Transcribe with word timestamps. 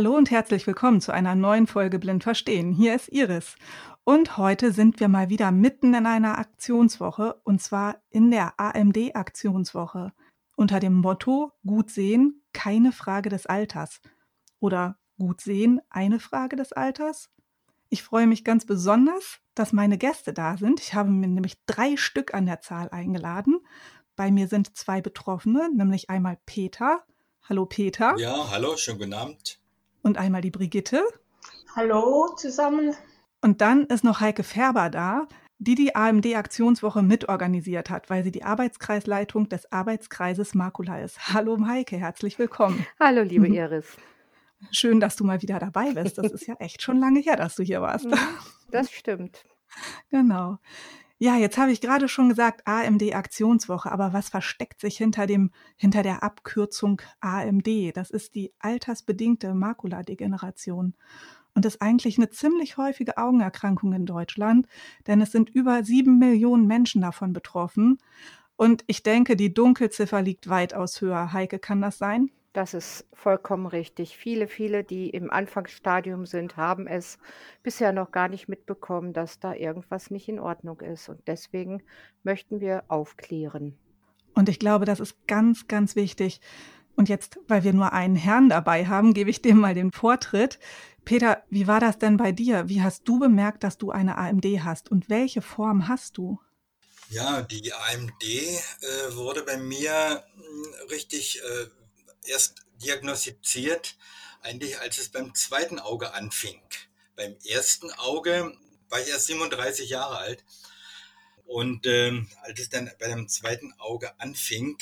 Hallo 0.00 0.16
und 0.16 0.30
herzlich 0.30 0.66
willkommen 0.66 1.02
zu 1.02 1.12
einer 1.12 1.34
neuen 1.34 1.66
Folge 1.66 1.98
Blind 1.98 2.22
Verstehen. 2.22 2.72
Hier 2.72 2.94
ist 2.94 3.08
Iris. 3.08 3.56
Und 4.02 4.38
heute 4.38 4.72
sind 4.72 4.98
wir 4.98 5.08
mal 5.08 5.28
wieder 5.28 5.52
mitten 5.52 5.92
in 5.92 6.06
einer 6.06 6.38
Aktionswoche 6.38 7.38
und 7.44 7.60
zwar 7.60 8.00
in 8.08 8.30
der 8.30 8.58
AMD-Aktionswoche 8.58 10.14
unter 10.56 10.80
dem 10.80 10.94
Motto 10.94 11.52
Gut 11.66 11.90
sehen, 11.90 12.42
keine 12.54 12.92
Frage 12.92 13.28
des 13.28 13.44
Alters. 13.44 14.00
Oder 14.58 14.96
Gut 15.18 15.42
sehen, 15.42 15.82
eine 15.90 16.18
Frage 16.18 16.56
des 16.56 16.72
Alters. 16.72 17.28
Ich 17.90 18.02
freue 18.02 18.26
mich 18.26 18.42
ganz 18.42 18.64
besonders, 18.64 19.40
dass 19.54 19.74
meine 19.74 19.98
Gäste 19.98 20.32
da 20.32 20.56
sind. 20.56 20.80
Ich 20.80 20.94
habe 20.94 21.10
mir 21.10 21.28
nämlich 21.28 21.62
drei 21.66 21.98
Stück 21.98 22.32
an 22.32 22.46
der 22.46 22.62
Zahl 22.62 22.88
eingeladen. 22.88 23.60
Bei 24.16 24.30
mir 24.30 24.48
sind 24.48 24.78
zwei 24.78 25.02
Betroffene, 25.02 25.68
nämlich 25.70 26.08
einmal 26.08 26.38
Peter. 26.46 27.04
Hallo 27.46 27.66
Peter. 27.66 28.16
Ja, 28.16 28.48
hallo, 28.50 28.78
schönen 28.78 28.98
guten 28.98 29.12
Abend. 29.12 29.59
Und 30.02 30.18
einmal 30.18 30.40
die 30.40 30.50
Brigitte. 30.50 31.02
Hallo 31.76 32.34
zusammen. 32.36 32.94
Und 33.42 33.60
dann 33.60 33.84
ist 33.86 34.04
noch 34.04 34.20
Heike 34.20 34.42
Färber 34.42 34.90
da, 34.90 35.26
die 35.58 35.74
die 35.74 35.94
AMD-Aktionswoche 35.94 37.02
mitorganisiert 37.02 37.90
hat, 37.90 38.08
weil 38.08 38.24
sie 38.24 38.32
die 38.32 38.42
Arbeitskreisleitung 38.42 39.48
des 39.48 39.70
Arbeitskreises 39.70 40.54
Makula 40.54 41.00
ist. 41.00 41.32
Hallo 41.34 41.58
Heike, 41.66 41.96
herzlich 41.96 42.38
willkommen. 42.38 42.86
Hallo 42.98 43.22
liebe 43.22 43.46
Iris. 43.48 43.96
Schön, 44.70 45.00
dass 45.00 45.16
du 45.16 45.24
mal 45.24 45.42
wieder 45.42 45.58
dabei 45.58 45.92
bist. 45.92 46.18
Das 46.18 46.32
ist 46.32 46.46
ja 46.46 46.54
echt 46.58 46.82
schon 46.82 46.98
lange 46.98 47.20
her, 47.20 47.36
dass 47.36 47.56
du 47.56 47.62
hier 47.62 47.80
warst. 47.82 48.06
Mhm, 48.06 48.14
das 48.70 48.90
stimmt. 48.90 49.44
Genau. 50.10 50.58
Ja, 51.22 51.36
jetzt 51.36 51.58
habe 51.58 51.70
ich 51.70 51.82
gerade 51.82 52.08
schon 52.08 52.30
gesagt 52.30 52.66
AMD 52.66 53.14
Aktionswoche, 53.14 53.92
aber 53.92 54.14
was 54.14 54.30
versteckt 54.30 54.80
sich 54.80 54.96
hinter 54.96 55.26
dem 55.26 55.50
hinter 55.76 56.02
der 56.02 56.22
Abkürzung 56.22 57.02
AMD? 57.20 57.94
Das 57.94 58.08
ist 58.08 58.34
die 58.34 58.54
altersbedingte 58.58 59.52
Makuladegeneration 59.52 60.94
und 61.54 61.66
ist 61.66 61.82
eigentlich 61.82 62.16
eine 62.16 62.30
ziemlich 62.30 62.78
häufige 62.78 63.18
Augenerkrankung 63.18 63.92
in 63.92 64.06
Deutschland, 64.06 64.66
denn 65.06 65.20
es 65.20 65.30
sind 65.30 65.50
über 65.50 65.84
sieben 65.84 66.18
Millionen 66.18 66.66
Menschen 66.66 67.02
davon 67.02 67.34
betroffen. 67.34 67.98
Und 68.56 68.84
ich 68.86 69.02
denke, 69.02 69.36
die 69.36 69.52
Dunkelziffer 69.52 70.22
liegt 70.22 70.48
weitaus 70.48 71.02
höher. 71.02 71.34
Heike, 71.34 71.58
kann 71.58 71.82
das 71.82 71.98
sein? 71.98 72.30
Das 72.52 72.74
ist 72.74 73.06
vollkommen 73.12 73.66
richtig. 73.66 74.16
Viele, 74.16 74.48
viele, 74.48 74.82
die 74.82 75.08
im 75.10 75.30
Anfangsstadium 75.30 76.26
sind, 76.26 76.56
haben 76.56 76.88
es 76.88 77.18
bisher 77.62 77.92
noch 77.92 78.10
gar 78.10 78.28
nicht 78.28 78.48
mitbekommen, 78.48 79.12
dass 79.12 79.38
da 79.38 79.54
irgendwas 79.54 80.10
nicht 80.10 80.28
in 80.28 80.40
Ordnung 80.40 80.80
ist. 80.80 81.08
Und 81.08 81.20
deswegen 81.28 81.82
möchten 82.24 82.60
wir 82.60 82.82
aufklären. 82.88 83.78
Und 84.34 84.48
ich 84.48 84.58
glaube, 84.58 84.84
das 84.84 84.98
ist 84.98 85.28
ganz, 85.28 85.68
ganz 85.68 85.94
wichtig. 85.94 86.40
Und 86.96 87.08
jetzt, 87.08 87.38
weil 87.46 87.62
wir 87.62 87.72
nur 87.72 87.92
einen 87.92 88.16
Herrn 88.16 88.48
dabei 88.48 88.86
haben, 88.86 89.14
gebe 89.14 89.30
ich 89.30 89.42
dem 89.42 89.58
mal 89.58 89.74
den 89.74 89.92
Vortritt. 89.92 90.58
Peter, 91.04 91.42
wie 91.50 91.68
war 91.68 91.78
das 91.78 91.98
denn 91.98 92.16
bei 92.16 92.32
dir? 92.32 92.68
Wie 92.68 92.82
hast 92.82 93.06
du 93.06 93.20
bemerkt, 93.20 93.62
dass 93.62 93.78
du 93.78 93.90
eine 93.90 94.18
AMD 94.18 94.44
hast 94.64 94.90
und 94.90 95.08
welche 95.08 95.40
Form 95.40 95.88
hast 95.88 96.18
du? 96.18 96.40
Ja, 97.10 97.42
die 97.42 97.72
AMD 97.72 98.22
äh, 98.22 99.16
wurde 99.16 99.42
bei 99.42 99.56
mir 99.56 100.22
mh, 100.36 100.42
hm, 100.44 100.88
richtig 100.90 101.40
äh, 101.42 101.79
erst 102.24 102.64
diagnostiziert, 102.82 103.96
eigentlich 104.42 104.80
als 104.80 104.98
es 104.98 105.08
beim 105.08 105.34
zweiten 105.34 105.78
Auge 105.78 106.14
anfing. 106.14 106.60
Beim 107.16 107.36
ersten 107.46 107.90
Auge 107.92 108.56
war 108.88 109.00
ich 109.00 109.08
erst 109.08 109.26
37 109.26 109.90
Jahre 109.90 110.18
alt. 110.18 110.44
Und 111.44 111.86
ähm, 111.86 112.28
als 112.42 112.60
es 112.60 112.68
dann 112.68 112.90
bei 112.98 113.08
dem 113.08 113.28
zweiten 113.28 113.72
Auge 113.78 114.18
anfing, 114.20 114.78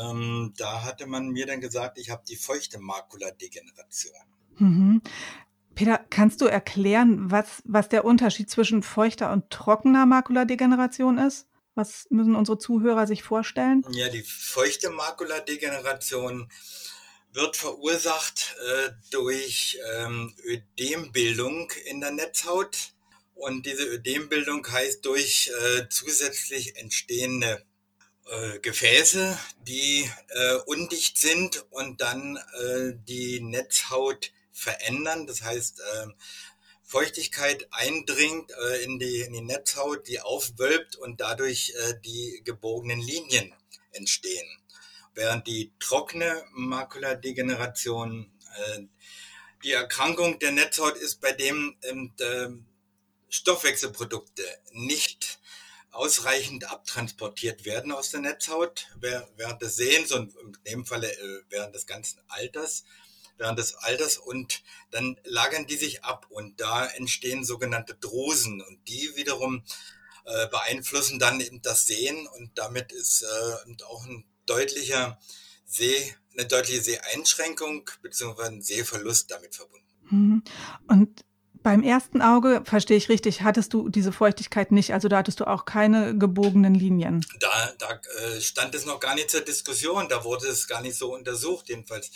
ähm, 0.00 0.54
da 0.56 0.84
hatte 0.84 1.06
man 1.06 1.28
mir 1.28 1.46
dann 1.46 1.60
gesagt, 1.60 1.98
ich 1.98 2.10
habe 2.10 2.22
die 2.26 2.36
feuchte 2.36 2.78
Makuladegeneration. 2.78 4.14
Mhm. 4.56 5.02
Peter, 5.74 5.98
kannst 6.10 6.40
du 6.40 6.46
erklären, 6.46 7.30
was, 7.30 7.62
was 7.64 7.88
der 7.88 8.04
Unterschied 8.04 8.50
zwischen 8.50 8.82
feuchter 8.82 9.32
und 9.32 9.50
trockener 9.50 10.06
Makuladegeneration 10.06 11.18
ist? 11.18 11.48
Was 11.74 12.06
müssen 12.10 12.36
unsere 12.36 12.58
Zuhörer 12.58 13.06
sich 13.06 13.22
vorstellen? 13.22 13.84
Ja, 13.92 14.08
die 14.08 14.22
feuchte 14.22 14.90
Makuladegeneration 14.90 16.50
wird 17.32 17.56
verursacht 17.56 18.54
äh, 18.60 18.90
durch 19.10 19.78
ähm, 19.96 20.34
Ödembildung 20.44 21.70
in 21.86 22.00
der 22.00 22.10
Netzhaut. 22.10 22.92
Und 23.34 23.64
diese 23.64 23.84
Ödembildung 23.84 24.66
heißt 24.70 25.04
durch 25.04 25.50
äh, 25.62 25.88
zusätzlich 25.88 26.76
entstehende 26.76 27.64
äh, 28.30 28.58
Gefäße, 28.60 29.38
die 29.66 30.08
äh, 30.28 30.54
undicht 30.66 31.18
sind 31.18 31.64
und 31.70 32.00
dann 32.00 32.36
äh, 32.36 32.92
die 33.08 33.40
Netzhaut 33.40 34.30
verändern. 34.52 35.26
Das 35.26 35.42
heißt, 35.42 35.80
äh, 35.80 36.06
Feuchtigkeit 36.92 37.66
eindringt 37.70 38.50
äh, 38.50 38.84
in, 38.84 38.98
die, 38.98 39.22
in 39.22 39.32
die 39.32 39.40
Netzhaut, 39.40 40.06
die 40.08 40.20
aufwölbt 40.20 40.94
und 40.94 41.22
dadurch 41.22 41.72
äh, 41.74 41.94
die 42.04 42.42
gebogenen 42.44 43.00
Linien 43.00 43.54
entstehen. 43.92 44.46
Während 45.14 45.46
die 45.46 45.72
trockene 45.80 46.44
Makuladegeneration, 46.52 48.30
äh, 48.58 48.80
die 49.64 49.72
Erkrankung 49.72 50.38
der 50.38 50.52
Netzhaut 50.52 50.98
ist, 50.98 51.22
bei 51.22 51.32
dem 51.32 51.78
ähm, 51.84 52.12
äh, 52.20 52.48
Stoffwechselprodukte 53.30 54.44
nicht 54.72 55.40
ausreichend 55.92 56.70
abtransportiert 56.70 57.64
werden 57.64 57.92
aus 57.92 58.10
der 58.10 58.20
Netzhaut 58.20 58.88
während 59.00 59.62
des 59.62 59.76
Sehens 59.76 60.12
und 60.12 60.36
in 60.36 60.52
dem 60.66 60.84
Falle 60.84 61.10
äh, 61.10 61.40
während 61.48 61.74
des 61.74 61.86
ganzen 61.86 62.20
Alters 62.28 62.84
während 63.36 63.58
des 63.58 63.74
Alters 63.74 64.16
und 64.18 64.62
dann 64.90 65.18
lagern 65.24 65.66
die 65.66 65.76
sich 65.76 66.04
ab 66.04 66.26
und 66.28 66.60
da 66.60 66.86
entstehen 66.86 67.44
sogenannte 67.44 67.94
Drusen 67.94 68.60
und 68.60 68.88
die 68.88 69.16
wiederum 69.16 69.64
äh, 70.24 70.48
beeinflussen 70.48 71.18
dann 71.18 71.40
eben 71.40 71.62
das 71.62 71.86
Sehen 71.86 72.26
und 72.26 72.56
damit 72.56 72.92
ist 72.92 73.22
äh, 73.22 73.84
auch 73.84 74.06
ein 74.06 74.24
deutlicher 74.46 75.18
Seh, 75.64 76.14
eine 76.32 76.46
deutliche 76.46 76.82
Seheinschränkung 76.82 77.88
bzw. 78.02 78.42
ein 78.42 78.62
Sehverlust 78.62 79.30
damit 79.30 79.54
verbunden. 79.54 79.86
Mhm. 80.10 80.42
Und 80.88 81.24
beim 81.62 81.82
ersten 81.82 82.22
Auge, 82.22 82.62
verstehe 82.64 82.96
ich 82.96 83.08
richtig, 83.08 83.42
hattest 83.42 83.72
du 83.72 83.88
diese 83.88 84.12
Feuchtigkeit 84.12 84.72
nicht, 84.72 84.92
also 84.92 85.08
da 85.08 85.18
hattest 85.18 85.40
du 85.40 85.46
auch 85.46 85.64
keine 85.64 86.16
gebogenen 86.16 86.74
Linien. 86.74 87.24
Da, 87.40 87.72
da 87.78 88.00
äh, 88.20 88.40
stand 88.40 88.74
es 88.74 88.84
noch 88.84 89.00
gar 89.00 89.14
nicht 89.14 89.30
zur 89.30 89.42
Diskussion, 89.42 90.08
da 90.08 90.24
wurde 90.24 90.48
es 90.48 90.66
gar 90.66 90.82
nicht 90.82 90.96
so 90.96 91.14
untersucht, 91.14 91.68
jedenfalls. 91.68 92.10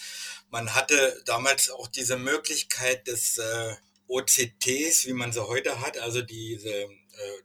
Man 0.51 0.75
hatte 0.75 1.23
damals 1.25 1.71
auch 1.71 1.89
diese 1.89 2.17
Möglichkeit 2.17 3.07
des 3.07 3.39
äh, 3.39 3.75
OCTs, 4.09 5.07
wie 5.07 5.13
man 5.13 5.33
sie 5.33 5.47
heute 5.47 5.81
hat, 5.81 5.99
also 5.99 6.23
diese 6.23 6.71
äh, 6.71 6.89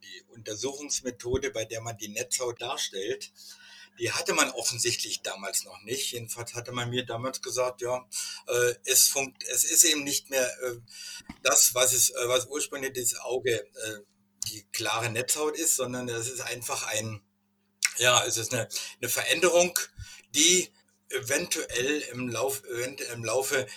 die 0.03 0.23
Untersuchungsmethode, 0.33 1.51
bei 1.51 1.65
der 1.65 1.81
man 1.81 1.97
die 1.97 2.09
Netzhaut 2.09 2.61
darstellt 2.61 3.31
die 3.99 4.11
hatte 4.11 4.33
man 4.33 4.49
offensichtlich 4.51 5.21
damals 5.21 5.63
noch 5.63 5.81
nicht. 5.83 6.11
Jedenfalls 6.11 6.53
hatte 6.53 6.71
man 6.71 6.89
mir 6.89 7.05
damals 7.05 7.41
gesagt, 7.41 7.81
ja, 7.81 8.07
äh, 8.47 8.73
es, 8.85 9.07
funkt, 9.07 9.43
es 9.43 9.63
ist 9.63 9.83
eben 9.83 10.03
nicht 10.03 10.29
mehr 10.29 10.45
äh, 10.63 10.77
das, 11.43 11.75
was, 11.75 11.93
es, 11.93 12.09
äh, 12.09 12.27
was 12.27 12.47
ursprünglich 12.47 12.93
das 12.93 13.19
Auge, 13.19 13.59
äh, 13.59 13.99
die 14.47 14.65
klare 14.71 15.09
Netzhaut 15.09 15.57
ist, 15.57 15.75
sondern 15.75 16.09
es 16.09 16.29
ist 16.29 16.41
einfach 16.41 16.87
ein, 16.87 17.21
ja, 17.97 18.25
es 18.25 18.37
ist 18.37 18.53
eine, 18.53 18.67
eine 18.99 19.09
Veränderung, 19.09 19.77
die 20.33 20.69
eventuell 21.09 22.01
im, 22.11 22.27
Lauf, 22.29 22.63
im 23.13 23.23
Laufe 23.23 23.67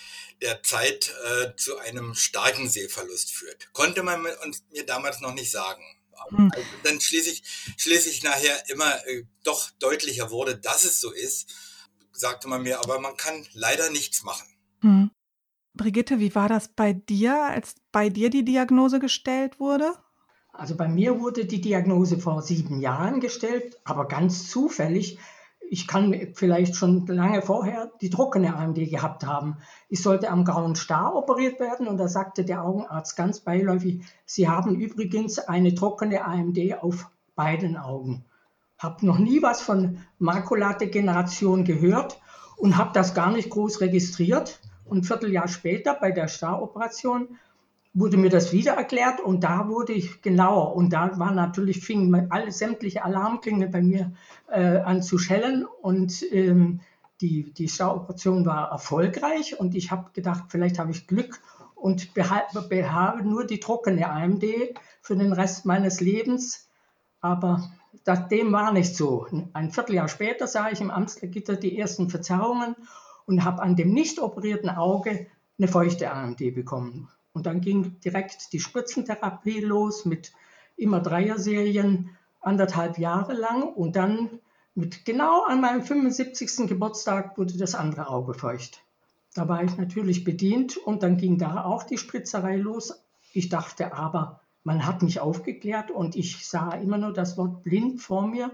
der 0.41 0.63
Zeit 0.63 1.13
äh, 1.25 1.55
zu 1.55 1.77
einem 1.77 2.15
starken 2.15 2.69
Sehverlust 2.69 3.31
führt. 3.31 3.71
Konnte 3.73 4.03
man 4.03 4.25
uns, 4.43 4.63
mir 4.71 4.85
damals 4.85 5.19
noch 5.19 5.33
nicht 5.33 5.51
sagen. 5.51 5.83
Also 6.17 6.67
dann 6.83 6.99
schließlich, 7.01 7.43
schließlich 7.77 8.23
nachher 8.23 8.69
immer 8.69 9.05
äh, 9.07 9.23
doch 9.43 9.69
deutlicher 9.79 10.31
wurde, 10.31 10.57
dass 10.57 10.85
es 10.85 10.99
so 10.99 11.11
ist, 11.11 11.53
sagte 12.11 12.47
man 12.47 12.63
mir, 12.63 12.79
aber 12.79 12.99
man 12.99 13.17
kann 13.17 13.45
leider 13.53 13.89
nichts 13.89 14.23
machen. 14.23 14.47
Hm. 14.81 15.11
Brigitte, 15.73 16.19
wie 16.19 16.33
war 16.33 16.47
das 16.47 16.69
bei 16.69 16.93
dir, 16.93 17.43
als 17.43 17.75
bei 17.91 18.09
dir 18.09 18.29
die 18.29 18.45
Diagnose 18.45 18.99
gestellt 18.99 19.59
wurde? 19.59 19.93
Also 20.53 20.75
bei 20.75 20.87
mir 20.87 21.19
wurde 21.19 21.45
die 21.45 21.59
Diagnose 21.59 22.17
vor 22.17 22.41
sieben 22.41 22.79
Jahren 22.79 23.19
gestellt, 23.19 23.77
aber 23.83 24.07
ganz 24.07 24.49
zufällig 24.49 25.19
ich 25.69 25.87
kann 25.87 26.15
vielleicht 26.33 26.75
schon 26.75 27.05
lange 27.07 27.41
vorher 27.41 27.91
die 28.01 28.09
trockene 28.09 28.55
AMD 28.55 28.75
gehabt 28.89 29.25
haben. 29.25 29.57
Ich 29.89 30.01
sollte 30.01 30.29
am 30.29 30.45
grauen 30.45 30.75
Star 30.75 31.15
operiert 31.15 31.59
werden 31.59 31.87
und 31.87 31.97
da 31.97 32.07
sagte 32.07 32.45
der 32.45 32.63
Augenarzt 32.63 33.15
ganz 33.15 33.39
beiläufig, 33.39 34.03
Sie 34.25 34.47
haben 34.47 34.75
übrigens 34.75 35.39
eine 35.39 35.73
trockene 35.73 36.25
AMD 36.25 36.81
auf 36.81 37.09
beiden 37.35 37.77
Augen. 37.77 38.25
Habe 38.77 39.05
noch 39.05 39.19
nie 39.19 39.41
was 39.41 39.61
von 39.61 39.99
Makuladegeneration 40.19 41.63
gehört 41.63 42.19
und 42.57 42.77
habe 42.77 42.91
das 42.93 43.13
gar 43.13 43.31
nicht 43.31 43.49
groß 43.49 43.81
registriert. 43.81 44.59
Und 44.85 44.99
ein 44.99 45.03
Vierteljahr 45.03 45.47
später 45.47 45.95
bei 45.95 46.11
der 46.11 46.27
Star-Operation 46.27 47.37
wurde 47.95 48.17
mir 48.17 48.29
das 48.29 48.51
wieder 48.51 48.73
erklärt 48.73 49.21
und 49.21 49.45
da 49.45 49.69
wurde 49.69 49.93
ich 49.93 50.21
genauer. 50.21 50.75
Und 50.75 50.91
da 50.91 51.17
war 51.17 51.31
natürlich, 51.31 51.79
fingen 51.79 52.27
alle 52.29 52.51
sämtliche 52.51 53.03
Alarmklingel 53.03 53.69
bei 53.69 53.81
mir 53.81 54.11
äh, 54.49 54.79
an 54.79 55.01
zu 55.01 55.17
schellen. 55.17 55.65
Und 55.81 56.21
ähm, 56.31 56.81
die, 57.21 57.53
die 57.53 57.71
Operation 57.81 58.45
war 58.45 58.69
erfolgreich 58.69 59.57
und 59.57 59.75
ich 59.75 59.91
habe 59.91 60.11
gedacht, 60.11 60.43
vielleicht 60.49 60.77
habe 60.77 60.91
ich 60.91 61.07
Glück 61.07 61.39
und 61.73 62.09
habe 62.17 63.23
nur 63.23 63.45
die 63.45 63.61
trockene 63.61 64.09
AMD 64.09 64.43
für 65.01 65.15
den 65.15 65.31
Rest 65.31 65.65
meines 65.65 66.01
Lebens. 66.01 66.67
Aber 67.21 67.71
das, 68.03 68.27
dem 68.27 68.51
war 68.51 68.73
nicht 68.73 68.97
so. 68.97 69.25
Ein 69.53 69.71
Vierteljahr 69.71 70.09
später 70.09 70.47
sah 70.47 70.69
ich 70.69 70.81
im 70.81 70.91
Amtsgitter 70.91 71.55
die 71.55 71.79
ersten 71.79 72.09
Verzerrungen 72.09 72.75
und 73.25 73.45
habe 73.45 73.61
an 73.61 73.77
dem 73.77 73.93
nicht 73.93 74.19
operierten 74.19 74.69
Auge 74.69 75.27
eine 75.57 75.69
feuchte 75.69 76.11
AMD 76.11 76.53
bekommen. 76.53 77.07
Und 77.35 77.47
dann 77.47 77.59
ging 77.59 77.99
direkt 77.99 78.53
die 78.53 78.61
Spritzentherapie 78.61 79.59
los 79.59 80.05
mit 80.05 80.31
immer 80.77 81.01
Dreier-Serien, 81.01 82.11
anderthalb 82.39 82.97
Jahre 82.97 83.33
lang. 83.33 83.63
Und 83.63 83.97
dann 83.97 84.39
mit 84.73 85.03
genau 85.03 85.43
an 85.43 85.59
meinem 85.59 85.83
75. 85.83 86.65
Geburtstag 86.65 87.37
wurde 87.37 87.57
das 87.57 87.75
andere 87.75 88.07
Auge 88.07 88.35
feucht. 88.35 88.83
Da 89.33 89.49
war 89.49 89.61
ich 89.65 89.75
natürlich 89.75 90.23
bedient 90.23 90.77
und 90.77 91.03
dann 91.03 91.17
ging 91.17 91.37
da 91.37 91.65
auch 91.65 91.83
die 91.83 91.97
Spritzerei 91.97 92.55
los. 92.55 93.03
Ich 93.33 93.49
dachte 93.49 93.93
aber, 93.93 94.39
man 94.63 94.85
hat 94.85 95.01
mich 95.01 95.19
aufgeklärt 95.19 95.91
und 95.91 96.15
ich 96.15 96.47
sah 96.47 96.69
immer 96.69 96.97
nur 96.97 97.11
das 97.11 97.37
Wort 97.37 97.63
blind 97.63 98.01
vor 98.01 98.27
mir 98.27 98.49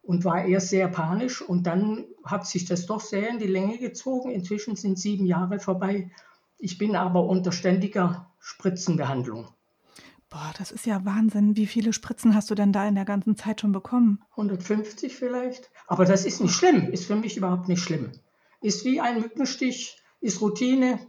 und 0.00 0.24
war 0.24 0.44
erst 0.44 0.68
sehr 0.68 0.86
panisch 0.86 1.42
und 1.42 1.66
dann 1.66 2.04
hat 2.22 2.46
sich 2.46 2.66
das 2.66 2.86
doch 2.86 3.00
sehr 3.00 3.30
in 3.30 3.40
die 3.40 3.48
Länge 3.48 3.78
gezogen. 3.78 4.30
Inzwischen 4.30 4.76
sind 4.76 4.96
sieben 4.96 5.26
Jahre 5.26 5.58
vorbei. 5.58 6.12
Ich 6.62 6.78
bin 6.78 6.94
aber 6.94 7.24
unter 7.24 7.50
ständiger 7.50 8.30
Spritzenbehandlung. 8.38 9.48
Boah, 10.30 10.52
das 10.56 10.70
ist 10.70 10.86
ja 10.86 11.04
Wahnsinn. 11.04 11.56
Wie 11.56 11.66
viele 11.66 11.92
Spritzen 11.92 12.36
hast 12.36 12.50
du 12.50 12.54
denn 12.54 12.72
da 12.72 12.86
in 12.86 12.94
der 12.94 13.04
ganzen 13.04 13.34
Zeit 13.34 13.60
schon 13.60 13.72
bekommen? 13.72 14.22
150 14.36 15.16
vielleicht. 15.16 15.72
Aber 15.88 16.04
das 16.04 16.24
ist 16.24 16.40
nicht 16.40 16.54
schlimm, 16.54 16.92
ist 16.92 17.06
für 17.06 17.16
mich 17.16 17.36
überhaupt 17.36 17.66
nicht 17.66 17.82
schlimm. 17.82 18.12
Ist 18.60 18.84
wie 18.84 19.00
ein 19.00 19.20
Mückenstich, 19.20 20.00
ist 20.20 20.40
Routine. 20.40 21.00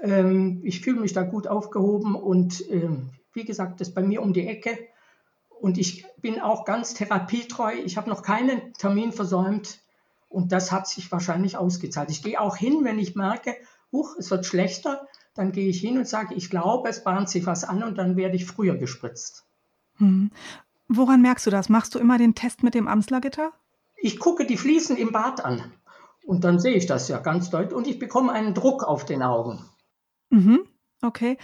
Ähm, 0.00 0.62
ich 0.64 0.80
fühle 0.80 1.00
mich 1.00 1.12
da 1.12 1.22
gut 1.22 1.46
aufgehoben 1.46 2.16
und 2.16 2.68
ähm, 2.68 3.10
wie 3.34 3.44
gesagt, 3.44 3.80
das 3.80 3.90
ist 3.90 3.94
bei 3.94 4.02
mir 4.02 4.20
um 4.20 4.32
die 4.32 4.48
Ecke. 4.48 4.76
Und 5.60 5.78
ich 5.78 6.04
bin 6.20 6.40
auch 6.40 6.64
ganz 6.64 6.92
therapietreu. 6.94 7.72
Ich 7.84 7.96
habe 7.96 8.10
noch 8.10 8.24
keinen 8.24 8.74
Termin 8.74 9.12
versäumt. 9.12 9.78
Und 10.28 10.50
das 10.50 10.72
hat 10.72 10.88
sich 10.88 11.12
wahrscheinlich 11.12 11.56
ausgezahlt. 11.56 12.10
Ich 12.10 12.24
gehe 12.24 12.40
auch 12.40 12.56
hin, 12.56 12.80
wenn 12.82 12.98
ich 12.98 13.14
merke, 13.14 13.54
huch, 13.92 14.16
es 14.18 14.30
wird 14.30 14.46
schlechter 14.46 15.06
dann 15.34 15.52
gehe 15.52 15.68
ich 15.68 15.80
hin 15.80 15.98
und 15.98 16.06
sage, 16.06 16.34
ich 16.34 16.50
glaube, 16.50 16.88
es 16.88 17.04
bahnt 17.04 17.28
sich 17.28 17.46
was 17.46 17.64
an 17.64 17.82
und 17.82 17.96
dann 17.96 18.16
werde 18.16 18.36
ich 18.36 18.46
früher 18.46 18.76
gespritzt. 18.76 19.44
Hm. 19.96 20.30
Woran 20.88 21.22
merkst 21.22 21.46
du 21.46 21.50
das? 21.50 21.68
Machst 21.68 21.94
du 21.94 21.98
immer 21.98 22.18
den 22.18 22.34
Test 22.34 22.62
mit 22.62 22.74
dem 22.74 22.86
Amslergitter? 22.86 23.52
Ich 23.96 24.18
gucke 24.18 24.46
die 24.46 24.58
Fliesen 24.58 24.96
im 24.96 25.12
Bad 25.12 25.44
an 25.44 25.72
und 26.24 26.44
dann 26.44 26.58
sehe 26.58 26.74
ich 26.74 26.86
das 26.86 27.08
ja 27.08 27.18
ganz 27.18 27.50
deutlich 27.50 27.74
und 27.74 27.86
ich 27.86 27.98
bekomme 27.98 28.32
einen 28.32 28.52
Druck 28.52 28.84
auf 28.84 29.06
den 29.06 29.22
Augen. 29.22 29.64
Mhm. 30.28 30.60
Okay. 31.04 31.36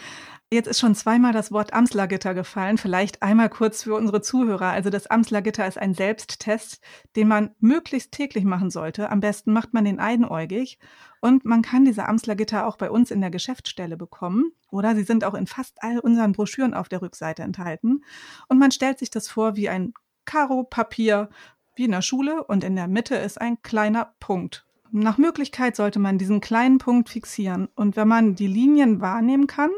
Jetzt 0.53 0.69
ist 0.69 0.79
schon 0.79 0.95
zweimal 0.95 1.33
das 1.33 1.51
Wort 1.51 1.75
Amslergitter 1.75 2.33
gefallen. 2.33 2.79
Vielleicht 2.79 3.23
einmal 3.23 3.51
kurz 3.51 3.83
für 3.83 3.97
unsere 3.97 4.23
Zuhörer. 4.23 4.69
Also 4.69 4.89
das 4.89 5.09
Amslergitter 5.09 5.67
ist 5.67 5.79
ein 5.79 5.95
Selbsttest, 5.95 6.81
den 7.17 7.27
man 7.27 7.51
möglichst 7.59 8.13
täglich 8.13 8.45
machen 8.45 8.71
sollte. 8.71 9.11
Am 9.11 9.19
besten 9.19 9.53
macht 9.53 9.75
man 9.75 9.85
den 9.85 9.99
einäugig. 9.99 10.79
Und 11.21 11.45
man 11.45 11.63
kann 11.63 11.85
diese 11.85 12.07
Amslergitter 12.07 12.69
auch 12.69 12.77
bei 12.77 12.89
uns 12.89 13.11
in 13.11 13.21
der 13.21 13.31
Geschäftsstelle 13.33 13.97
bekommen. 13.97 14.53
Oder 14.71 14.95
sie 14.95 15.03
sind 15.03 15.25
auch 15.25 15.35
in 15.35 15.49
fast 15.49 15.83
all 15.83 15.99
unseren 15.99 16.33
Broschüren 16.33 16.73
auf 16.73 16.89
der 16.89 17.03
Rückseite 17.03 17.43
enthalten. 17.43 18.05
Und 18.49 18.61
man 18.61 18.71
stellt 18.71 19.01
sich 19.01 19.11
das 19.11 19.29
vor 19.29 19.57
wie 19.57 19.69
ein 19.69 19.93
Karo-Papier, 20.25 21.31
wie 21.75 21.87
in 21.87 21.91
der 21.91 22.03
Schule. 22.03 22.45
Und 22.45 22.63
in 22.63 22.77
der 22.77 22.87
Mitte 22.87 23.17
ist 23.17 23.41
ein 23.41 23.61
kleiner 23.63 24.15
Punkt. 24.21 24.68
Nach 24.91 25.19
Möglichkeit 25.19 25.77
sollte 25.77 25.99
man 25.99 26.19
diesen 26.19 26.41
kleinen 26.41 26.79
Punkt 26.79 27.09
fixieren. 27.09 27.69
Und 27.75 27.97
wenn 27.97 28.09
man 28.09 28.35
die 28.35 28.47
Linien 28.47 29.01
wahrnehmen 29.01 29.47
kann, 29.47 29.71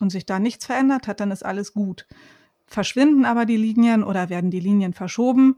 und 0.00 0.10
sich 0.10 0.26
da 0.26 0.38
nichts 0.38 0.66
verändert 0.66 1.06
hat, 1.06 1.20
dann 1.20 1.30
ist 1.30 1.44
alles 1.44 1.72
gut. 1.72 2.06
Verschwinden 2.66 3.24
aber 3.24 3.44
die 3.44 3.56
Linien 3.56 4.02
oder 4.02 4.30
werden 4.30 4.50
die 4.50 4.60
Linien 4.60 4.94
verschoben, 4.94 5.56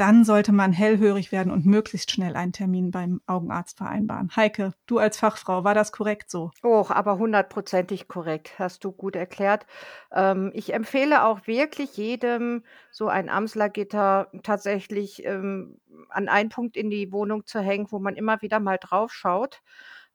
dann 0.00 0.24
sollte 0.24 0.52
man 0.52 0.72
hellhörig 0.72 1.30
werden 1.30 1.52
und 1.52 1.66
möglichst 1.66 2.10
schnell 2.10 2.34
einen 2.34 2.52
Termin 2.52 2.90
beim 2.90 3.20
Augenarzt 3.26 3.76
vereinbaren. 3.76 4.30
Heike, 4.34 4.72
du 4.86 4.98
als 4.98 5.18
Fachfrau, 5.18 5.62
war 5.62 5.74
das 5.74 5.92
korrekt 5.92 6.30
so? 6.30 6.50
Oh, 6.62 6.86
aber 6.88 7.18
hundertprozentig 7.18 8.08
korrekt, 8.08 8.58
hast 8.58 8.84
du 8.84 8.92
gut 8.92 9.14
erklärt. 9.14 9.66
Ähm, 10.12 10.52
ich 10.54 10.72
empfehle 10.72 11.24
auch 11.24 11.46
wirklich 11.46 11.98
jedem, 11.98 12.64
so 12.90 13.08
ein 13.08 13.28
Amslergitter 13.28 14.30
tatsächlich 14.42 15.24
ähm, 15.26 15.78
an 16.08 16.28
einen 16.28 16.48
Punkt 16.48 16.78
in 16.78 16.88
die 16.88 17.12
Wohnung 17.12 17.44
zu 17.44 17.60
hängen, 17.60 17.86
wo 17.90 17.98
man 17.98 18.16
immer 18.16 18.40
wieder 18.40 18.58
mal 18.58 18.78
drauf 18.78 19.12
schaut. 19.12 19.62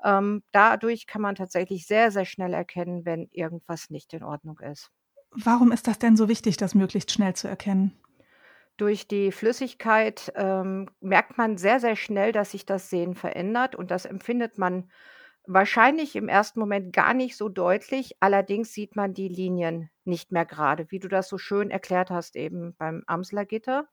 Ähm, 0.04 0.44
dadurch 0.52 1.08
kann 1.08 1.22
man 1.22 1.36
tatsächlich 1.36 1.86
sehr, 1.86 2.12
sehr 2.12 2.26
schnell 2.26 2.54
erkennen, 2.54 3.06
wenn 3.06 3.30
irgendwas 3.32 3.90
nicht 3.92 4.14
in 4.14 4.24
Ordnung 4.24 4.60
ist. 4.60 4.92
Warum 5.32 5.72
ist 5.72 5.88
das 5.88 6.00
denn 6.00 6.18
so 6.18 6.28
wichtig, 6.28 6.58
das 6.58 6.76
möglichst 6.76 7.12
schnell 7.12 7.36
zu 7.36 7.48
erkennen? 7.48 7.92
Durch 8.78 9.08
die 9.08 9.32
Flüssigkeit 9.32 10.34
ähm, 10.36 10.90
merkt 11.00 11.38
man 11.38 11.58
sehr, 11.58 11.80
sehr 11.80 11.96
schnell, 11.96 12.32
dass 12.34 12.52
sich 12.52 12.66
das 12.66 12.90
Sehen 12.90 13.16
verändert 13.16 13.76
und 13.76 13.90
das 13.90 14.06
empfindet 14.06 14.58
man 14.58 14.92
wahrscheinlich 15.48 16.16
im 16.16 16.28
ersten 16.28 16.60
Moment 16.60 16.92
gar 16.94 17.14
nicht 17.14 17.38
so 17.38 17.48
deutlich. 17.50 18.18
Allerdings 18.20 18.74
sieht 18.74 18.96
man 18.98 19.14
die 19.14 19.30
Linien 19.30 19.90
nicht 20.04 20.32
mehr 20.32 20.46
gerade, 20.46 20.88
wie 20.92 21.00
du 21.00 21.08
das 21.08 21.30
so 21.30 21.38
schön 21.38 21.72
erklärt 21.72 22.10
hast 22.10 22.36
eben 22.36 22.76
beim 22.78 23.04
Amslergitter. 23.08 23.88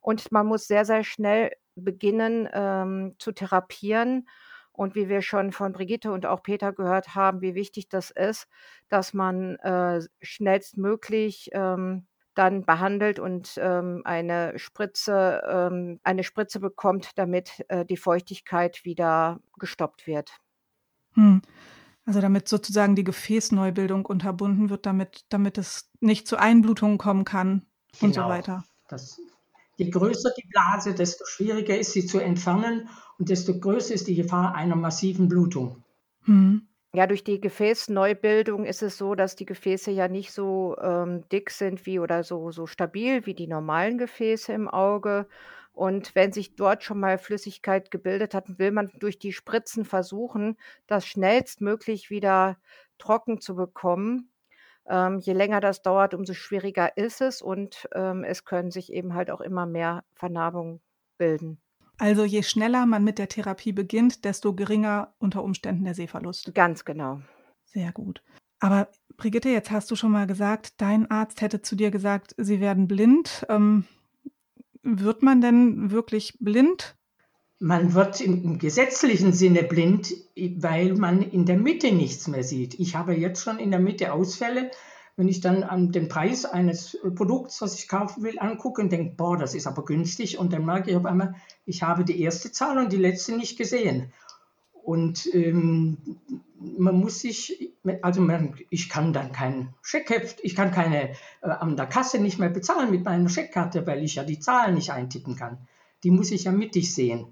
Und 0.00 0.30
man 0.32 0.46
muss 0.46 0.66
sehr, 0.66 0.84
sehr 0.84 1.04
schnell 1.04 1.52
beginnen 1.74 2.48
ähm, 2.52 3.14
zu 3.18 3.32
therapieren 3.32 4.28
und 4.72 4.94
wie 4.94 5.08
wir 5.08 5.22
schon 5.22 5.52
von 5.52 5.72
Brigitte 5.72 6.12
und 6.12 6.26
auch 6.26 6.42
Peter 6.42 6.72
gehört 6.72 7.14
haben, 7.14 7.40
wie 7.40 7.54
wichtig 7.54 7.88
das 7.88 8.10
ist, 8.10 8.48
dass 8.88 9.14
man 9.14 9.56
äh, 9.56 10.00
schnellstmöglich 10.20 11.50
ähm, 11.52 12.06
dann 12.34 12.64
behandelt 12.64 13.18
und 13.18 13.54
ähm, 13.56 14.02
eine 14.04 14.58
Spritze, 14.58 15.42
ähm, 15.48 16.00
eine 16.02 16.24
Spritze 16.24 16.60
bekommt, 16.60 17.10
damit 17.16 17.64
äh, 17.68 17.84
die 17.84 17.96
Feuchtigkeit 17.96 18.84
wieder 18.84 19.40
gestoppt 19.58 20.06
wird. 20.06 20.38
Hm. 21.14 21.42
Also 22.04 22.20
damit 22.20 22.48
sozusagen 22.48 22.96
die 22.96 23.04
Gefäßneubildung 23.04 24.06
unterbunden 24.06 24.70
wird, 24.70 24.86
damit, 24.86 25.24
damit 25.28 25.56
es 25.56 25.90
nicht 26.00 26.26
zu 26.26 26.36
Einblutungen 26.36 26.98
kommen 26.98 27.24
kann 27.24 27.66
genau. 27.92 28.06
und 28.06 28.14
so 28.14 28.20
genau. 28.22 28.28
weiter. 28.28 28.64
Das, 28.88 29.20
je 29.76 29.88
größer 29.88 30.30
die 30.36 30.48
Blase, 30.48 30.94
desto 30.94 31.24
schwieriger 31.26 31.78
ist 31.78 31.92
sie 31.92 32.06
zu 32.06 32.18
entfernen 32.18 32.88
und 33.18 33.28
desto 33.28 33.58
größer 33.58 33.94
ist 33.94 34.08
die 34.08 34.16
Gefahr 34.16 34.54
einer 34.54 34.74
massiven 34.74 35.28
Blutung. 35.28 35.84
Hm. 36.24 36.61
Ja, 36.94 37.06
durch 37.06 37.24
die 37.24 37.40
Gefäßneubildung 37.40 38.66
ist 38.66 38.82
es 38.82 38.98
so, 38.98 39.14
dass 39.14 39.34
die 39.34 39.46
Gefäße 39.46 39.90
ja 39.90 40.08
nicht 40.08 40.30
so 40.32 40.76
ähm, 40.78 41.26
dick 41.30 41.48
sind 41.50 41.86
wie 41.86 41.98
oder 41.98 42.22
so, 42.22 42.50
so 42.50 42.66
stabil 42.66 43.24
wie 43.24 43.32
die 43.34 43.46
normalen 43.46 43.96
Gefäße 43.96 44.52
im 44.52 44.68
Auge. 44.68 45.26
Und 45.72 46.14
wenn 46.14 46.32
sich 46.32 46.54
dort 46.54 46.82
schon 46.84 47.00
mal 47.00 47.16
Flüssigkeit 47.16 47.90
gebildet 47.90 48.34
hat, 48.34 48.58
will 48.58 48.72
man 48.72 48.90
durch 48.98 49.18
die 49.18 49.32
Spritzen 49.32 49.86
versuchen, 49.86 50.58
das 50.86 51.06
schnellstmöglich 51.06 52.10
wieder 52.10 52.58
trocken 52.98 53.40
zu 53.40 53.54
bekommen. 53.56 54.30
Ähm, 54.86 55.18
je 55.20 55.32
länger 55.34 55.60
das 55.60 55.82
dauert, 55.82 56.12
umso 56.14 56.34
schwieriger 56.34 56.96
ist 56.98 57.20
es 57.22 57.42
und 57.42 57.88
ähm, 57.94 58.24
es 58.24 58.44
können 58.44 58.70
sich 58.70 58.92
eben 58.92 59.14
halt 59.14 59.30
auch 59.30 59.40
immer 59.40 59.64
mehr 59.66 60.04
Vernarbungen 60.14 60.82
bilden. 61.18 61.60
Also 62.02 62.24
je 62.24 62.42
schneller 62.42 62.84
man 62.84 63.04
mit 63.04 63.18
der 63.18 63.28
Therapie 63.28 63.70
beginnt, 63.70 64.24
desto 64.24 64.54
geringer 64.54 65.14
unter 65.20 65.44
Umständen 65.44 65.84
der 65.84 65.94
Sehverlust. 65.94 66.52
Ganz 66.52 66.84
genau. 66.84 67.20
Sehr 67.64 67.92
gut. 67.92 68.24
Aber 68.58 68.88
Brigitte, 69.16 69.50
jetzt 69.50 69.70
hast 69.70 69.88
du 69.88 69.94
schon 69.94 70.10
mal 70.10 70.26
gesagt, 70.26 70.80
dein 70.80 71.08
Arzt 71.12 71.42
hätte 71.42 71.62
zu 71.62 71.76
dir 71.76 71.92
gesagt, 71.92 72.34
sie 72.38 72.58
werden 72.58 72.88
blind. 72.88 73.46
Ähm, 73.48 73.84
wird 74.82 75.22
man 75.22 75.40
denn 75.40 75.92
wirklich 75.92 76.36
blind? 76.40 76.96
Man 77.60 77.94
wird 77.94 78.20
im 78.20 78.58
gesetzlichen 78.58 79.32
Sinne 79.32 79.62
blind, 79.62 80.12
weil 80.56 80.94
man 80.94 81.22
in 81.22 81.46
der 81.46 81.56
Mitte 81.56 81.92
nichts 81.92 82.26
mehr 82.26 82.42
sieht. 82.42 82.80
Ich 82.80 82.96
habe 82.96 83.14
jetzt 83.14 83.44
schon 83.44 83.60
in 83.60 83.70
der 83.70 83.78
Mitte 83.78 84.12
Ausfälle, 84.12 84.72
wenn 85.16 85.28
ich 85.28 85.40
dann 85.40 85.62
an 85.62 85.92
den 85.92 86.08
Preis 86.08 86.44
eines 86.44 86.94
äh, 86.94 87.10
Produkts, 87.10 87.60
was 87.60 87.78
ich 87.78 87.88
kaufen 87.88 88.22
will, 88.22 88.38
angucke 88.38 88.80
und 88.80 88.90
denke, 88.90 89.14
boah, 89.16 89.36
das 89.36 89.54
ist 89.54 89.66
aber 89.66 89.84
günstig 89.84 90.38
und 90.38 90.52
dann 90.52 90.64
merke 90.64 90.90
ich 90.90 90.96
auf 90.96 91.04
einmal, 91.04 91.34
ich 91.66 91.82
habe 91.82 92.04
die 92.04 92.20
erste 92.20 92.50
Zahl 92.50 92.78
und 92.78 92.92
die 92.92 92.98
letzte 92.98 93.36
nicht 93.36 93.58
gesehen. 93.58 94.12
Und 94.72 95.32
ähm, 95.32 95.98
man 96.58 96.96
muss 96.96 97.20
sich, 97.20 97.70
also 98.00 98.20
man, 98.20 98.54
ich 98.70 98.88
kann 98.88 99.12
dann 99.12 99.32
kein 99.32 99.74
Scheckheft, 99.82 100.40
ich 100.42 100.56
kann 100.56 100.72
keine 100.72 101.10
äh, 101.42 101.48
an 101.48 101.76
der 101.76 101.86
Kasse 101.86 102.18
nicht 102.18 102.38
mehr 102.38 102.50
bezahlen 102.50 102.90
mit 102.90 103.04
meiner 103.04 103.28
Scheckkarte, 103.28 103.86
weil 103.86 104.02
ich 104.02 104.16
ja 104.16 104.24
die 104.24 104.40
Zahlen 104.40 104.74
nicht 104.74 104.90
eintippen 104.90 105.36
kann. 105.36 105.58
Die 106.02 106.10
muss 106.10 106.32
ich 106.32 106.44
ja 106.44 106.52
mittig 106.52 106.92
sehen. 106.94 107.26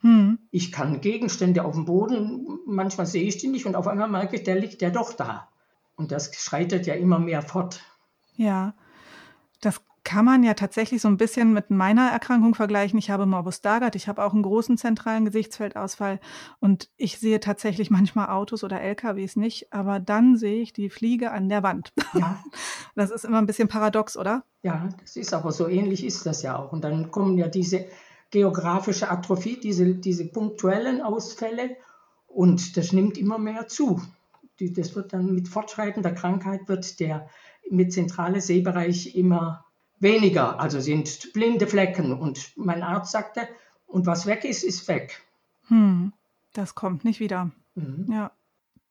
Hm. 0.00 0.38
Ich 0.50 0.72
kann 0.72 1.00
Gegenstände 1.00 1.64
auf 1.64 1.74
dem 1.74 1.84
Boden, 1.84 2.58
manchmal 2.66 3.06
sehe 3.06 3.24
ich 3.24 3.38
die 3.38 3.48
nicht 3.48 3.66
und 3.66 3.76
auf 3.76 3.86
einmal 3.86 4.08
merke 4.08 4.36
ich, 4.36 4.42
der 4.42 4.56
liegt 4.56 4.82
ja 4.82 4.90
doch 4.90 5.12
da. 5.12 5.48
Und 5.96 6.12
das 6.12 6.34
schreitet 6.34 6.86
ja 6.86 6.94
immer 6.94 7.18
mehr 7.18 7.42
fort. 7.42 7.80
Ja, 8.36 8.74
das 9.60 9.80
kann 10.06 10.24
man 10.24 10.44
ja 10.44 10.54
tatsächlich 10.54 11.02
so 11.02 11.08
ein 11.08 11.16
bisschen 11.16 11.52
mit 11.52 11.68
meiner 11.70 12.10
Erkrankung 12.10 12.54
vergleichen. 12.54 12.96
Ich 12.96 13.10
habe 13.10 13.26
Morbus 13.26 13.56
Stargardt, 13.56 13.96
ich 13.96 14.06
habe 14.06 14.24
auch 14.24 14.32
einen 14.32 14.44
großen 14.44 14.78
zentralen 14.78 15.24
Gesichtsfeldausfall 15.24 16.20
und 16.60 16.90
ich 16.96 17.18
sehe 17.18 17.40
tatsächlich 17.40 17.90
manchmal 17.90 18.28
Autos 18.28 18.62
oder 18.62 18.80
LKWs 18.80 19.34
nicht, 19.34 19.72
aber 19.72 19.98
dann 19.98 20.36
sehe 20.36 20.62
ich 20.62 20.72
die 20.72 20.90
Fliege 20.90 21.32
an 21.32 21.48
der 21.48 21.64
Wand. 21.64 21.92
Ja. 22.14 22.42
Das 22.94 23.10
ist 23.10 23.26
immer 23.26 23.36
ein 23.36 23.46
bisschen 23.46 23.68
paradox, 23.68 24.16
oder? 24.16 24.44
Ja, 24.62 24.88
das 25.02 25.16
ist 25.16 25.34
aber 25.34 25.52
so 25.52 25.68
ähnlich 25.68 26.02
ist 26.02 26.24
das 26.24 26.40
ja 26.40 26.56
auch. 26.56 26.72
Und 26.72 26.82
dann 26.82 27.10
kommen 27.10 27.36
ja 27.36 27.46
diese 27.46 27.84
geografische 28.30 29.10
Atrophie, 29.10 29.60
diese, 29.60 29.96
diese 29.96 30.26
punktuellen 30.26 31.02
Ausfälle 31.02 31.76
und 32.26 32.76
das 32.78 32.92
nimmt 32.92 33.18
immer 33.18 33.38
mehr 33.38 33.68
zu. 33.68 34.00
Das 34.60 34.94
wird 34.94 35.12
dann 35.12 35.34
mit 35.34 35.48
fortschreitender 35.48 36.12
Krankheit 36.12 36.68
wird 36.68 36.98
der 37.00 37.28
mit 37.70 37.92
zentrale 37.92 38.40
Sehbereich 38.40 39.14
immer 39.14 39.64
weniger, 39.98 40.60
also 40.60 40.80
sind 40.80 41.32
blinde 41.32 41.66
Flecken. 41.66 42.12
Und 42.12 42.52
mein 42.56 42.82
Arzt 42.82 43.12
sagte, 43.12 43.48
und 43.86 44.06
was 44.06 44.26
weg 44.26 44.44
ist, 44.44 44.62
ist 44.62 44.86
weg. 44.88 45.22
Hm, 45.68 46.12
das 46.52 46.74
kommt 46.74 47.04
nicht 47.04 47.20
wieder. 47.20 47.50
Mhm. 47.74 48.06
Ja. 48.10 48.32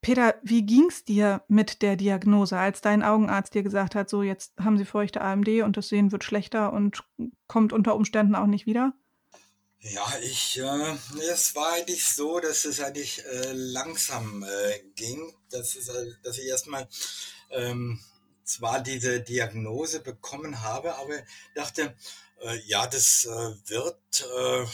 Peter, 0.01 0.35
wie 0.43 0.63
ging 0.63 0.85
es 0.89 1.03
dir 1.03 1.41
mit 1.47 1.81
der 1.81 1.95
Diagnose, 1.95 2.57
als 2.57 2.81
dein 2.81 3.01
Augenarzt 3.01 3.55
dir 3.55 3.63
gesagt 3.63 3.95
hat, 3.95 4.07
so 4.07 4.21
jetzt 4.21 4.53
haben 4.59 4.77
Sie 4.77 4.85
feuchte 4.85 5.21
AMD 5.21 5.63
und 5.63 5.77
das 5.77 5.89
Sehen 5.89 6.11
wird 6.11 6.23
schlechter 6.23 6.71
und 6.73 7.03
kommt 7.47 7.73
unter 7.73 7.95
Umständen 7.95 8.35
auch 8.35 8.45
nicht 8.45 8.67
wieder? 8.67 8.93
Ja, 9.87 10.17
ich, 10.19 10.57
äh, 10.57 10.97
es 11.29 11.53
war 11.53 11.73
eigentlich 11.73 12.07
so, 12.07 12.39
dass 12.39 12.65
es 12.65 12.79
eigentlich 12.79 13.23
äh, 13.23 13.51
langsam 13.51 14.43
äh, 14.43 14.79
ging, 14.95 15.31
dass, 15.51 15.75
es, 15.75 15.89
äh, 15.89 16.11
dass 16.23 16.39
ich 16.39 16.47
erstmal 16.47 16.87
ähm, 17.51 18.03
zwar 18.43 18.81
diese 18.81 19.21
Diagnose 19.21 19.99
bekommen 19.99 20.63
habe, 20.63 20.95
aber 20.95 21.21
dachte, 21.53 21.95
äh, 22.41 22.57
ja, 22.65 22.87
das 22.87 23.25
äh, 23.25 23.69
wird 23.69 24.25
äh, 24.35 24.65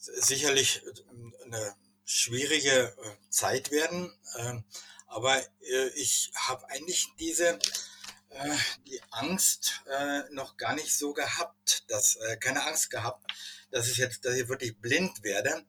sicherlich 0.00 0.82
äh, 0.84 1.44
eine 1.44 1.76
schwierige 2.04 2.88
äh, 2.88 3.30
Zeit 3.30 3.70
werden, 3.70 4.12
ähm, 4.36 4.64
aber 5.06 5.38
äh, 5.60 5.88
ich 5.94 6.32
habe 6.34 6.68
eigentlich 6.70 7.06
diese 7.20 7.58
die 8.86 9.02
Angst 9.10 9.82
noch 10.30 10.56
gar 10.56 10.76
nicht 10.76 10.96
so 10.96 11.12
gehabt, 11.12 11.82
dass 11.88 12.16
keine 12.38 12.64
Angst 12.64 12.88
gehabt, 12.88 13.26
dass 13.70 13.88
ich 13.88 13.96
jetzt, 13.96 14.24
dass 14.24 14.34
ich 14.36 14.48
wirklich 14.48 14.76
blind 14.78 15.22
werde. 15.22 15.64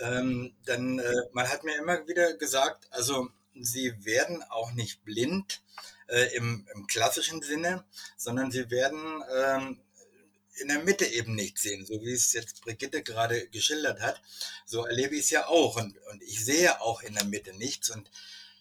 Ähm, 0.00 0.54
dann 0.64 1.00
man 1.32 1.48
hat 1.48 1.62
mir 1.62 1.76
immer 1.76 2.06
wieder 2.08 2.34
gesagt, 2.34 2.88
also 2.90 3.28
sie 3.54 3.94
werden 4.04 4.42
auch 4.42 4.72
nicht 4.72 5.04
blind, 5.04 5.62
äh, 6.08 6.34
im, 6.36 6.66
im, 6.74 6.86
klassischen 6.86 7.42
Sinne, 7.42 7.84
sondern 8.16 8.50
sie 8.50 8.70
werden 8.70 9.22
ähm, 9.34 9.80
in 10.56 10.68
der 10.68 10.80
Mitte 10.80 11.06
eben 11.06 11.34
nicht 11.34 11.58
sehen, 11.58 11.84
so 11.84 12.00
wie 12.02 12.12
es 12.12 12.32
jetzt 12.32 12.60
Brigitte 12.62 13.02
gerade 13.02 13.48
geschildert 13.48 14.00
hat. 14.00 14.20
So 14.66 14.84
erlebe 14.84 15.14
ich 15.16 15.22
es 15.22 15.30
ja 15.30 15.46
auch 15.46 15.76
und, 15.76 15.96
und 16.10 16.22
ich 16.22 16.44
sehe 16.44 16.80
auch 16.80 17.02
in 17.02 17.14
der 17.14 17.24
Mitte 17.24 17.54
nichts. 17.54 17.90
Und 17.90 18.10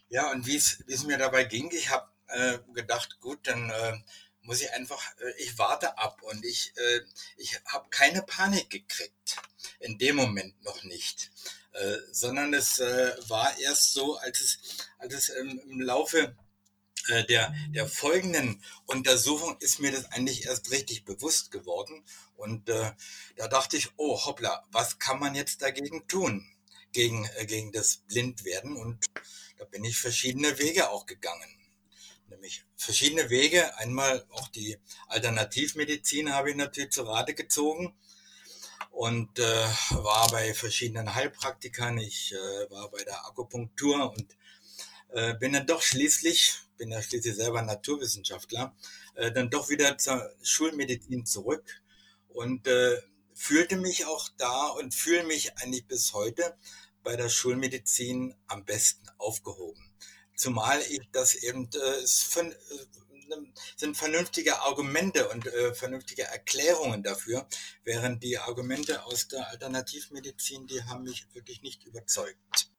ja, 0.10 0.32
und 0.32 0.48
wie 0.48 0.56
es, 0.56 0.84
wie 0.88 0.94
es 0.94 1.06
mir 1.06 1.18
dabei 1.18 1.44
ging, 1.44 1.72
ich 1.72 1.90
habe 1.90 2.08
äh, 2.28 2.60
gedacht, 2.74 3.20
gut, 3.20 3.40
dann 3.44 3.70
äh, 3.70 3.98
muss 4.44 4.62
ich 4.62 4.72
einfach, 4.74 5.02
äh, 5.20 5.34
ich 5.38 5.58
warte 5.58 5.98
ab 5.98 6.22
und 6.22 6.46
ich, 6.46 6.74
äh, 6.78 7.02
ich 7.38 7.60
habe 7.66 7.90
keine 7.90 8.22
Panik 8.22 8.70
gekriegt. 8.70 9.38
In 9.80 9.98
dem 9.98 10.18
Moment 10.18 10.62
noch 10.64 10.84
nicht. 10.84 11.32
Äh, 11.72 11.98
sondern 12.12 12.54
es 12.54 12.80
war 12.80 13.58
erst 13.60 13.94
so, 13.94 14.18
als 14.18 14.40
es, 14.40 14.60
als 15.00 15.14
es 15.14 15.30
im 15.30 15.82
Laufe 15.82 16.36
der, 17.10 17.54
der 17.70 17.88
folgenden 17.88 18.64
Untersuchung 18.86 19.58
ist 19.60 19.80
mir 19.80 19.92
das 19.92 20.06
eigentlich 20.12 20.46
erst 20.46 20.72
richtig 20.72 21.04
bewusst 21.04 21.52
geworden. 21.52 22.06
Und 22.38 22.70
da 22.70 22.96
dachte 23.36 23.76
ich, 23.76 23.90
oh 23.98 24.24
hoppla, 24.26 24.66
was 24.72 25.00
kann 25.00 25.20
man 25.20 25.36
jetzt 25.36 25.62
dagegen 25.62 26.08
tun? 26.08 26.48
Gegen, 26.94 27.28
gegen 27.48 27.74
das 27.74 27.98
Blindwerden. 28.08 28.78
Und 28.78 29.06
da 29.58 29.66
bin 29.66 29.84
ich 29.84 29.98
verschiedene 29.98 30.58
Wege 30.60 30.92
auch 30.92 31.06
gegangen. 31.06 31.63
Nämlich 32.34 32.66
verschiedene 32.76 33.30
Wege. 33.30 33.78
Einmal 33.78 34.26
auch 34.30 34.48
die 34.50 34.78
Alternativmedizin 35.08 36.34
habe 36.34 36.52
ich 36.52 36.56
natürlich 36.56 36.92
zu 36.92 37.04
Rate 37.04 37.34
gezogen 37.34 37.96
und 38.92 39.40
äh, 39.40 39.68
war 39.92 40.30
bei 40.32 40.54
verschiedenen 40.54 41.16
Heilpraktikern. 41.16 41.98
Ich 41.98 42.34
äh, 42.34 42.70
war 42.72 42.92
bei 42.92 43.04
der 43.04 43.26
Akupunktur 43.26 44.12
und 44.12 44.36
äh, 45.10 45.34
bin 45.36 45.54
dann 45.54 45.68
doch 45.68 45.82
schließlich 45.82 46.64
bin 46.78 46.92
ja 46.92 47.02
schließlich 47.02 47.36
selber 47.36 47.62
Naturwissenschaftler, 47.62 48.76
äh, 49.16 49.32
dann 49.32 49.50
doch 49.50 49.70
wieder 49.70 49.98
zur 49.98 50.30
Schulmedizin 50.42 51.26
zurück 51.26 51.82
und 52.28 52.68
äh, 52.68 53.02
fühlte 53.34 53.78
mich 53.78 54.06
auch 54.06 54.30
da 54.38 54.68
und 54.68 54.94
fühle 54.94 55.24
mich 55.24 55.58
eigentlich 55.58 55.88
bis 55.88 56.14
heute 56.14 56.58
bei 57.04 57.16
der 57.16 57.30
Schulmedizin 57.30 58.36
am 58.48 58.66
besten 58.66 59.08
aufgehoben. 59.18 59.93
Zumal 60.44 60.82
ich 60.90 61.00
das 61.14 61.36
eben 61.36 61.70
äh, 61.74 62.02
äh, 62.02 62.06
sind 63.78 63.96
vernünftige 63.96 64.60
Argumente 64.60 65.30
und 65.30 65.48
äh, 65.48 65.74
vernünftige 65.74 66.24
Erklärungen 66.24 67.02
dafür, 67.02 67.48
während 67.86 68.22
die 68.24 68.38
Argumente 68.38 69.06
aus 69.06 69.30
der 69.30 69.48
Alternativmedizin, 69.48 70.68
die 70.68 70.84
haben 70.84 71.04
mich 71.04 71.34
wirklich 71.34 71.62
nicht 71.62 71.86
überzeugt. 71.86 72.70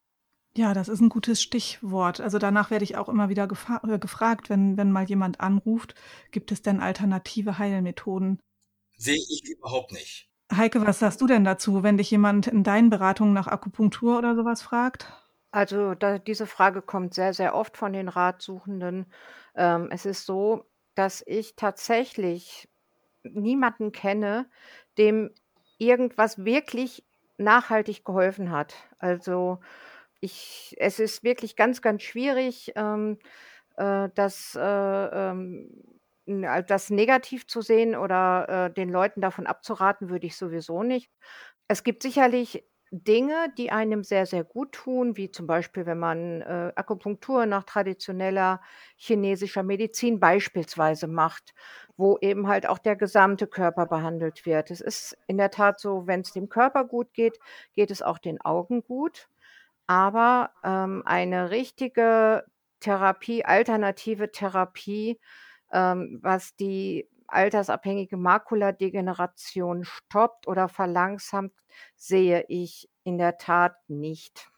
Ja, 0.55 0.75
das 0.75 0.89
ist 0.89 1.01
ein 1.01 1.09
gutes 1.09 1.41
Stichwort. 1.41 2.21
Also 2.21 2.39
danach 2.39 2.71
werde 2.71 2.85
ich 2.85 2.99
auch 2.99 3.09
immer 3.09 3.31
wieder 3.31 3.45
äh, 3.45 3.99
gefragt, 3.99 4.51
wenn, 4.51 4.77
wenn 4.77 4.93
mal 4.93 5.09
jemand 5.09 5.41
anruft, 5.41 5.95
gibt 6.33 6.53
es 6.53 6.61
denn 6.61 6.81
alternative 6.81 7.57
Heilmethoden? 7.57 8.41
Sehe 8.99 9.17
ich 9.17 9.43
überhaupt 9.45 9.91
nicht. 9.91 10.29
Heike, 10.55 10.87
was 10.87 10.99
sagst 10.99 11.23
du 11.23 11.27
denn 11.27 11.45
dazu, 11.45 11.83
wenn 11.83 11.97
dich 11.97 12.11
jemand 12.11 12.47
in 12.47 12.63
deinen 12.63 12.91
Beratungen 12.91 13.33
nach 13.33 13.47
Akupunktur 13.47 14.19
oder 14.19 14.37
sowas 14.37 14.61
fragt? 14.61 15.24
Also 15.55 15.95
da, 15.95 16.19
diese 16.19 16.47
Frage 16.49 16.83
kommt 16.83 17.15
sehr, 17.15 17.33
sehr 17.33 17.55
oft 17.55 17.77
von 17.77 17.93
den 17.93 18.09
Ratsuchenden. 18.09 19.07
Ähm, 19.55 19.89
es 19.93 20.05
ist 20.05 20.27
so, 20.27 20.65
dass 20.97 21.23
ich 21.27 21.55
tatsächlich 21.55 22.69
niemanden 23.23 23.93
kenne, 23.93 24.51
dem 24.99 25.31
irgendwas 25.79 26.45
wirklich 26.45 27.07
nachhaltig 27.39 28.05
geholfen 28.05 28.51
hat. 28.51 28.75
Also 28.99 29.61
ich, 30.21 30.75
es 30.79 31.01
ist 31.01 31.25
wirklich 31.25 31.57
ganz, 31.57 31.83
ganz 31.83 32.03
schwierig, 32.03 32.73
ähm, 32.77 33.19
äh, 33.77 34.09
das, 34.15 34.57
äh, 34.57 34.61
ähm, 34.63 35.71
das 36.27 36.91
negativ 36.91 37.47
zu 37.47 37.61
sehen 37.63 37.95
oder 37.97 38.67
äh, 38.69 38.75
den 38.75 38.89
Leuten 38.91 39.21
davon 39.21 39.47
abzuraten, 39.47 40.11
würde 40.11 40.27
ich 40.27 40.37
sowieso 40.37 40.83
nicht. 40.83 41.11
Es 41.69 41.85
gibt 41.85 42.03
sicherlich 42.03 42.65
Dinge, 42.91 43.53
die 43.59 43.73
einem 43.73 44.05
sehr, 44.05 44.25
sehr 44.27 44.45
gut 44.45 44.73
tun, 44.73 45.17
wie 45.17 45.31
zum 45.31 45.47
Beispiel, 45.47 45.85
wenn 45.87 45.99
man 45.99 46.43
äh, 46.43 46.73
Akupunktur 46.77 47.45
nach 47.47 47.65
traditioneller 47.65 48.61
chinesischer 48.97 49.63
Medizin 49.65 50.21
beispielsweise 50.21 51.09
macht, 51.09 51.55
wo 51.97 52.19
eben 52.21 52.47
halt 52.49 52.67
auch 52.69 52.79
der 52.79 52.95
gesamte 52.97 53.47
Körper 53.49 53.87
behandelt 53.87 54.47
wird. 54.47 54.71
Es 54.71 54.81
ist 54.81 55.17
in 55.27 55.39
der 55.39 55.51
Tat 55.51 55.81
so, 55.81 56.07
wenn 56.07 56.21
es 56.21 56.33
dem 56.33 56.49
Körper 56.49 56.85
gut 56.85 57.13
geht, 57.15 57.39
geht 57.75 57.91
es 57.91 58.03
auch 58.03 58.19
den 58.19 58.41
Augen 58.41 58.83
gut. 58.85 59.29
Aber, 59.87 60.51
ähm, 60.65 61.03
eine 61.07 61.51
richtige 61.51 62.45
Therapie 62.81 63.45
alternative 63.45 64.31
Therapie, 64.33 65.21
ähm, 65.73 66.19
was 66.23 66.57
die 66.57 67.09
altersabhängige 67.27 68.17
Makuladegeneration 68.17 69.85
stoppt 69.85 70.47
oder 70.47 70.69
verlangsamt, 70.69 71.53
sehe 71.97 72.45
ich 72.49 72.89
in 73.05 73.19
der 73.19 73.39
Tat 73.39 73.77
nicht. 73.89 74.51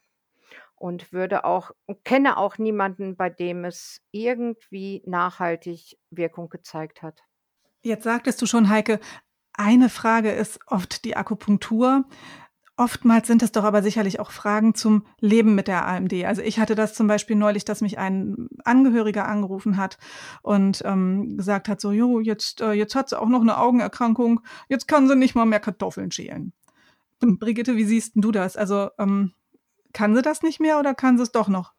Und 0.75 1.13
würde 1.13 1.45
auch 1.45 1.71
kenne 2.05 2.37
auch 2.37 2.59
niemanden, 2.59 3.17
bei 3.17 3.31
dem 3.31 3.65
es 3.65 4.03
irgendwie 4.11 5.03
nachhaltig 5.07 5.99
Wirkung 6.11 6.51
gezeigt 6.51 7.03
hat. 7.03 7.23
Jetzt 7.81 8.05
sagtest 8.05 8.43
du 8.43 8.47
schon, 8.47 8.69
Heike, 8.69 9.01
eine 9.55 9.89
Frage 9.89 10.33
ist 10.33 10.61
oft 10.67 11.05
die 11.05 11.17
Akupunktur. 11.17 12.05
Oftmals 12.79 13.27
sind 13.27 13.43
es 13.43 13.53
doch 13.53 13.65
aber 13.65 13.83
sicherlich 13.83 14.21
auch 14.21 14.31
Fragen 14.31 14.75
zum 14.75 15.07
Leben 15.19 15.55
mit 15.55 15.67
der 15.67 15.87
AMD. 15.87 16.13
Also 16.25 16.43
ich 16.43 16.59
hatte 16.59 16.75
das 16.75 16.93
zum 16.93 17.07
Beispiel 17.07 17.35
neulich, 17.35 17.65
dass 17.65 17.81
mich 17.81 17.97
ein 17.97 18.49
Angehöriger 18.65 19.27
angerufen 19.27 19.79
hat 19.79 19.97
und 20.43 20.83
ähm, 20.85 21.39
gesagt 21.39 21.69
hat, 21.69 21.81
so, 21.81 21.91
jo, 21.93 22.21
jetzt, 22.21 22.61
äh, 22.61 22.73
jetzt 22.73 22.95
hat 22.95 23.09
sie 23.09 23.19
auch 23.19 23.29
noch 23.29 23.41
eine 23.41 23.57
Augenerkrankung, 23.59 24.41
jetzt 24.69 24.89
kann 24.89 25.09
sie 25.09 25.17
nicht 25.17 25.35
mal 25.35 25.47
mehr 25.47 25.61
Kartoffeln 25.61 26.11
schälen. 26.11 26.53
Brigitte, 27.21 27.77
wie 27.77 27.85
siehst 27.85 28.13
du 28.15 28.31
das? 28.31 28.59
Also 28.59 28.91
ähm, 28.99 29.33
kann 29.95 30.15
sie 30.15 30.21
das 30.21 30.43
nicht 30.43 30.61
mehr 30.61 30.79
oder 30.79 30.95
kann 30.95 31.17
sie 31.17 31.23
es 31.23 31.33
doch 31.33 31.49
noch? 31.49 31.73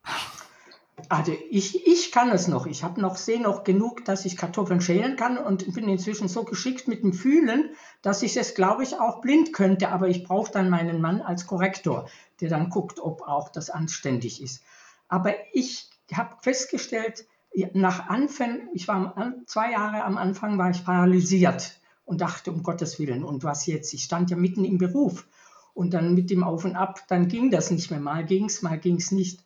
Also 1.09 1.31
ich, 1.51 1.85
ich 1.85 2.11
kann 2.11 2.31
es 2.31 2.47
noch. 2.47 2.65
Ich 2.65 2.83
habe 2.83 2.99
noch, 2.99 3.17
sehe 3.17 3.39
noch 3.39 3.63
genug, 3.63 4.03
dass 4.05 4.25
ich 4.25 4.35
Kartoffeln 4.35 4.81
schälen 4.81 5.15
kann 5.15 5.37
und 5.37 5.71
bin 5.75 5.87
inzwischen 5.87 6.27
so 6.27 6.43
geschickt 6.43 6.87
mit 6.87 7.03
dem 7.03 7.13
Fühlen, 7.13 7.69
dass 8.01 8.23
ich 8.23 8.37
es, 8.37 8.55
glaube 8.55 8.83
ich, 8.83 8.99
auch 8.99 9.21
blind 9.21 9.53
könnte. 9.53 9.89
Aber 9.89 10.07
ich 10.07 10.23
brauche 10.23 10.51
dann 10.51 10.69
meinen 10.69 11.01
Mann 11.01 11.21
als 11.21 11.47
Korrektor, 11.47 12.09
der 12.41 12.49
dann 12.49 12.69
guckt, 12.69 12.99
ob 12.99 13.21
auch 13.21 13.49
das 13.49 13.69
anständig 13.69 14.41
ist. 14.41 14.63
Aber 15.07 15.33
ich 15.53 15.89
habe 16.13 16.35
festgestellt, 16.41 17.25
nach 17.73 18.07
Anfang, 18.07 18.69
ich 18.73 18.87
war 18.87 19.33
zwei 19.45 19.71
Jahre 19.71 20.03
am 20.03 20.17
Anfang, 20.17 20.57
war 20.57 20.69
ich 20.69 20.85
paralysiert 20.85 21.79
und 22.05 22.21
dachte, 22.21 22.51
um 22.51 22.61
Gottes 22.63 22.99
Willen, 22.99 23.23
und 23.23 23.43
was 23.43 23.65
jetzt? 23.65 23.93
Ich 23.93 24.03
stand 24.03 24.29
ja 24.29 24.37
mitten 24.37 24.63
im 24.63 24.77
Beruf. 24.77 25.27
Und 25.73 25.93
dann 25.93 26.15
mit 26.15 26.29
dem 26.31 26.43
Auf 26.43 26.65
und 26.65 26.75
Ab, 26.75 27.03
dann 27.07 27.27
ging 27.27 27.51
das 27.51 27.69
nicht 27.69 27.91
mehr. 27.91 27.99
Mal 27.99 28.25
ging 28.25 28.45
es, 28.45 28.61
mal 28.61 28.79
ging 28.79 28.97
es 28.97 29.11
nicht. 29.11 29.43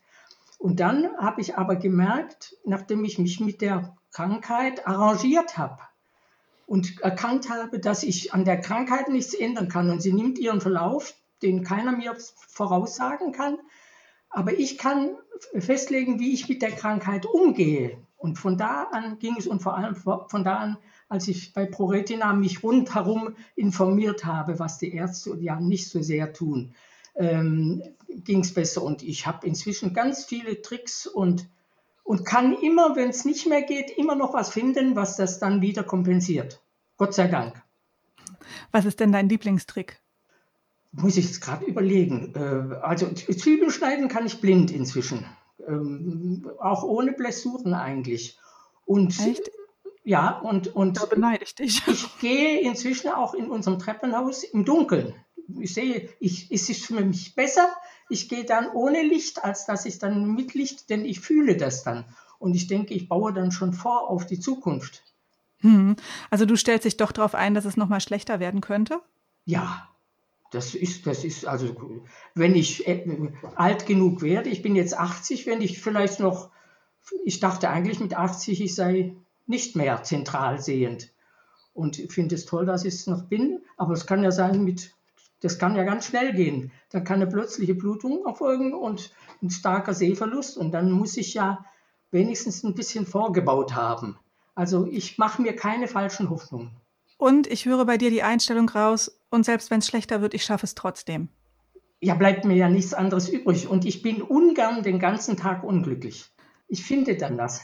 Und 0.60 0.80
dann 0.80 1.10
habe 1.18 1.42
ich 1.42 1.58
aber 1.58 1.76
gemerkt, 1.76 2.56
nachdem 2.64 3.04
ich 3.04 3.18
mich 3.18 3.40
mit 3.40 3.62
der 3.62 3.98
Krankheit 4.12 4.88
arrangiert 4.88 5.58
habe 5.58 5.80
und 6.72 7.02
erkannt 7.02 7.50
habe, 7.50 7.80
dass 7.80 8.02
ich 8.02 8.34
an 8.34 8.46
der 8.46 8.62
Krankheit 8.62 9.10
nichts 9.10 9.34
ändern 9.34 9.68
kann 9.68 9.90
und 9.90 10.02
sie 10.02 10.14
nimmt 10.14 10.40
ihren 10.40 10.62
Verlauf, 10.62 11.14
den 11.42 11.66
keiner 11.66 11.92
mir 11.92 12.16
voraussagen 12.48 13.34
kann, 13.34 13.58
aber 14.30 14.58
ich 14.58 14.78
kann 14.78 15.18
festlegen, 15.60 16.22
wie 16.22 16.34
ich 16.34 16.48
mit 16.48 16.62
der 16.62 16.72
Krankheit 16.72 17.26
umgehe. 17.26 17.98
Und 18.16 18.38
von 18.38 18.58
da 18.58 18.84
an 18.84 19.20
ging 19.20 19.36
es 19.38 19.48
und 19.48 19.62
vor 19.62 19.76
allem 19.76 19.96
von 19.98 20.46
da 20.46 20.56
an, 20.56 20.78
als 21.10 21.28
ich 21.28 21.54
bei 21.54 21.66
ProRetina 21.66 22.32
mich 22.32 22.64
rundherum 22.64 23.36
informiert 23.58 24.24
habe, 24.24 24.58
was 24.58 24.78
die 24.78 24.94
Ärzte 24.94 25.36
ja 25.42 25.60
nicht 25.60 25.90
so 25.90 26.02
sehr 26.02 26.32
tun, 26.32 26.74
ähm, 27.16 27.84
ging 28.08 28.40
es 28.40 28.54
besser. 28.54 28.82
Und 28.82 29.04
ich 29.04 29.28
habe 29.28 29.46
inzwischen 29.46 29.94
ganz 29.94 30.24
viele 30.24 30.62
Tricks 30.62 31.06
und, 31.06 31.50
und 32.06 32.24
kann 32.24 32.54
immer, 32.54 32.96
wenn 32.96 33.10
es 33.10 33.26
nicht 33.26 33.46
mehr 33.46 33.64
geht, 33.64 33.92
immer 33.98 34.16
noch 34.16 34.34
was 34.34 34.52
finden, 34.52 34.96
was 34.96 35.18
das 35.18 35.40
dann 35.40 35.62
wieder 35.62 35.84
kompensiert. 35.84 36.61
Gott 37.02 37.16
sei 37.16 37.28
Dank. 37.28 37.60
Was 38.72 38.86
ist 38.86 39.00
denn 39.00 39.12
dein 39.12 39.28
Lieblingstrick? 39.28 40.00
Muss 40.92 41.18
ich 41.18 41.26
jetzt 41.26 41.42
gerade 41.42 41.66
überlegen. 41.66 42.36
Äh, 42.36 42.76
also 42.76 43.12
Zwiebeln 43.12 43.72
schneiden 43.72 44.08
kann 44.08 44.28
ich 44.28 44.40
blind 44.40 44.70
inzwischen. 44.70 45.26
Ähm, 45.68 46.48
auch 46.60 46.84
ohne 46.84 47.14
Blessuren 47.14 47.74
eigentlich. 47.74 48.38
Und 48.86 49.20
Echt? 49.20 49.50
Ja, 50.04 50.38
und, 50.42 50.76
und 50.76 51.02
da 51.02 51.06
beneide 51.08 51.44
ich 51.44 51.56
dich. 51.56 51.82
Ich 51.88 52.20
gehe 52.20 52.62
inzwischen 52.62 53.10
auch 53.10 53.34
in 53.34 53.50
unserem 53.50 53.80
Treppenhaus 53.80 54.44
im 54.44 54.64
Dunkeln. 54.64 55.16
Ich 55.60 55.74
sehe, 55.74 56.08
ich, 56.20 56.52
es 56.52 56.70
ist 56.70 56.86
für 56.86 57.04
mich 57.04 57.34
besser, 57.34 57.68
ich 58.10 58.30
gehe 58.30 58.46
dann 58.46 58.70
ohne 58.70 59.02
Licht, 59.02 59.44
als 59.44 59.66
dass 59.66 59.88
ich 59.88 59.98
dann 59.98 60.36
mit 60.36 60.54
Licht, 60.54 60.92
denn 60.92 61.04
ich 61.04 61.20
fühle 61.20 61.58
das 61.58 61.82
dann. 61.82 62.06
Und 62.38 62.54
ich 62.54 62.68
denke, 62.68 62.94
ich 62.94 63.10
baue 63.10 63.34
dann 63.34 63.52
schon 63.52 63.74
vor 63.74 64.08
auf 64.08 64.28
die 64.28 64.40
Zukunft. 64.40 65.02
Hm. 65.62 65.96
Also 66.30 66.46
du 66.46 66.56
stellst 66.56 66.86
dich 66.86 66.98
doch 66.98 67.12
darauf 67.12 67.36
ein, 67.36 67.54
dass 67.54 67.66
es 67.66 67.78
nochmal 67.78 68.02
schlechter 68.02 68.40
werden 68.40 68.62
könnte? 68.62 69.00
Ja, 69.46 69.88
das 70.52 70.76
ist, 70.76 71.08
das 71.08 71.24
ist, 71.24 71.46
also 71.46 71.76
wenn 72.36 72.56
ich 72.56 72.88
äh, 72.88 73.32
alt 73.56 73.86
genug 73.86 74.22
werde, 74.22 74.50
ich 74.50 74.62
bin 74.62 74.76
jetzt 74.76 74.98
80, 74.98 75.46
wenn 75.48 75.62
ich 75.62 75.82
vielleicht 75.82 76.20
noch, 76.20 76.50
ich 77.24 77.40
dachte 77.40 77.70
eigentlich 77.70 78.00
mit 78.00 78.16
80, 78.16 78.62
ich 78.62 78.76
sei 78.76 79.16
nicht 79.48 79.76
mehr 79.76 80.04
zentral 80.04 80.62
sehend. 80.62 81.14
Und 81.74 82.00
ich 82.00 82.12
finde 82.12 82.36
es 82.36 82.46
toll, 82.46 82.66
dass 82.66 82.84
ich 82.84 82.96
es 82.96 83.08
noch 83.08 83.24
bin, 83.24 83.62
aber 83.78 83.94
es 83.94 84.06
kann 84.06 84.24
ja 84.24 84.32
sein, 84.32 84.64
mit, 84.64 84.94
das 85.40 85.58
kann 85.58 85.76
ja 85.78 85.84
ganz 85.84 86.08
schnell 86.08 86.34
gehen. 86.34 86.72
Dann 86.90 87.06
kann 87.06 87.22
eine 87.22 87.28
plötzliche 87.28 87.74
Blutung 87.74 88.26
erfolgen 88.26 88.74
und 88.74 89.14
ein 89.42 89.50
starker 89.50 89.94
Sehverlust 89.94 90.58
und 90.58 90.72
dann 90.72 90.92
muss 90.92 91.16
ich 91.16 91.34
ja 91.34 91.66
wenigstens 92.12 92.64
ein 92.64 92.76
bisschen 92.76 93.06
vorgebaut 93.06 93.74
haben. 93.74 94.20
Also 94.56 94.88
ich 94.88 95.18
mache 95.18 95.42
mir 95.42 95.56
keine 95.56 95.88
falschen 95.88 96.30
Hoffnungen. 96.30 96.72
Und 97.18 97.48
ich 97.48 97.66
höre 97.66 97.86
bei 97.86 97.98
dir 97.98 98.10
die 98.10 98.24
Einstellung 98.24 98.68
raus, 98.70 99.22
und 99.30 99.46
selbst 99.46 99.72
wenn 99.72 99.80
es 99.80 99.88
schlechter 99.88 100.22
wird, 100.22 100.34
ich 100.34 100.44
schaffe 100.44 100.66
es 100.66 100.76
trotzdem. 100.76 101.30
Ja, 102.02 102.16
bleibt 102.16 102.46
mir 102.46 102.56
ja 102.56 102.68
nichts 102.68 102.94
anderes 102.94 103.30
übrig. 103.30 103.68
Und 103.68 103.86
ich 103.86 104.02
bin 104.02 104.22
ungern 104.22 104.84
den 104.84 105.00
ganzen 105.00 105.38
Tag 105.38 105.64
unglücklich. 105.64 106.32
Ich 106.68 106.84
finde 106.84 107.16
dann 107.16 107.38
das. 107.38 107.62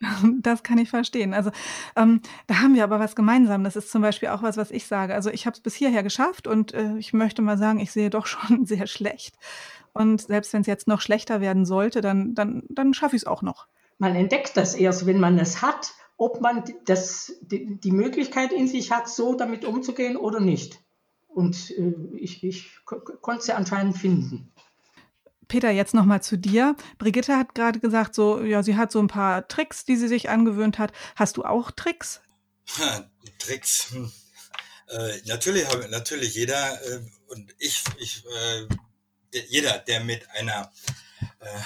Das 0.40 0.62
kann 0.62 0.78
ich 0.78 0.90
verstehen. 0.90 1.34
Also 1.34 1.50
ähm, 1.96 2.20
da 2.46 2.60
haben 2.60 2.74
wir 2.74 2.84
aber 2.84 3.00
was 3.00 3.16
gemeinsam. 3.16 3.64
Das 3.64 3.76
ist 3.76 3.90
zum 3.90 4.02
Beispiel 4.02 4.28
auch 4.28 4.42
was, 4.42 4.56
was 4.56 4.70
ich 4.70 4.86
sage. 4.86 5.14
Also 5.14 5.30
ich 5.30 5.46
habe 5.46 5.54
es 5.54 5.60
bis 5.60 5.74
hierher 5.74 6.02
geschafft 6.02 6.46
und 6.46 6.72
äh, 6.72 6.96
ich 6.98 7.12
möchte 7.12 7.42
mal 7.42 7.58
sagen, 7.58 7.80
ich 7.80 7.90
sehe 7.90 8.10
doch 8.10 8.26
schon 8.26 8.64
sehr 8.64 8.86
schlecht. 8.86 9.36
Und 9.92 10.20
selbst 10.20 10.52
wenn 10.52 10.60
es 10.60 10.66
jetzt 10.66 10.86
noch 10.86 11.00
schlechter 11.00 11.40
werden 11.40 11.64
sollte, 11.64 12.00
dann, 12.00 12.34
dann, 12.34 12.62
dann 12.68 12.94
schaffe 12.94 13.16
ich 13.16 13.22
es 13.22 13.26
auch 13.26 13.42
noch. 13.42 13.66
Man 13.98 14.14
entdeckt 14.14 14.56
das 14.56 14.74
erst, 14.74 15.06
wenn 15.06 15.18
man 15.18 15.38
es 15.38 15.62
hat, 15.62 15.92
ob 16.18 16.40
man 16.42 16.64
das, 16.84 17.32
die, 17.40 17.80
die 17.80 17.92
Möglichkeit 17.92 18.52
in 18.52 18.68
sich 18.68 18.90
hat, 18.90 19.08
so 19.08 19.34
damit 19.34 19.64
umzugehen 19.64 20.16
oder 20.16 20.40
nicht. 20.40 20.82
Und 21.28 21.70
äh, 21.70 21.94
ich, 22.16 22.44
ich 22.44 22.70
konnte 22.84 23.44
sie 23.44 23.52
anscheinend 23.52 23.96
finden. 23.96 24.52
Peter, 25.46 25.70
jetzt 25.70 25.94
nochmal 25.94 26.22
zu 26.22 26.36
dir. 26.36 26.76
Brigitte 26.98 27.36
hat 27.36 27.54
gerade 27.54 27.78
gesagt, 27.78 28.14
so, 28.14 28.42
ja, 28.42 28.62
sie 28.62 28.76
hat 28.76 28.92
so 28.92 28.98
ein 28.98 29.06
paar 29.06 29.48
Tricks, 29.48 29.84
die 29.86 29.96
sie 29.96 30.08
sich 30.08 30.28
angewöhnt 30.28 30.78
hat. 30.78 30.92
Hast 31.16 31.38
du 31.38 31.44
auch 31.44 31.70
Tricks? 31.70 32.20
Tricks. 33.38 33.92
Hm. 33.92 34.12
Äh, 34.88 35.20
natürlich, 35.26 35.66
natürlich 35.90 36.34
jeder 36.34 36.82
äh, 36.82 37.00
und 37.28 37.54
ich, 37.58 37.84
ich 37.98 38.24
äh, 38.26 38.66
jeder, 39.48 39.78
der 39.78 40.00
mit 40.00 40.28
einer 40.30 40.72
äh, 41.40 41.60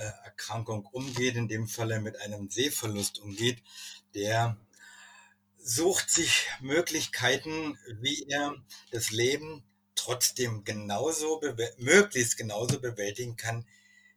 Augenerkrankung 0.00 0.86
umgeht, 0.86 1.36
in 1.36 1.48
dem 1.48 1.68
Falle 1.68 2.00
mit 2.00 2.20
einem 2.20 2.50
Sehverlust 2.50 3.18
umgeht, 3.18 3.62
der 4.14 4.56
sucht 5.58 6.10
sich 6.10 6.46
Möglichkeiten, 6.60 7.78
wie 8.00 8.26
er 8.28 8.54
das 8.90 9.10
Leben 9.10 9.62
trotzdem 9.94 10.64
genauso, 10.64 11.40
möglichst 11.78 12.38
genauso 12.38 12.80
bewältigen 12.80 13.36
kann 13.36 13.66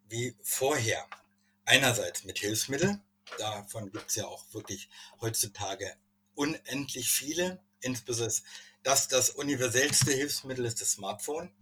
wie 0.08 0.36
vorher. 0.41 1.06
Einerseits 1.65 2.24
mit 2.24 2.39
Hilfsmitteln, 2.39 3.02
davon 3.38 3.91
gibt 3.91 4.10
es 4.10 4.15
ja 4.15 4.26
auch 4.26 4.46
wirklich 4.54 4.89
heutzutage 5.22 5.96
unendlich 6.36 7.10
viele, 7.10 7.62
insbesondere 7.82 8.41
das, 8.84 9.08
das 9.08 9.30
universellste 9.30 10.12
Hilfsmittel 10.12 10.65
ist 10.65 10.82
das 10.82 10.93
Smartphone, 10.93 11.54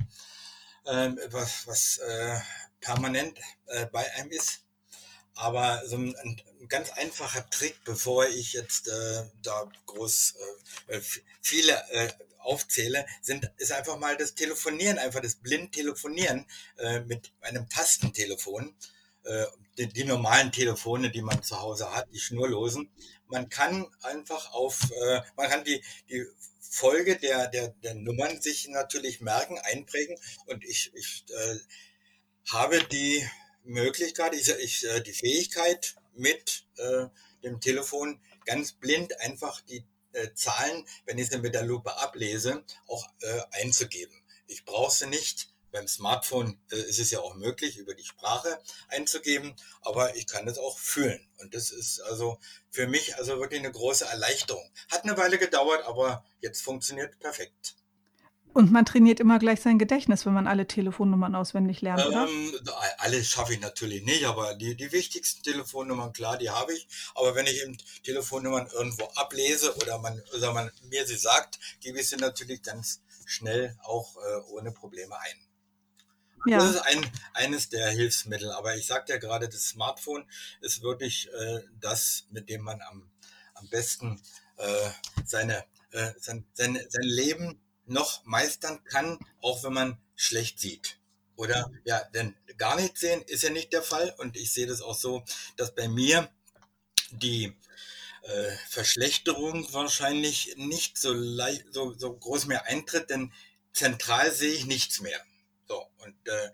äh, 0.85 1.11
was, 1.29 1.67
was 1.67 1.97
äh, 1.97 2.39
permanent 2.81 3.39
äh, 3.67 3.85
bei 3.85 4.11
einem 4.15 4.31
ist. 4.31 4.63
Aber 5.33 5.81
so 5.85 5.95
ein, 5.95 6.15
ein, 6.17 6.41
ganz 6.67 6.89
einfacher 6.91 7.49
Trick, 7.49 7.83
bevor 7.85 8.27
ich 8.27 8.53
jetzt 8.53 8.87
äh, 8.87 9.23
da 9.41 9.69
groß 9.85 10.35
äh, 10.87 11.01
viele 11.41 11.73
äh, 11.91 12.09
aufzähle, 12.39 13.05
sind, 13.21 13.49
ist 13.57 13.71
einfach 13.71 13.97
mal 13.97 14.17
das 14.17 14.35
Telefonieren, 14.35 14.97
einfach 14.97 15.21
das 15.21 15.35
Blind-Telefonieren 15.35 16.45
äh, 16.77 16.99
mit 17.01 17.31
einem 17.41 17.67
Tastentelefon. 17.69 18.75
Äh, 19.23 19.45
die, 19.77 19.87
die, 19.87 20.03
normalen 20.03 20.51
Telefone, 20.51 21.11
die 21.11 21.21
man 21.21 21.43
zu 21.43 21.61
Hause 21.61 21.93
hat, 21.95 22.07
die 22.13 22.19
schnurlosen. 22.19 22.89
Man 23.27 23.49
kann 23.49 23.87
einfach 24.01 24.51
auf, 24.51 24.91
äh, 24.91 25.21
man 25.37 25.49
kann 25.49 25.63
die, 25.63 25.81
die 26.09 26.25
Folge 26.59 27.17
der, 27.17 27.47
der, 27.47 27.69
der 27.83 27.95
Nummern 27.95 28.41
sich 28.41 28.67
natürlich 28.69 29.21
merken, 29.21 29.59
einprägen 29.59 30.17
und 30.45 30.63
ich, 30.63 30.91
ich 30.93 31.25
äh, 31.29 31.55
habe 32.49 32.83
die 32.83 33.27
Möglichkeit, 33.63 34.33
ich, 34.33 34.49
ich, 34.49 34.85
äh, 34.85 35.01
die 35.01 35.13
Fähigkeit 35.13 35.95
mit 36.13 36.65
äh, 36.77 37.07
dem 37.43 37.59
Telefon 37.59 38.19
ganz 38.45 38.73
blind 38.73 39.19
einfach 39.21 39.61
die 39.61 39.85
äh, 40.13 40.33
Zahlen, 40.33 40.85
wenn 41.05 41.17
ich 41.17 41.29
sie 41.29 41.39
mit 41.39 41.53
der 41.53 41.63
Lupe 41.63 41.97
ablese, 41.97 42.63
auch 42.87 43.07
äh, 43.21 43.41
einzugeben. 43.51 44.15
Ich 44.47 44.65
brauche 44.65 44.95
sie 44.95 45.07
nicht. 45.07 45.49
Beim 45.71 45.87
Smartphone 45.87 46.59
äh, 46.69 46.75
ist 46.75 46.99
es 46.99 47.11
ja 47.11 47.21
auch 47.21 47.35
möglich, 47.35 47.77
über 47.77 47.93
die 47.93 48.03
Sprache 48.03 48.61
einzugeben, 48.89 49.55
aber 49.81 50.15
ich 50.17 50.27
kann 50.27 50.45
es 50.47 50.57
auch 50.57 50.77
fühlen. 50.77 51.25
Und 51.37 51.53
das 51.53 51.71
ist 51.71 52.01
also 52.01 52.39
für 52.69 52.87
mich 52.87 53.15
also 53.15 53.39
wirklich 53.39 53.61
eine 53.61 53.71
große 53.71 54.03
Erleichterung. 54.05 54.69
Hat 54.91 55.03
eine 55.03 55.15
Weile 55.15 55.37
gedauert, 55.37 55.85
aber 55.85 56.25
jetzt 56.41 56.61
funktioniert 56.61 57.17
perfekt. 57.19 57.75
Und 58.53 58.71
man 58.71 58.85
trainiert 58.85 59.19
immer 59.21 59.39
gleich 59.39 59.61
sein 59.61 59.79
Gedächtnis, 59.79 60.25
wenn 60.25 60.33
man 60.33 60.47
alle 60.47 60.67
Telefonnummern 60.67 61.35
auswendig 61.35 61.81
lernt, 61.81 62.05
oder? 62.05 62.27
Ähm, 62.27 62.53
alle 62.97 63.23
schaffe 63.23 63.53
ich 63.53 63.61
natürlich 63.61 64.03
nicht, 64.03 64.25
aber 64.25 64.55
die, 64.55 64.75
die 64.75 64.91
wichtigsten 64.91 65.41
Telefonnummern, 65.43 66.11
klar, 66.11 66.37
die 66.37 66.49
habe 66.49 66.73
ich. 66.73 66.87
Aber 67.15 67.33
wenn 67.35 67.45
ich 67.45 67.61
eben 67.61 67.77
Telefonnummern 68.03 68.67
irgendwo 68.73 69.05
ablese 69.15 69.73
oder 69.77 69.99
man, 69.99 70.21
oder 70.35 70.53
man 70.53 70.69
mir 70.89 71.05
sie 71.07 71.15
sagt, 71.15 71.59
gebe 71.79 71.99
ich 71.99 72.09
sie 72.09 72.17
natürlich 72.17 72.61
ganz 72.61 73.01
schnell 73.25 73.77
auch 73.83 74.17
äh, 74.17 74.51
ohne 74.51 74.71
Probleme 74.71 75.17
ein. 75.17 75.47
Ja. 76.45 76.57
Das 76.57 76.71
ist 76.71 76.81
ein, 76.81 77.09
eines 77.33 77.69
der 77.69 77.89
Hilfsmittel. 77.89 78.51
Aber 78.51 78.75
ich 78.75 78.87
sagte 78.87 79.13
ja 79.13 79.19
gerade, 79.19 79.47
das 79.47 79.69
Smartphone 79.69 80.25
ist 80.59 80.81
wirklich 80.81 81.29
äh, 81.33 81.61
das, 81.79 82.25
mit 82.31 82.49
dem 82.49 82.61
man 82.61 82.81
am, 82.81 83.09
am 83.53 83.69
besten 83.69 84.21
äh, 84.57 84.89
seine, 85.25 85.63
äh, 85.91 86.11
sein, 86.19 86.45
sein, 86.53 86.79
sein 86.89 87.03
Leben 87.03 87.61
noch 87.91 88.25
meistern 88.25 88.83
kann, 88.83 89.19
auch 89.41 89.63
wenn 89.63 89.73
man 89.73 89.97
schlecht 90.15 90.59
sieht. 90.59 90.97
Oder 91.35 91.71
ja, 91.85 92.03
denn 92.13 92.35
gar 92.57 92.75
nicht 92.75 92.97
sehen 92.97 93.21
ist 93.23 93.43
ja 93.43 93.49
nicht 93.49 93.73
der 93.73 93.81
Fall. 93.81 94.13
Und 94.17 94.37
ich 94.37 94.53
sehe 94.53 94.67
das 94.67 94.81
auch 94.81 94.95
so, 94.95 95.23
dass 95.57 95.73
bei 95.73 95.87
mir 95.87 96.29
die 97.11 97.53
äh, 98.23 98.51
Verschlechterung 98.69 99.71
wahrscheinlich 99.73 100.55
nicht 100.57 100.97
so, 100.97 101.13
leicht, 101.13 101.65
so, 101.71 101.93
so 101.97 102.13
groß 102.13 102.45
mehr 102.45 102.65
eintritt, 102.67 103.09
denn 103.09 103.33
zentral 103.73 104.31
sehe 104.31 104.53
ich 104.53 104.65
nichts 104.65 105.01
mehr. 105.01 105.19
So, 105.67 105.85
und 105.99 106.15
äh, 106.27 106.49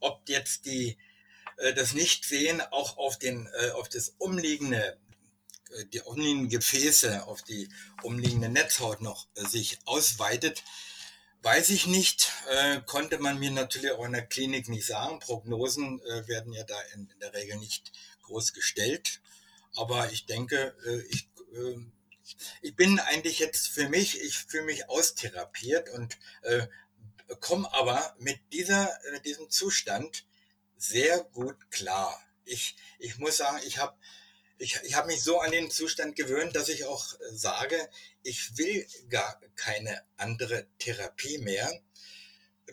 ob 0.00 0.28
jetzt 0.28 0.64
die 0.64 0.96
äh, 1.58 1.74
das 1.74 1.92
Nichtsehen 1.92 2.60
auch 2.60 2.96
auf, 2.96 3.18
den, 3.18 3.48
äh, 3.58 3.70
auf 3.70 3.88
das 3.88 4.14
umliegende 4.18 4.98
die 5.92 6.00
umliegenden 6.00 6.48
Gefäße, 6.48 7.26
auf 7.26 7.42
die 7.42 7.68
umliegende 8.02 8.48
Netzhaut 8.48 9.00
noch 9.00 9.26
äh, 9.34 9.46
sich 9.46 9.78
ausweitet, 9.84 10.62
weiß 11.42 11.70
ich 11.70 11.86
nicht. 11.86 12.32
Äh, 12.48 12.80
konnte 12.86 13.18
man 13.18 13.38
mir 13.38 13.50
natürlich 13.50 13.92
auch 13.92 14.04
in 14.04 14.12
der 14.12 14.26
Klinik 14.26 14.68
nicht 14.68 14.86
sagen. 14.86 15.20
Prognosen 15.20 16.00
äh, 16.02 16.28
werden 16.28 16.52
ja 16.52 16.64
da 16.64 16.80
in, 16.94 17.08
in, 17.08 17.20
der 17.20 17.34
Regel 17.34 17.56
nicht 17.58 17.92
groß 18.22 18.52
gestellt. 18.52 19.20
Aber 19.76 20.10
ich 20.12 20.26
denke, 20.26 20.74
äh, 20.86 21.00
ich, 21.08 21.28
äh, 21.54 21.76
ich 22.62 22.76
bin 22.76 22.98
eigentlich 23.00 23.38
jetzt 23.38 23.68
für 23.68 23.88
mich, 23.88 24.20
ich 24.20 24.38
fühle 24.38 24.64
mich 24.64 24.88
austherapiert 24.88 25.88
und 25.90 26.16
komme 27.40 27.72
aber 27.72 28.14
mit 28.18 28.38
dieser, 28.52 28.88
diesem 29.24 29.50
Zustand 29.50 30.24
sehr 30.76 31.24
gut 31.24 31.56
klar. 31.72 32.16
Ich, 32.44 32.76
ich 33.00 33.18
muss 33.18 33.38
sagen, 33.38 33.60
ich 33.64 33.78
habe 33.78 33.96
ich, 34.60 34.78
ich 34.84 34.94
habe 34.94 35.08
mich 35.08 35.22
so 35.22 35.40
an 35.40 35.50
den 35.50 35.70
Zustand 35.70 36.16
gewöhnt, 36.16 36.54
dass 36.54 36.68
ich 36.68 36.84
auch 36.84 37.14
äh, 37.14 37.16
sage, 37.32 37.76
ich 38.22 38.56
will 38.58 38.86
gar 39.08 39.40
keine 39.56 40.02
andere 40.16 40.66
Therapie 40.78 41.38
mehr, 41.38 41.72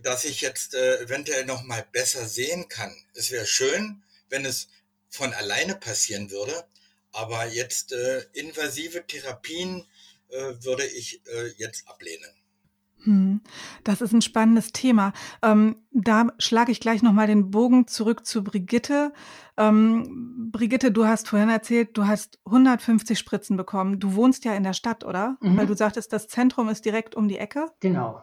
dass 0.03 0.25
ich 0.25 0.41
jetzt 0.41 0.73
äh, 0.73 0.99
eventuell 0.99 1.45
noch 1.45 1.63
mal 1.63 1.87
besser 1.91 2.27
sehen 2.27 2.67
kann. 2.67 2.93
Es 3.13 3.31
wäre 3.31 3.47
schön, 3.47 4.03
wenn 4.29 4.45
es 4.45 4.67
von 5.09 5.33
alleine 5.33 5.75
passieren 5.75 6.29
würde, 6.29 6.67
aber 7.13 7.47
jetzt 7.47 7.93
äh, 7.93 8.25
invasive 8.33 9.07
Therapien 9.07 9.87
äh, 10.27 10.53
würde 10.59 10.85
ich 10.85 11.25
äh, 11.27 11.53
jetzt 11.57 11.87
ablehnen. 11.87 12.29
Hm, 13.03 13.41
das 13.85 14.01
ist 14.01 14.11
ein 14.11 14.21
spannendes 14.21 14.73
Thema. 14.73 15.13
Ähm, 15.41 15.77
da 15.91 16.27
schlage 16.39 16.71
ich 16.71 16.81
gleich 16.81 17.01
nochmal 17.01 17.27
den 17.27 17.51
Bogen 17.51 17.87
zurück 17.87 18.25
zu 18.25 18.43
Brigitte. 18.43 19.13
Ähm, 19.57 20.49
Brigitte, 20.51 20.91
du 20.91 21.05
hast 21.05 21.27
vorhin 21.27 21.49
erzählt, 21.49 21.97
du 21.97 22.05
hast 22.05 22.39
150 22.45 23.17
Spritzen 23.17 23.57
bekommen. 23.57 23.99
Du 23.99 24.15
wohnst 24.15 24.45
ja 24.45 24.53
in 24.53 24.63
der 24.63 24.73
Stadt, 24.73 25.03
oder? 25.03 25.37
Mhm. 25.41 25.57
Weil 25.57 25.65
du 25.65 25.75
sagtest, 25.75 26.13
das 26.13 26.27
Zentrum 26.27 26.69
ist 26.69 26.85
direkt 26.85 27.15
um 27.15 27.27
die 27.27 27.37
Ecke. 27.37 27.71
Genau. 27.79 28.21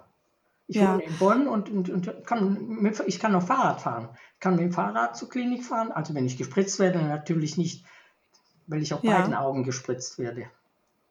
Ich 0.66 0.76
ja. 0.76 0.94
wohne 0.94 1.02
in 1.02 1.18
Bonn 1.18 1.48
und, 1.48 1.68
und, 1.68 1.90
und 1.90 2.26
kann 2.26 2.66
mit, 2.66 3.02
ich 3.06 3.18
kann 3.18 3.32
noch 3.32 3.42
Fahrrad 3.42 3.80
fahren. 3.80 4.08
Ich 4.34 4.40
kann 4.40 4.54
mit 4.54 4.62
dem 4.62 4.72
Fahrrad 4.72 5.16
zur 5.16 5.28
Klinik 5.28 5.64
fahren. 5.64 5.92
Also 5.92 6.14
wenn 6.14 6.24
ich 6.24 6.38
gespritzt 6.38 6.78
werde, 6.78 7.02
natürlich 7.02 7.58
nicht, 7.58 7.84
weil 8.66 8.80
ich 8.80 8.94
auf 8.94 9.02
ja. 9.04 9.18
beiden 9.18 9.34
Augen 9.34 9.64
gespritzt 9.64 10.18
werde. 10.18 10.46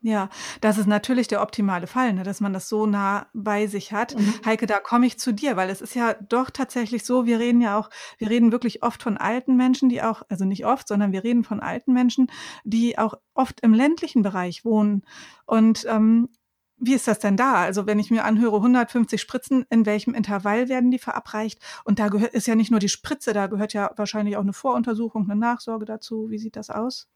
Ja, 0.05 0.27
das 0.59 0.77
ist 0.77 0.85
natürlich 0.85 1.29
der 1.29 1.41
optimale 1.41 1.87
Fall, 1.87 2.11
ne, 2.11 2.23
dass 2.23 2.41
man 2.41 2.51
das 2.51 2.67
so 2.67 2.85
nah 2.85 3.27
bei 3.33 3.67
sich 3.67 3.93
hat. 3.93 4.17
Mhm. 4.17 4.33
Heike, 4.45 4.65
da 4.65 4.79
komme 4.81 5.05
ich 5.05 5.17
zu 5.17 5.31
dir, 5.31 5.55
weil 5.55 5.69
es 5.69 5.79
ist 5.79 5.95
ja 5.95 6.15
doch 6.27 6.49
tatsächlich 6.49 7.05
so, 7.05 7.25
wir 7.25 7.39
reden 7.39 7.61
ja 7.61 7.79
auch, 7.79 7.89
wir 8.17 8.29
reden 8.29 8.51
wirklich 8.51 8.83
oft 8.83 9.01
von 9.01 9.17
alten 9.17 9.55
Menschen, 9.55 9.87
die 9.87 10.01
auch, 10.01 10.21
also 10.27 10.43
nicht 10.43 10.65
oft, 10.65 10.89
sondern 10.89 11.13
wir 11.13 11.23
reden 11.23 11.45
von 11.45 11.61
alten 11.61 11.93
Menschen, 11.93 12.27
die 12.65 12.97
auch 12.97 13.13
oft 13.33 13.61
im 13.61 13.73
ländlichen 13.73 14.23
Bereich 14.23 14.65
wohnen. 14.65 15.03
Und 15.45 15.85
ähm, 15.89 16.27
wie 16.75 16.95
ist 16.95 17.07
das 17.07 17.19
denn 17.19 17.37
da? 17.37 17.53
Also 17.55 17.87
wenn 17.87 17.97
ich 17.97 18.11
mir 18.11 18.25
anhöre, 18.25 18.57
150 18.57 19.21
Spritzen, 19.21 19.65
in 19.69 19.85
welchem 19.85 20.13
Intervall 20.13 20.67
werden 20.67 20.91
die 20.91 20.99
verabreicht? 20.99 21.59
Und 21.85 21.99
da 21.99 22.09
gehört, 22.09 22.33
ist 22.33 22.47
ja 22.47 22.55
nicht 22.55 22.71
nur 22.71 22.81
die 22.81 22.89
Spritze, 22.89 23.31
da 23.31 23.47
gehört 23.47 23.71
ja 23.71 23.91
wahrscheinlich 23.95 24.35
auch 24.35 24.41
eine 24.41 24.51
Voruntersuchung, 24.51 25.31
eine 25.31 25.39
Nachsorge 25.39 25.85
dazu. 25.85 26.29
Wie 26.29 26.39
sieht 26.39 26.57
das 26.57 26.69
aus? 26.69 27.07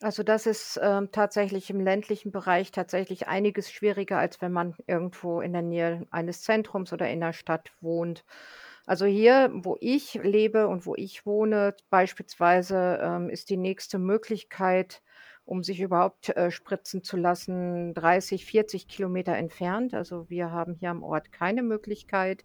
Also 0.00 0.22
das 0.24 0.46
ist 0.46 0.78
ähm, 0.82 1.10
tatsächlich 1.12 1.70
im 1.70 1.80
ländlichen 1.80 2.32
Bereich 2.32 2.72
tatsächlich 2.72 3.28
einiges 3.28 3.70
schwieriger, 3.70 4.18
als 4.18 4.40
wenn 4.40 4.52
man 4.52 4.74
irgendwo 4.86 5.40
in 5.40 5.52
der 5.52 5.62
Nähe 5.62 6.06
eines 6.10 6.42
Zentrums 6.42 6.92
oder 6.92 7.08
in 7.08 7.20
der 7.20 7.32
Stadt 7.32 7.70
wohnt. 7.80 8.24
Also 8.86 9.06
hier, 9.06 9.50
wo 9.54 9.76
ich 9.80 10.14
lebe 10.14 10.68
und 10.68 10.84
wo 10.84 10.94
ich 10.96 11.24
wohne, 11.24 11.74
beispielsweise 11.90 12.98
ähm, 13.02 13.30
ist 13.30 13.50
die 13.50 13.56
nächste 13.56 13.98
Möglichkeit, 13.98 15.02
um 15.44 15.62
sich 15.62 15.80
überhaupt 15.80 16.30
äh, 16.36 16.50
spritzen 16.50 17.02
zu 17.02 17.16
lassen, 17.16 17.94
30, 17.94 18.44
40 18.44 18.88
Kilometer 18.88 19.36
entfernt. 19.36 19.94
Also 19.94 20.28
wir 20.28 20.50
haben 20.50 20.74
hier 20.74 20.90
am 20.90 21.02
Ort 21.02 21.32
keine 21.32 21.62
Möglichkeit. 21.62 22.44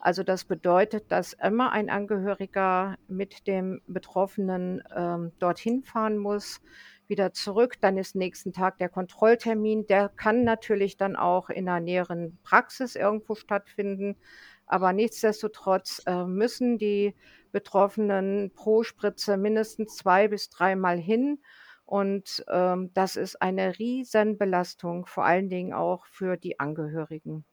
Also 0.00 0.22
das 0.22 0.44
bedeutet, 0.44 1.12
dass 1.12 1.34
immer 1.34 1.72
ein 1.72 1.90
Angehöriger 1.90 2.96
mit 3.06 3.46
dem 3.46 3.82
Betroffenen 3.86 4.82
ähm, 4.96 5.32
dorthin 5.38 5.82
fahren 5.82 6.16
muss, 6.16 6.62
wieder 7.06 7.34
zurück. 7.34 7.74
Dann 7.82 7.98
ist 7.98 8.16
nächsten 8.16 8.54
Tag 8.54 8.78
der 8.78 8.88
Kontrolltermin. 8.88 9.86
Der 9.86 10.08
kann 10.08 10.42
natürlich 10.42 10.96
dann 10.96 11.16
auch 11.16 11.50
in 11.50 11.68
einer 11.68 11.80
näheren 11.80 12.38
Praxis 12.44 12.96
irgendwo 12.96 13.34
stattfinden. 13.34 14.16
Aber 14.64 14.94
nichtsdestotrotz 14.94 16.02
äh, 16.06 16.24
müssen 16.24 16.78
die 16.78 17.14
Betroffenen 17.52 18.52
pro 18.54 18.84
Spritze 18.84 19.36
mindestens 19.36 19.96
zwei 19.96 20.28
bis 20.28 20.48
dreimal 20.48 20.96
hin. 20.96 21.42
Und 21.84 22.42
ähm, 22.48 22.90
das 22.94 23.16
ist 23.16 23.42
eine 23.42 23.78
Riesenbelastung, 23.78 25.04
vor 25.04 25.26
allen 25.26 25.50
Dingen 25.50 25.74
auch 25.74 26.06
für 26.06 26.38
die 26.38 26.58
Angehörigen. 26.58 27.44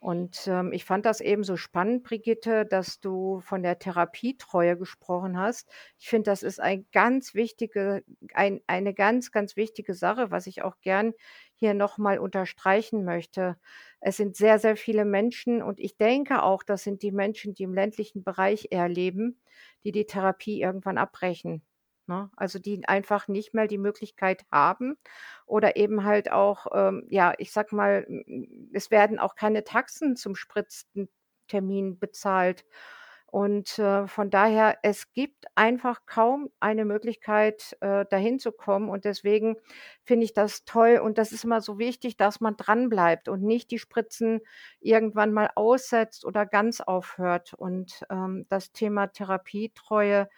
Und 0.00 0.46
ähm, 0.46 0.72
ich 0.72 0.84
fand 0.84 1.04
das 1.06 1.20
eben 1.20 1.42
so 1.42 1.56
spannend, 1.56 2.04
Brigitte, 2.04 2.64
dass 2.64 3.00
du 3.00 3.40
von 3.40 3.62
der 3.64 3.80
Therapietreue 3.80 4.76
gesprochen 4.78 5.38
hast. 5.38 5.68
Ich 5.98 6.08
finde, 6.08 6.30
das 6.30 6.44
ist 6.44 6.60
ein 6.60 6.86
ganz 6.92 7.34
wichtige, 7.34 8.04
ein, 8.32 8.60
eine 8.68 8.94
ganz, 8.94 9.32
ganz 9.32 9.56
wichtige 9.56 9.94
Sache, 9.94 10.30
was 10.30 10.46
ich 10.46 10.62
auch 10.62 10.76
gern 10.82 11.14
hier 11.56 11.74
nochmal 11.74 12.18
unterstreichen 12.20 13.04
möchte. 13.04 13.56
Es 14.00 14.16
sind 14.16 14.36
sehr, 14.36 14.60
sehr 14.60 14.76
viele 14.76 15.04
Menschen 15.04 15.62
und 15.62 15.80
ich 15.80 15.96
denke 15.96 16.42
auch, 16.44 16.62
das 16.62 16.84
sind 16.84 17.02
die 17.02 17.12
Menschen, 17.12 17.54
die 17.54 17.64
im 17.64 17.74
ländlichen 17.74 18.22
Bereich 18.22 18.68
eher 18.70 18.88
leben, 18.88 19.40
die 19.82 19.90
die 19.90 20.06
Therapie 20.06 20.60
irgendwann 20.60 20.98
abbrechen. 20.98 21.62
Ne? 22.08 22.30
Also 22.36 22.58
die 22.58 22.88
einfach 22.88 23.28
nicht 23.28 23.54
mehr 23.54 23.66
die 23.68 23.78
Möglichkeit 23.78 24.44
haben 24.50 24.96
oder 25.46 25.76
eben 25.76 26.04
halt 26.04 26.32
auch, 26.32 26.66
ähm, 26.74 27.04
ja, 27.08 27.34
ich 27.38 27.52
sag 27.52 27.72
mal, 27.72 28.06
es 28.72 28.90
werden 28.90 29.18
auch 29.18 29.34
keine 29.34 29.62
Taxen 29.64 30.16
zum 30.16 30.34
Spritztermin 30.34 31.98
bezahlt. 31.98 32.64
Und 33.30 33.78
äh, 33.78 34.06
von 34.06 34.30
daher, 34.30 34.78
es 34.82 35.12
gibt 35.12 35.44
einfach 35.54 36.06
kaum 36.06 36.48
eine 36.60 36.86
Möglichkeit, 36.86 37.76
äh, 37.80 38.06
dahin 38.08 38.38
zu 38.38 38.52
kommen. 38.52 38.88
Und 38.88 39.04
deswegen 39.04 39.56
finde 40.02 40.24
ich 40.24 40.32
das 40.32 40.64
toll. 40.64 40.98
Und 41.02 41.18
das 41.18 41.32
ist 41.32 41.44
immer 41.44 41.60
so 41.60 41.78
wichtig, 41.78 42.16
dass 42.16 42.40
man 42.40 42.56
dranbleibt 42.56 43.28
und 43.28 43.42
nicht 43.42 43.70
die 43.70 43.78
Spritzen 43.78 44.40
irgendwann 44.80 45.32
mal 45.34 45.50
aussetzt 45.56 46.24
oder 46.24 46.46
ganz 46.46 46.80
aufhört. 46.80 47.52
Und 47.52 48.02
ähm, 48.10 48.46
das 48.48 48.72
Thema 48.72 49.08
Therapietreue 49.08 50.28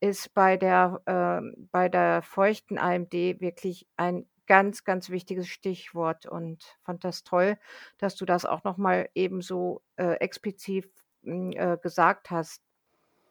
ist 0.00 0.34
bei 0.34 0.56
der, 0.56 1.00
äh, 1.06 1.66
bei 1.70 1.88
der 1.88 2.22
feuchten 2.22 2.78
AMD 2.78 3.12
wirklich 3.12 3.86
ein 3.96 4.26
ganz, 4.46 4.84
ganz 4.84 5.10
wichtiges 5.10 5.48
Stichwort 5.48 6.26
und 6.26 6.62
fand 6.82 7.04
das 7.04 7.24
toll, 7.24 7.56
dass 7.98 8.14
du 8.16 8.24
das 8.24 8.44
auch 8.44 8.64
nochmal 8.64 9.08
eben 9.14 9.40
so 9.40 9.82
äh, 9.96 10.14
explizit 10.14 10.90
hm, 11.22 11.52
äh, 11.52 11.78
gesagt 11.82 12.30
hast. 12.30 12.60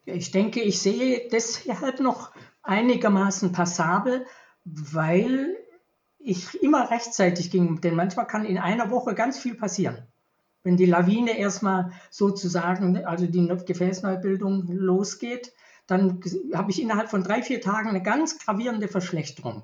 Ich 0.05 0.31
denke, 0.31 0.61
ich 0.61 0.79
sehe 0.79 1.29
deshalb 1.31 1.99
noch 1.99 2.33
einigermaßen 2.61 3.51
passabel, 3.53 4.25
weil 4.65 5.55
ich 6.19 6.61
immer 6.61 6.89
rechtzeitig 6.89 7.51
ging, 7.51 7.81
denn 7.81 7.95
manchmal 7.95 8.27
kann 8.27 8.45
in 8.45 8.57
einer 8.57 8.89
Woche 8.89 9.13
ganz 9.13 9.37
viel 9.37 9.55
passieren. 9.55 10.07
Wenn 10.63 10.77
die 10.77 10.85
Lawine 10.85 11.37
erstmal 11.37 11.91
sozusagen, 12.09 13.05
also 13.05 13.27
die 13.27 13.47
Gefäßneubildung 13.65 14.67
losgeht, 14.67 15.53
dann 15.87 16.21
habe 16.53 16.71
ich 16.71 16.81
innerhalb 16.81 17.09
von 17.09 17.23
drei, 17.23 17.41
vier 17.41 17.61
Tagen 17.61 17.89
eine 17.89 18.01
ganz 18.01 18.39
gravierende 18.39 18.87
Verschlechterung. 18.87 19.63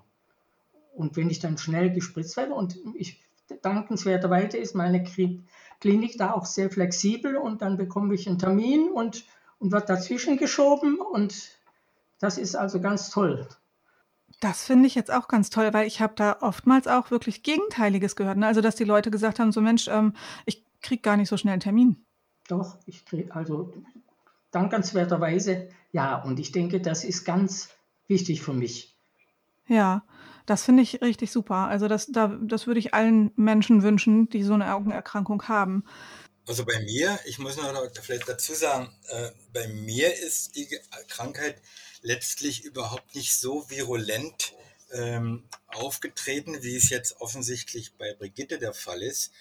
Und 0.93 1.15
wenn 1.15 1.29
ich 1.29 1.39
dann 1.39 1.57
schnell 1.57 1.91
gespritzt 1.91 2.35
werde 2.35 2.53
und 2.53 2.77
ich 2.95 3.21
dankenswerterweise 3.61 4.57
ist 4.57 4.75
meine 4.75 5.03
Klinik 5.79 6.17
da 6.17 6.33
auch 6.33 6.45
sehr 6.45 6.69
flexibel 6.69 7.37
und 7.37 7.61
dann 7.61 7.77
bekomme 7.77 8.13
ich 8.13 8.27
einen 8.27 8.37
Termin 8.37 8.89
und, 8.91 9.25
und 9.59 9.71
wird 9.71 9.89
dazwischen 9.89 10.37
geschoben 10.37 10.99
und 10.99 11.57
das 12.19 12.37
ist 12.37 12.55
also 12.55 12.81
ganz 12.81 13.09
toll. 13.09 13.47
Das 14.41 14.63
finde 14.63 14.87
ich 14.87 14.95
jetzt 14.95 15.11
auch 15.11 15.27
ganz 15.27 15.49
toll, 15.49 15.73
weil 15.73 15.87
ich 15.87 16.01
habe 16.01 16.13
da 16.15 16.37
oftmals 16.41 16.87
auch 16.87 17.11
wirklich 17.11 17.43
Gegenteiliges 17.43 18.15
gehört. 18.15 18.37
Ne? 18.37 18.47
Also, 18.47 18.61
dass 18.61 18.75
die 18.75 18.83
Leute 18.83 19.11
gesagt 19.11 19.39
haben, 19.39 19.51
so 19.51 19.59
Mensch, 19.59 19.87
ähm, 19.87 20.13
ich 20.45 20.65
kriege 20.81 21.01
gar 21.01 21.17
nicht 21.17 21.27
so 21.29 21.35
schnell 21.35 21.53
einen 21.53 21.61
Termin. 21.61 22.05
Doch, 22.47 22.77
ich 22.85 23.05
kriege, 23.05 23.33
also 23.35 23.73
dankenswerterweise 24.51 25.69
ja, 25.91 26.21
und 26.21 26.39
ich 26.39 26.51
denke, 26.51 26.81
das 26.81 27.03
ist 27.03 27.23
ganz 27.23 27.69
wichtig 28.07 28.41
für 28.41 28.53
mich. 28.53 28.95
Ja, 29.67 30.03
das 30.45 30.63
finde 30.63 30.81
ich 30.83 31.01
richtig 31.01 31.31
super. 31.31 31.67
Also 31.67 31.87
das, 31.87 32.07
da, 32.07 32.39
das 32.41 32.67
würde 32.67 32.79
ich 32.79 32.93
allen 32.93 33.31
Menschen 33.35 33.83
wünschen, 33.83 34.29
die 34.29 34.43
so 34.43 34.53
eine 34.53 34.73
Augenerkrankung 34.73 35.43
haben. 35.47 35.83
Also 36.47 36.65
bei 36.65 36.79
mir, 36.79 37.19
ich 37.25 37.37
muss 37.37 37.57
noch 37.57 37.75
vielleicht 38.01 38.27
dazu 38.27 38.55
sagen, 38.55 38.91
äh, 39.09 39.29
bei 39.53 39.67
mir 39.67 40.11
ist 40.15 40.55
die 40.55 40.67
Krankheit 41.07 41.61
letztlich 42.01 42.63
überhaupt 42.63 43.13
nicht 43.13 43.35
so 43.35 43.69
virulent 43.69 44.53
ähm, 44.91 45.43
aufgetreten, 45.67 46.63
wie 46.63 46.75
es 46.75 46.89
jetzt 46.89 47.21
offensichtlich 47.21 47.93
bei 47.97 48.15
Brigitte 48.15 48.57
der 48.57 48.73
Fall 48.73 49.03
ist. 49.03 49.31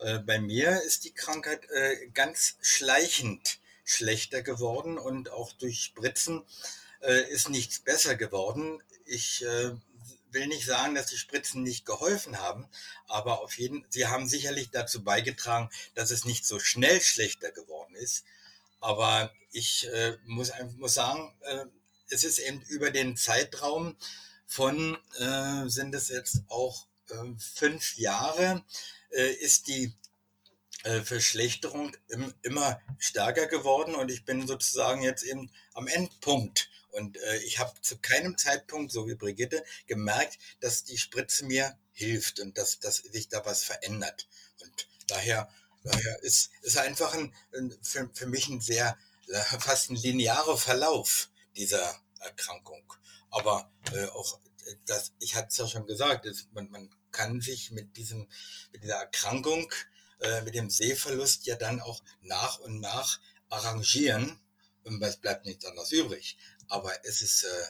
Äh, 0.00 0.18
bei 0.18 0.40
mir 0.40 0.82
ist 0.82 1.04
die 1.04 1.12
Krankheit 1.12 1.60
äh, 1.70 2.08
ganz 2.12 2.56
schleichend 2.60 3.60
schlechter 3.86 4.42
geworden 4.42 4.98
und 4.98 5.30
auch 5.30 5.52
durch 5.52 5.82
Spritzen 5.82 6.44
äh, 7.00 7.30
ist 7.30 7.48
nichts 7.48 7.78
besser 7.78 8.16
geworden. 8.16 8.82
Ich 9.06 9.44
äh, 9.44 9.72
will 10.30 10.48
nicht 10.48 10.66
sagen, 10.66 10.94
dass 10.94 11.06
die 11.06 11.16
Spritzen 11.16 11.62
nicht 11.62 11.86
geholfen 11.86 12.38
haben, 12.38 12.68
aber 13.06 13.40
auf 13.40 13.56
jeden, 13.56 13.86
sie 13.88 14.06
haben 14.06 14.28
sicherlich 14.28 14.70
dazu 14.70 15.02
beigetragen, 15.02 15.70
dass 15.94 16.10
es 16.10 16.24
nicht 16.24 16.44
so 16.44 16.58
schnell 16.58 17.00
schlechter 17.00 17.52
geworden 17.52 17.94
ist. 17.94 18.24
Aber 18.80 19.32
ich 19.52 19.88
äh, 19.88 20.18
muss, 20.26 20.52
muss 20.76 20.94
sagen, 20.94 21.32
äh, 21.42 21.64
es 22.10 22.24
ist 22.24 22.38
eben 22.38 22.60
über 22.62 22.90
den 22.90 23.16
Zeitraum 23.16 23.96
von, 24.46 24.98
äh, 25.18 25.68
sind 25.68 25.94
es 25.94 26.08
jetzt 26.08 26.42
auch 26.48 26.86
äh, 27.08 27.14
fünf 27.38 27.96
Jahre, 27.96 28.64
ist 29.40 29.68
die 29.68 29.94
äh, 30.86 31.02
Verschlechterung 31.02 31.96
im, 32.08 32.32
immer 32.42 32.80
stärker 32.98 33.46
geworden 33.46 33.96
und 33.96 34.08
ich 34.08 34.24
bin 34.24 34.46
sozusagen 34.46 35.02
jetzt 35.02 35.24
eben 35.24 35.50
am 35.74 35.88
Endpunkt. 35.88 36.70
Und 36.92 37.16
äh, 37.16 37.38
ich 37.38 37.58
habe 37.58 37.72
zu 37.82 37.98
keinem 37.98 38.38
Zeitpunkt, 38.38 38.92
so 38.92 39.08
wie 39.08 39.16
Brigitte, 39.16 39.64
gemerkt, 39.86 40.38
dass 40.60 40.84
die 40.84 40.96
Spritze 40.96 41.44
mir 41.44 41.76
hilft 41.92 42.38
und 42.38 42.56
dass, 42.56 42.78
dass 42.78 42.98
sich 42.98 43.28
da 43.28 43.44
was 43.44 43.64
verändert. 43.64 44.28
Und 44.62 44.88
daher, 45.08 45.48
daher 45.82 46.22
ist, 46.22 46.50
ist 46.62 46.78
einfach 46.78 47.14
ein, 47.14 47.34
für, 47.82 48.08
für 48.14 48.26
mich 48.26 48.48
ein 48.48 48.60
sehr, 48.60 48.96
äh, 49.28 49.40
fast 49.58 49.90
ein 49.90 49.96
linearer 49.96 50.56
Verlauf 50.56 51.30
dieser 51.56 52.00
Erkrankung. 52.20 52.92
Aber 53.30 53.72
äh, 53.92 54.06
auch 54.06 54.38
das, 54.86 55.12
ich 55.18 55.34
hatte 55.34 55.48
es 55.48 55.56
ja 55.56 55.66
schon 55.66 55.86
gesagt, 55.86 56.26
ist, 56.26 56.52
man, 56.52 56.70
man 56.70 56.90
kann 57.10 57.40
sich 57.40 57.72
mit 57.72 57.96
diesem, 57.96 58.28
mit 58.72 58.84
dieser 58.84 58.96
Erkrankung, 58.96 59.68
äh, 60.20 60.42
mit 60.42 60.54
dem 60.54 60.70
Sehverlust 60.70 61.46
ja 61.46 61.56
dann 61.56 61.80
auch 61.80 62.02
nach 62.22 62.58
und 62.58 62.80
nach 62.80 63.20
arrangieren. 63.48 64.40
Und 64.82 65.02
es 65.02 65.16
bleibt 65.16 65.46
nichts 65.46 65.64
anderes 65.64 65.92
übrig. 65.92 66.38
Aber 66.68 66.92
es 67.04 67.22
ist 67.22 67.44
äh, 67.44 67.66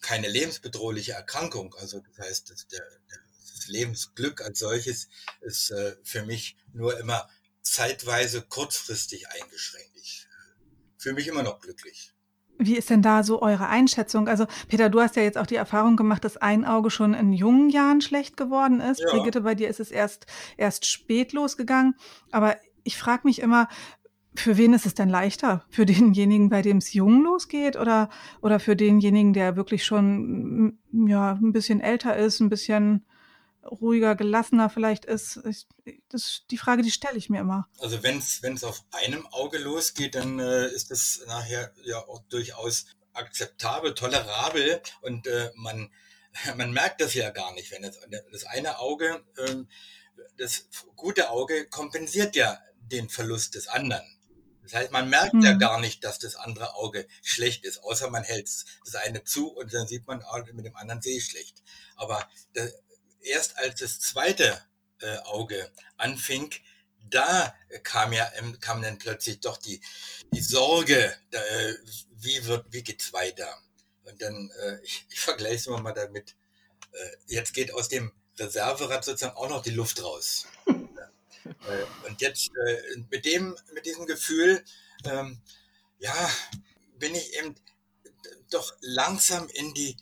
keine 0.00 0.28
lebensbedrohliche 0.28 1.12
Erkrankung. 1.12 1.74
Also 1.76 2.00
das 2.00 2.26
heißt, 2.26 2.50
das, 2.50 2.66
das 2.68 3.66
Lebensglück 3.68 4.40
als 4.40 4.58
solches 4.58 5.08
ist 5.40 5.70
äh, 5.70 5.96
für 6.02 6.24
mich 6.24 6.56
nur 6.72 6.98
immer 6.98 7.28
zeitweise 7.62 8.42
kurzfristig 8.42 9.28
eingeschränkt. 9.28 9.96
Ich 9.96 10.26
fühle 10.98 11.16
mich 11.16 11.26
immer 11.26 11.42
noch 11.42 11.60
glücklich. 11.60 12.12
Wie 12.58 12.76
ist 12.76 12.90
denn 12.90 13.02
da 13.02 13.22
so 13.22 13.42
eure 13.42 13.68
Einschätzung? 13.68 14.28
Also, 14.28 14.46
Peter, 14.68 14.88
du 14.88 15.00
hast 15.00 15.16
ja 15.16 15.22
jetzt 15.22 15.38
auch 15.38 15.46
die 15.46 15.56
Erfahrung 15.56 15.96
gemacht, 15.96 16.24
dass 16.24 16.36
ein 16.36 16.64
Auge 16.64 16.90
schon 16.90 17.14
in 17.14 17.32
jungen 17.32 17.68
Jahren 17.68 18.00
schlecht 18.00 18.36
geworden 18.36 18.80
ist. 18.80 19.00
Ja. 19.00 19.10
Brigitte, 19.10 19.42
bei 19.42 19.54
dir 19.54 19.68
ist 19.68 19.80
es 19.80 19.90
erst, 19.90 20.26
erst 20.56 20.86
spät 20.86 21.32
losgegangen. 21.32 21.94
Aber 22.30 22.56
ich 22.84 22.96
frage 22.96 23.22
mich 23.24 23.42
immer, 23.42 23.68
für 24.34 24.56
wen 24.56 24.74
ist 24.74 24.86
es 24.86 24.94
denn 24.94 25.08
leichter? 25.08 25.64
Für 25.70 25.86
denjenigen, 25.86 26.48
bei 26.48 26.62
dem 26.62 26.78
es 26.78 26.92
jung 26.92 27.22
losgeht 27.22 27.76
oder, 27.76 28.08
oder 28.40 28.60
für 28.60 28.76
denjenigen, 28.76 29.32
der 29.32 29.56
wirklich 29.56 29.84
schon 29.84 30.78
ja, 30.92 31.32
ein 31.32 31.52
bisschen 31.52 31.80
älter 31.80 32.16
ist, 32.16 32.40
ein 32.40 32.48
bisschen 32.48 33.04
ruhiger, 33.70 34.14
gelassener 34.16 34.70
vielleicht 34.70 35.04
ist. 35.04 35.40
Ich, 35.44 35.66
das 36.08 36.42
die 36.50 36.58
Frage, 36.58 36.82
die 36.82 36.90
stelle 36.90 37.18
ich 37.18 37.30
mir 37.30 37.40
immer. 37.40 37.68
Also 37.78 38.02
wenn 38.02 38.18
es 38.18 38.64
auf 38.64 38.84
einem 38.90 39.26
Auge 39.28 39.58
losgeht, 39.58 40.14
dann 40.14 40.38
äh, 40.38 40.66
ist 40.68 40.90
das 40.90 41.22
nachher 41.26 41.72
ja 41.84 41.98
auch 41.98 42.22
durchaus 42.28 42.86
akzeptabel, 43.12 43.94
tolerabel 43.94 44.80
und 45.02 45.26
äh, 45.26 45.50
man, 45.56 45.90
man 46.56 46.72
merkt 46.72 47.00
das 47.00 47.14
ja 47.14 47.30
gar 47.30 47.52
nicht, 47.54 47.70
wenn 47.72 47.82
das, 47.82 47.98
das 48.32 48.44
eine 48.44 48.78
Auge, 48.78 49.24
äh, 49.36 49.56
das 50.38 50.68
gute 50.96 51.30
Auge 51.30 51.68
kompensiert 51.68 52.36
ja 52.36 52.58
den 52.78 53.08
Verlust 53.08 53.54
des 53.54 53.68
anderen. 53.68 54.04
Das 54.62 54.74
heißt, 54.74 54.90
man 54.90 55.08
merkt 55.08 55.32
hm. 55.32 55.42
ja 55.42 55.52
gar 55.52 55.80
nicht, 55.80 56.02
dass 56.02 56.18
das 56.18 56.34
andere 56.34 56.74
Auge 56.74 57.06
schlecht 57.22 57.64
ist, 57.64 57.84
außer 57.84 58.10
man 58.10 58.24
hält 58.24 58.48
das 58.84 58.94
eine 58.96 59.22
zu 59.22 59.52
und 59.52 59.72
dann 59.72 59.86
sieht 59.86 60.06
man, 60.06 60.22
ah, 60.22 60.44
mit 60.52 60.66
dem 60.66 60.74
anderen 60.74 61.00
sehe 61.00 61.18
ich 61.18 61.26
schlecht. 61.26 61.62
Aber 61.94 62.28
erst 63.26 63.56
als 63.58 63.80
das 63.80 64.00
zweite 64.00 64.60
äh, 65.00 65.16
Auge 65.18 65.70
anfing, 65.96 66.52
da 67.10 67.54
kam 67.82 68.12
ja 68.12 68.30
kam 68.60 68.82
dann 68.82 68.98
plötzlich 68.98 69.40
doch 69.40 69.56
die 69.56 69.80
die 70.32 70.40
Sorge, 70.40 71.14
äh, 71.30 71.74
wie 72.18 72.44
wird 72.46 72.66
wie 72.70 72.82
geht's 72.82 73.12
weiter? 73.12 73.58
Und 74.04 74.20
dann 74.22 74.50
äh, 74.62 74.78
ich, 74.84 75.06
ich 75.10 75.20
vergleiche 75.20 75.56
es 75.56 75.66
mal 75.66 75.92
damit. 75.92 76.34
Äh, 76.92 77.16
jetzt 77.26 77.54
geht 77.54 77.72
aus 77.72 77.88
dem 77.88 78.12
Reserverad 78.38 79.04
sozusagen 79.04 79.36
auch 79.36 79.48
noch 79.48 79.62
die 79.62 79.70
Luft 79.70 80.02
raus. 80.02 80.46
Äh, 81.68 82.08
und 82.08 82.20
jetzt 82.20 82.50
äh, 82.66 82.96
mit 83.08 83.24
dem 83.24 83.56
mit 83.72 83.86
diesem 83.86 84.04
Gefühl, 84.04 84.64
ähm, 85.04 85.40
ja, 86.00 86.28
bin 86.98 87.14
ich 87.14 87.34
eben 87.38 87.54
doch 88.50 88.74
langsam 88.80 89.48
in 89.50 89.72
die 89.72 89.96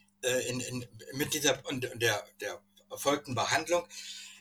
in, 0.48 0.60
in, 0.60 0.88
mit 1.12 1.34
dieser 1.34 1.62
und 1.66 1.82
der 1.82 2.26
der 2.40 2.62
erfolgten 2.90 3.34
Behandlung 3.34 3.86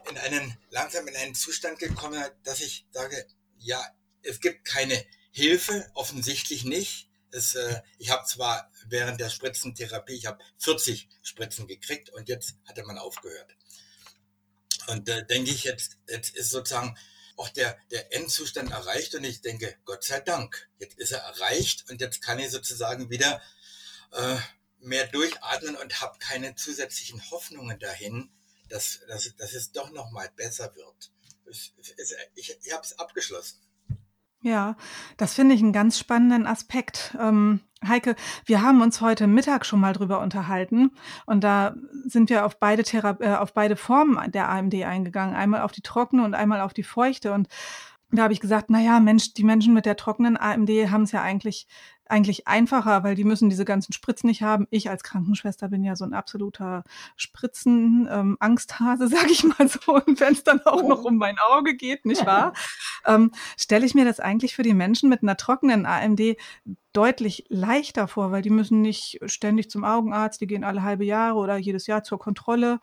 in 0.10 0.18
einen, 0.18 0.58
langsam 0.70 1.08
in 1.08 1.16
einen 1.16 1.36
Zustand 1.36 1.80
gekommen, 1.80 2.24
dass 2.44 2.62
ich 2.62 2.86
sage, 2.92 3.26
ja, 3.58 3.82
es 4.22 4.40
gibt 4.40 4.66
keine 4.66 5.04
Hilfe, 5.32 5.90
offensichtlich 5.94 6.64
nicht. 6.64 7.10
Es, 7.32 7.56
äh, 7.56 7.82
ich 7.98 8.12
habe 8.12 8.26
zwar 8.26 8.72
während 8.88 9.20
der 9.20 9.30
Spritzentherapie, 9.30 10.14
ich 10.14 10.26
habe 10.26 10.44
40 10.60 11.08
Spritzen 11.22 11.68
gekriegt 11.68 12.10
und 12.12 12.30
jetzt 12.30 12.56
hatte 12.66 12.84
man 12.84 12.98
aufgehört. 12.98 13.56
Und 14.88 15.08
äh, 15.10 15.26
denke 15.26 15.52
ich, 15.52 15.64
jetzt, 15.64 15.98
jetzt 16.08 16.36
ist 16.36 16.50
sozusagen 16.50 16.98
auch 17.36 17.50
der, 17.50 17.78
der 17.90 18.14
Endzustand 18.14 18.72
erreicht 18.72 19.16
und 19.16 19.24
ich 19.24 19.42
denke, 19.42 19.76
Gott 19.86 20.04
sei 20.04 20.20
Dank, 20.20 20.70
jetzt 20.78 20.98
ist 21.00 21.12
er 21.12 21.20
erreicht 21.20 21.90
und 21.90 22.02
jetzt 22.02 22.22
kann 22.22 22.40
ich 22.40 22.52
sozusagen 22.52 23.10
wieder 23.10 23.42
äh, 24.12 24.38
mehr 24.84 25.08
durchatmen 25.08 25.76
und 25.76 26.02
habe 26.02 26.18
keine 26.20 26.56
zusätzlichen 26.56 27.22
Hoffnungen 27.32 27.80
dahin, 27.80 28.30
dass, 28.70 29.02
dass, 29.08 29.36
dass 29.36 29.54
es 29.54 29.72
doch 29.72 29.92
noch 29.92 30.12
mal 30.12 30.30
besser 30.36 30.74
wird. 30.76 31.12
Ich, 31.46 31.74
ich, 32.36 32.58
ich 32.64 32.74
habe 32.74 32.84
es 32.84 32.98
abgeschlossen. 32.98 33.60
Ja, 34.42 34.76
das 35.16 35.36
finde 35.36 35.56
ich 35.56 35.62
einen 35.62 35.72
ganz 35.72 35.98
spannenden 35.98 36.46
Aspekt. 36.46 37.16
Ähm, 37.18 37.62
Heike, 37.88 38.16
wir 38.46 38.62
haben 38.62 38.82
uns 38.82 39.00
heute 39.00 39.26
Mittag 39.26 39.66
schon 39.66 39.80
mal 39.80 39.94
drüber 39.94 40.20
unterhalten 40.20 40.92
und 41.26 41.46
da 41.46 41.76
sind 42.06 42.30
wir 42.30 42.46
auf 42.46 42.60
beide, 42.60 42.84
Thera 42.84 43.18
äh, 43.22 43.36
auf 43.36 43.54
beide 43.54 43.78
Formen 43.78 44.32
der 44.32 44.50
AMD 44.50 44.76
eingegangen. 44.84 45.34
Einmal 45.34 45.62
auf 45.62 45.72
die 45.72 45.82
trockene 45.82 46.26
und 46.26 46.34
einmal 46.34 46.60
auf 46.60 46.74
die 46.74 46.84
feuchte. 46.84 47.32
Und 47.32 47.48
da 48.12 48.24
habe 48.24 48.34
ich 48.34 48.42
gesagt, 48.42 48.66
na 48.70 48.82
ja, 48.82 49.00
Mensch, 49.00 49.34
die 49.34 49.46
Menschen 49.46 49.74
mit 49.74 49.86
der 49.86 49.96
trockenen 49.96 50.36
AMD 50.36 50.70
haben 50.92 51.04
es 51.04 51.14
ja 51.14 51.22
eigentlich 51.22 51.68
eigentlich 52.06 52.48
einfacher, 52.48 53.04
weil 53.04 53.16
die 53.16 53.24
müssen 53.24 53.50
diese 53.50 53.66
ganzen 53.66 53.94
Spritzen 53.94 54.28
nicht 54.28 54.42
haben. 54.42 54.68
Ich 54.70 54.90
als 54.90 55.04
Krankenschwester 55.04 55.70
bin 55.70 55.84
ja 55.84 55.96
so 55.96 56.06
ein 56.06 56.14
absoluter 56.14 56.84
Spritzen-Angsthase, 57.16 59.04
ähm, 59.06 59.10
sag 59.12 59.30
ich 59.30 59.44
mal 59.44 59.68
so. 59.68 59.96
Und 59.96 60.20
wenn 60.20 60.34
es 60.34 60.44
dann 60.44 60.62
auch 60.66 60.84
noch 60.84 61.04
um 61.04 61.18
mein 61.18 61.38
Auge 61.40 61.76
geht, 61.76 62.06
nicht 62.06 62.26
wahr? 62.26 62.54
ähm, 63.06 63.32
Stelle 63.58 63.86
ich 63.86 63.96
mir 63.96 64.06
das 64.06 64.20
eigentlich 64.20 64.56
für 64.56 64.64
die 64.64 64.74
Menschen 64.74 65.10
mit 65.10 65.24
einer 65.24 65.38
trockenen 65.38 65.86
AMD 65.86 66.36
deutlich 66.94 67.46
leichter 67.50 68.08
vor, 68.08 68.32
weil 68.32 68.44
die 68.44 68.52
müssen 68.52 68.82
nicht 68.82 69.20
ständig 69.26 69.70
zum 69.72 69.84
Augenarzt, 69.84 70.40
die 70.42 70.48
gehen 70.48 70.64
alle 70.64 70.84
halbe 70.84 71.04
Jahre 71.04 71.40
oder 71.40 71.58
jedes 71.58 71.88
Jahr 71.88 72.04
zur 72.04 72.20
Kontrolle. 72.20 72.80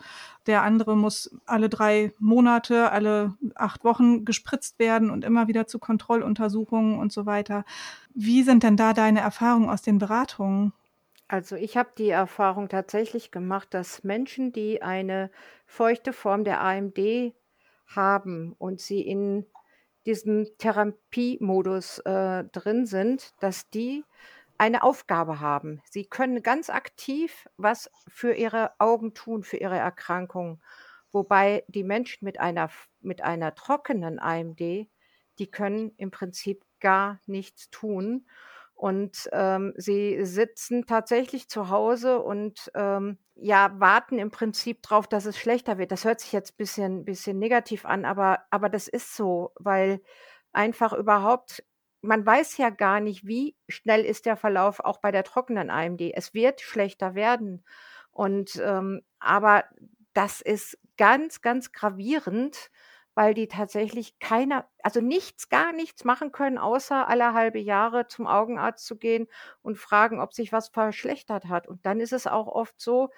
Der 0.47 0.63
andere 0.63 0.97
muss 0.97 1.31
alle 1.47 1.69
drei 1.69 2.13
Monate, 2.19 2.91
alle 2.91 3.35
acht 3.55 3.85
Wochen 3.85 4.25
gespritzt 4.25 4.81
werden 4.81 5.11
und 5.11 5.25
immer 5.25 5.47
wieder 5.47 5.69
zu 5.69 5.79
Kontrolluntersuchungen 5.79 6.99
und 6.99 7.13
so 7.13 7.25
weiter. 7.25 7.65
Wie 8.15 8.45
sind 8.45 8.63
denn 8.63 8.77
da 8.77 8.93
deine 8.93 9.19
Erfahrungen 9.21 9.69
aus 9.69 9.83
den 9.83 9.99
Beratungen? 9.99 10.73
Also 11.29 11.55
ich 11.57 11.77
habe 11.77 11.91
die 11.97 12.11
Erfahrung 12.11 12.69
tatsächlich 12.69 13.31
gemacht, 13.31 13.73
dass 13.73 14.03
Menschen, 14.03 14.53
die 14.53 14.83
eine 14.83 15.31
feuchte 15.67 16.13
Form 16.13 16.45
der 16.45 16.61
AMD 16.61 17.35
haben 17.87 18.55
und 18.59 18.81
sie 18.81 19.01
in 19.03 19.47
diesem 20.07 20.47
Therapiemodus 20.59 22.01
äh, 22.01 22.45
drin 22.45 22.87
sind, 22.87 23.33
dass 23.43 23.71
die 23.71 24.05
eine 24.59 24.83
Aufgabe 24.83 25.41
haben. 25.41 25.83
Sie 25.91 26.05
können 26.05 26.43
ganz 26.43 26.69
aktiv 26.69 27.49
was 27.57 27.91
für 28.09 28.33
ihre 28.35 28.73
Augen 28.79 29.15
tun, 29.15 29.45
für 29.45 29.57
ihre 29.57 29.79
Erkrankung. 29.79 30.61
Wobei 31.13 31.65
die 31.69 31.85
Menschen 31.85 32.25
mit 32.25 32.41
einer, 32.41 32.71
mit 33.01 33.23
einer 33.23 33.55
trockenen 33.55 34.19
AMD, 34.19 34.61
die 35.39 35.51
können 35.51 35.93
im 35.97 36.11
Prinzip 36.11 36.65
gar 36.81 37.21
nichts 37.27 37.71
tun. 37.71 38.27
Und 38.75 39.29
ähm, 39.33 39.75
sie 39.77 40.25
sitzen 40.25 40.87
tatsächlich 40.87 41.51
zu 41.51 41.69
Hause 41.69 42.19
und 42.21 42.71
ähm, 42.75 43.19
ja, 43.35 43.73
warten 43.79 44.19
im 44.19 44.31
Prinzip 44.31 44.83
drauf, 44.83 45.07
dass 45.07 45.27
es 45.27 45.39
schlechter 45.39 45.77
wird. 45.77 45.93
Das 45.93 46.07
hört 46.07 46.21
sich 46.21 46.33
jetzt 46.33 46.55
ein 46.55 46.57
bisschen, 46.57 47.05
bisschen 47.05 47.39
negativ 47.39 47.85
an, 47.85 48.07
aber, 48.07 48.41
aber 48.51 48.71
das 48.71 48.89
ist 48.89 49.15
so, 49.15 49.53
weil 49.57 50.01
einfach 50.53 50.95
überhaupt, 50.95 51.63
man 52.01 52.25
weiß 52.25 52.57
ja 52.57 52.71
gar 52.71 53.01
nicht, 53.01 53.27
wie 53.27 53.55
schnell 53.69 54.03
ist 54.05 54.25
der 54.25 54.37
Verlauf 54.37 54.81
auch 54.81 54.99
bei 54.99 55.11
der 55.11 55.25
trockenen 55.25 55.69
AMD. 55.69 56.01
Es 56.15 56.33
wird 56.33 56.63
schlechter 56.63 57.15
werden. 57.15 57.63
Und 58.13 58.61
ähm, 58.65 59.03
aber 59.19 59.65
das 60.15 60.41
ist 60.41 60.79
ganz, 60.97 61.43
ganz 61.43 61.73
gravierend, 61.73 62.71
weil 63.21 63.35
die 63.35 63.49
tatsächlich 63.49 64.19
keiner 64.19 64.67
also 64.83 65.01
nichts, 65.03 65.51
gar 65.51 65.73
nichts 65.75 66.05
machen 66.05 66.33
können, 66.33 66.57
außer 66.59 67.07
alle 67.09 67.35
halbe 67.35 67.59
Jahre 67.59 68.09
zum 68.09 68.27
Augenarzt 68.27 68.87
zu 68.87 68.97
gehen 68.97 69.27
und 69.63 69.77
fragen, 69.79 70.21
ob 70.21 70.33
sich 70.33 70.53
was 70.53 70.69
verschlechtert 70.71 71.45
hat. 71.47 71.69
Und 71.69 71.85
dann 71.85 72.01
ist 72.01 72.13
es 72.15 72.27
auch 72.27 72.47
oft 72.49 72.81
so, 72.81 73.11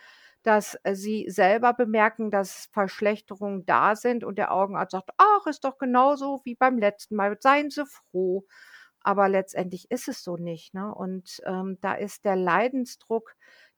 dass 0.43 0.77
äh, 0.83 0.95
sie 0.97 1.27
selber 1.29 1.73
bemerken, 1.73 2.31
dass 2.33 2.69
Verschlechterungen 2.73 3.65
da 3.65 3.95
sind 3.95 4.25
und 4.25 4.39
der 4.39 4.53
Augenarzt 4.53 4.93
sagt: 4.93 5.11
„Ach, 5.19 5.47
ist 5.47 5.65
doch 5.65 5.79
genauso 5.79 6.41
wie 6.45 6.57
beim 6.57 6.79
letzten 6.79 7.15
Mal. 7.17 7.37
Seien 7.41 7.71
Sie 7.71 7.87
froh.“ 7.87 8.45
Aber 9.01 9.29
letztendlich 9.29 9.91
ist 9.91 10.09
es 10.09 10.23
so 10.25 10.37
nicht, 10.37 10.75
ne? 10.75 10.95
Und, 10.95 11.41
ähm, 11.47 11.79
da 11.81 11.95
ist 11.95 12.25
der 12.25 12.37
Leidensdruck, 12.37 13.35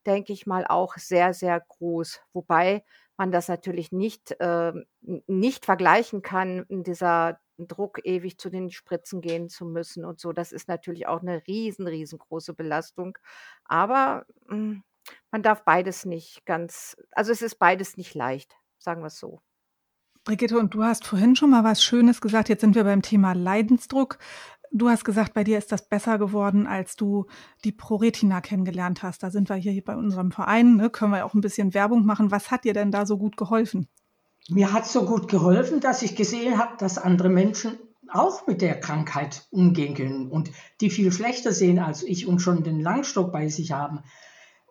denke 0.06 0.32
ich 0.32 0.46
mal, 0.46 0.66
auch 0.66 0.96
sehr, 0.96 1.32
sehr 1.34 1.60
groß, 1.60 2.20
wobei 2.32 2.84
man 3.16 3.30
das 3.30 3.48
natürlich 3.48 3.92
nicht 3.92 4.36
ähm, 4.40 4.84
nicht 5.00 5.64
vergleichen 5.64 6.22
kann, 6.22 6.66
dieser 6.68 7.38
Druck, 7.58 8.00
ewig 8.04 8.38
zu 8.38 8.50
den 8.50 8.70
Spritzen 8.70 9.20
gehen 9.20 9.48
zu 9.48 9.64
müssen 9.64 10.04
und 10.04 10.18
so. 10.20 10.32
Das 10.32 10.52
ist 10.52 10.68
natürlich 10.68 11.06
auch 11.06 11.22
eine 11.22 11.46
riesen 11.46 11.86
riesengroße 11.86 12.54
Belastung. 12.54 13.16
Aber, 13.64 14.26
hm 14.48 14.82
man 15.30 15.42
darf 15.42 15.64
beides 15.64 16.04
nicht 16.04 16.46
ganz 16.46 16.96
also, 17.12 17.32
es 17.32 17.42
ist 17.42 17.56
beides 17.58 17.96
nicht 17.96 18.14
leicht, 18.14 18.56
sagen 18.78 19.02
wir 19.02 19.08
es 19.08 19.18
so. 19.18 19.40
Brigitte, 20.24 20.58
und 20.58 20.72
du 20.72 20.82
hast 20.82 21.06
vorhin 21.06 21.36
schon 21.36 21.50
mal 21.50 21.64
was 21.64 21.82
Schönes 21.82 22.20
gesagt. 22.20 22.48
Jetzt 22.48 22.62
sind 22.62 22.74
wir 22.74 22.84
beim 22.84 23.02
Thema 23.02 23.34
Leidensdruck. 23.34 24.18
Du 24.76 24.88
hast 24.88 25.04
gesagt, 25.04 25.34
bei 25.34 25.44
dir 25.44 25.56
ist 25.56 25.70
das 25.70 25.88
besser 25.88 26.18
geworden, 26.18 26.66
als 26.66 26.96
du 26.96 27.26
die 27.62 27.70
ProRetina 27.70 28.40
kennengelernt 28.40 29.04
hast. 29.04 29.22
Da 29.22 29.30
sind 29.30 29.48
wir 29.48 29.54
hier 29.54 29.84
bei 29.84 29.94
unserem 29.94 30.32
Verein, 30.32 30.74
ne, 30.74 30.90
können 30.90 31.12
wir 31.12 31.24
auch 31.24 31.34
ein 31.34 31.40
bisschen 31.40 31.74
Werbung 31.74 32.04
machen. 32.04 32.32
Was 32.32 32.50
hat 32.50 32.64
dir 32.64 32.74
denn 32.74 32.90
da 32.90 33.06
so 33.06 33.16
gut 33.16 33.36
geholfen? 33.36 33.86
Mir 34.48 34.72
hat 34.72 34.84
so 34.84 35.04
gut 35.06 35.28
geholfen, 35.28 35.78
dass 35.78 36.02
ich 36.02 36.16
gesehen 36.16 36.58
habe, 36.58 36.76
dass 36.76 36.98
andere 36.98 37.28
Menschen 37.28 37.78
auch 38.08 38.48
mit 38.48 38.62
der 38.62 38.80
Krankheit 38.80 39.46
umgehen 39.52 39.94
können 39.94 40.28
und 40.28 40.50
die 40.80 40.90
viel 40.90 41.12
schlechter 41.12 41.52
sehen 41.52 41.78
als 41.78 42.02
ich 42.02 42.26
und 42.26 42.40
schon 42.40 42.64
den 42.64 42.80
Langstock 42.80 43.30
bei 43.30 43.48
sich 43.48 43.70
haben 43.70 44.00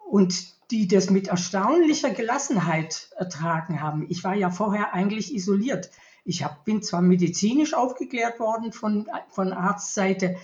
und 0.10 0.54
die 0.70 0.90
das 0.90 1.12
mit 1.12 1.30
erstaunlicher 1.30 2.10
Gelassenheit 2.10 3.10
ertragen 3.16 3.82
haben. 3.82 4.06
Ich 4.10 4.26
war 4.26 4.36
ja 4.36 4.50
vorher 4.50 4.94
eigentlich 4.94 5.34
isoliert. 5.34 5.90
Ich 6.26 6.44
hab, 6.44 6.66
bin 6.66 6.82
zwar 6.82 7.02
medizinisch 7.02 7.74
aufgeklärt 7.74 8.40
worden 8.40 8.72
von, 8.72 9.08
von 9.30 9.52
Arztseite, 9.52 10.38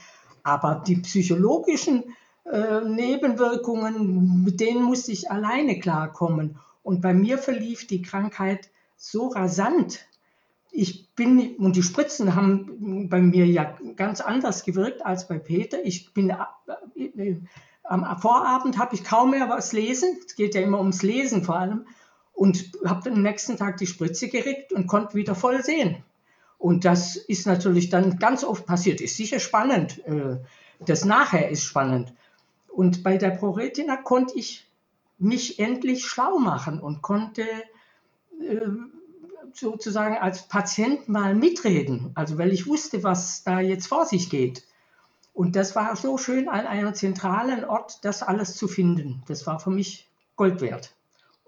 aber 0.44 0.84
die 0.86 0.98
psychologischen 0.98 2.16
äh, 2.46 2.82
Nebenwirkungen, 2.82 4.44
mit 4.44 4.60
denen 4.60 4.84
musste 4.84 5.12
ich 5.12 5.32
alleine 5.32 5.80
klarkommen. 5.80 6.58
Und 6.84 7.02
bei 7.02 7.14
mir 7.14 7.38
verlief 7.38 7.88
die 7.88 8.02
Krankheit 8.02 8.70
so 8.98 9.28
rasant. 9.28 10.06
Ich 10.72 11.10
bin, 11.16 11.56
und 11.58 11.76
die 11.76 11.84
Spritzen 11.84 12.36
haben 12.36 13.10
bei 13.10 13.22
mir 13.22 13.46
ja 13.46 13.76
ganz 13.96 14.22
anders 14.22 14.64
gewirkt 14.64 15.06
als 15.06 15.28
bei 15.28 15.40
Peter. 15.40 15.84
Ich 15.84 16.14
bin 16.14 16.32
äh, 16.96 17.36
am 17.84 18.20
Vorabend 18.20 18.78
habe 18.78 18.96
ich 18.96 19.04
kaum 19.04 19.32
mehr 19.32 19.50
was 19.50 19.74
lesen. 19.74 20.18
Es 20.26 20.36
geht 20.36 20.54
ja 20.54 20.62
immer 20.62 20.80
ums 20.80 21.02
Lesen 21.02 21.44
vor 21.44 21.58
allem. 21.58 21.88
Und 22.40 22.72
habe 22.86 23.12
am 23.12 23.22
nächsten 23.22 23.58
Tag 23.58 23.76
die 23.76 23.86
Spritze 23.86 24.30
gerickt 24.30 24.72
und 24.72 24.88
konnte 24.88 25.16
wieder 25.16 25.36
voll 25.36 25.62
sehen. 25.62 26.06
Und 26.58 26.86
das 26.86 27.18
ist 27.18 27.46
natürlich 27.46 27.90
dann 27.90 28.18
ganz 28.18 28.46
oft 28.46 28.66
passiert. 28.66 29.02
Ist 29.02 29.18
sicher 29.18 29.42
spannend. 29.42 30.06
Äh, 30.06 30.38
das 30.80 31.04
nachher 31.04 31.50
ist 31.50 31.66
spannend. 31.66 32.14
Und 32.70 33.04
bei 33.04 33.18
der 33.18 33.32
ProRetina 33.32 33.98
konnte 33.98 34.40
ich 34.40 34.66
mich 35.18 35.60
endlich 35.60 36.06
schlau 36.06 36.38
machen 36.38 36.80
und 36.80 37.02
konnte 37.02 37.42
äh, 37.42 38.68
sozusagen 39.52 40.16
als 40.16 40.48
Patient 40.48 41.10
mal 41.10 41.36
mitreden. 41.36 42.12
Also 42.16 42.38
weil 42.38 42.54
ich 42.54 42.68
wusste, 42.68 43.04
was 43.04 43.44
da 43.44 43.60
jetzt 43.60 43.88
vor 43.88 44.06
sich 44.06 44.30
geht. 44.30 44.64
Und 45.34 45.58
das 45.58 45.76
war 45.76 45.94
so 45.98 46.18
schön, 46.18 46.48
an 46.48 46.66
einem 46.66 46.94
zentralen 46.94 47.66
Ort 47.66 48.00
das 48.06 48.24
alles 48.24 48.56
zu 48.56 48.70
finden. 48.70 49.24
Das 49.28 49.46
war 49.46 49.60
für 49.60 49.72
mich 49.72 50.08
Gold 50.38 50.62
wert. 50.62 50.94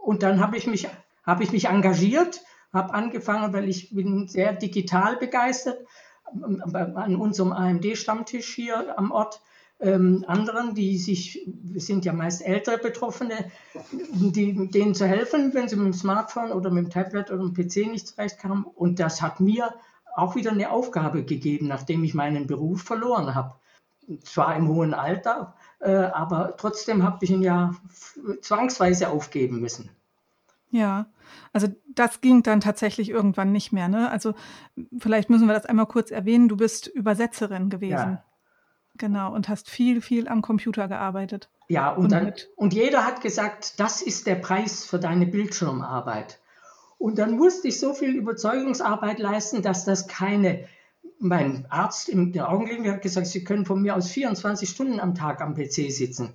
Und 0.01 0.23
dann 0.23 0.39
habe 0.39 0.57
ich 0.57 0.67
mich, 0.67 0.87
habe 1.23 1.43
ich 1.43 1.51
mich 1.51 1.65
engagiert, 1.65 2.41
habe 2.73 2.93
angefangen, 2.93 3.53
weil 3.53 3.69
ich 3.69 3.93
bin 3.93 4.27
sehr 4.27 4.53
digital 4.53 5.17
begeistert, 5.17 5.79
an 6.25 7.15
unserem 7.15 7.51
AMD-Stammtisch 7.51 8.55
hier 8.55 8.97
am 8.97 9.11
Ort, 9.11 9.41
ähm, 9.81 10.23
anderen, 10.27 10.75
die 10.75 10.97
sich, 10.97 11.45
sind 11.75 12.05
ja 12.05 12.13
meist 12.13 12.45
ältere 12.45 12.77
Betroffene, 12.77 13.51
die, 13.91 14.69
denen 14.69 14.93
zu 14.93 15.07
helfen, 15.07 15.53
wenn 15.53 15.67
sie 15.67 15.75
mit 15.75 15.87
dem 15.87 15.93
Smartphone 15.93 16.51
oder 16.51 16.69
mit 16.69 16.85
dem 16.85 16.89
Tablet 16.91 17.31
oder 17.31 17.39
dem 17.39 17.53
PC 17.53 17.91
nicht 17.91 18.07
zurechtkamen. 18.07 18.63
Und 18.63 18.99
das 18.99 19.21
hat 19.21 19.39
mir 19.39 19.73
auch 20.15 20.35
wieder 20.35 20.51
eine 20.51 20.69
Aufgabe 20.69 21.25
gegeben, 21.25 21.67
nachdem 21.67 22.03
ich 22.03 22.13
meinen 22.13 22.45
Beruf 22.45 22.83
verloren 22.83 23.33
habe 23.33 23.55
zwar 24.23 24.55
im 24.55 24.67
hohen 24.67 24.93
Alter, 24.93 25.53
aber 25.88 26.56
trotzdem 26.58 27.04
habe 27.04 27.17
ich 27.22 27.32
ihn 27.32 27.41
ja 27.41 27.76
zwangsweise 28.41 29.10
aufgeben 29.10 29.60
müssen. 29.60 29.89
Ja, 30.70 31.08
also 31.54 31.67
das 31.94 32.22
ging 32.22 32.44
dann 32.44 32.62
tatsächlich 32.62 33.10
irgendwann 33.10 33.52
nicht 33.52 33.74
mehr. 33.74 33.88
Ne? 33.89 34.10
Also 34.10 34.34
vielleicht 34.98 35.30
müssen 35.30 35.48
wir 35.48 35.54
das 35.54 35.65
einmal 35.65 35.86
kurz 35.86 36.12
erwähnen. 36.12 36.48
Du 36.48 36.56
bist 36.56 36.88
Übersetzerin 36.88 37.70
gewesen. 37.70 37.91
Ja. 37.91 38.24
Genau, 38.98 39.34
und 39.34 39.50
hast 39.50 39.70
viel, 39.70 40.02
viel 40.02 40.28
am 40.28 40.41
Computer 40.41 40.88
gearbeitet. 40.88 41.50
Ja, 41.67 41.91
und, 41.91 42.06
und, 42.06 42.12
dann, 42.12 42.34
und 42.56 42.74
jeder 42.74 43.06
hat 43.06 43.22
gesagt, 43.22 43.80
das 43.80 44.02
ist 44.02 44.28
der 44.28 44.36
Preis 44.36 44.86
für 44.86 45.00
deine 45.00 45.26
Bildschirmarbeit. 45.26 46.39
Und 46.98 47.17
dann 47.17 47.38
musste 47.38 47.70
ich 47.70 47.80
so 47.80 47.94
viel 47.94 48.15
Überzeugungsarbeit 48.15 49.20
leisten, 49.20 49.62
dass 49.62 49.86
das 49.86 50.08
keine 50.08 50.67
mein 51.19 51.65
Arzt 51.69 52.09
in 52.09 52.33
den 52.33 52.41
Augenblick 52.41 52.87
hat 52.91 53.01
gesagt, 53.01 53.27
Sie 53.27 53.43
können 53.43 53.65
von 53.65 53.81
mir 53.81 53.95
aus 53.95 54.09
24 54.09 54.69
Stunden 54.69 54.99
am 54.99 55.15
Tag 55.15 55.41
am 55.41 55.53
PC 55.53 55.91
sitzen. 55.91 56.33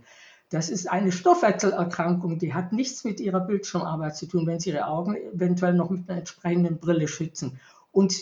Das 0.48 0.70
ist 0.70 0.88
eine 0.88 1.10
Stoffwechselerkrankung, 1.10 2.38
die 2.38 2.54
hat 2.54 2.72
nichts 2.72 3.02
mit 3.02 3.18
Ihrer 3.18 3.40
Bildschirmarbeit 3.40 4.16
zu 4.16 4.26
tun, 4.26 4.46
wenn 4.46 4.60
Sie 4.60 4.70
Ihre 4.70 4.86
Augen 4.86 5.16
eventuell 5.16 5.74
noch 5.74 5.90
mit 5.90 6.08
einer 6.08 6.18
entsprechenden 6.18 6.78
Brille 6.78 7.08
schützen. 7.08 7.58
Und 7.90 8.14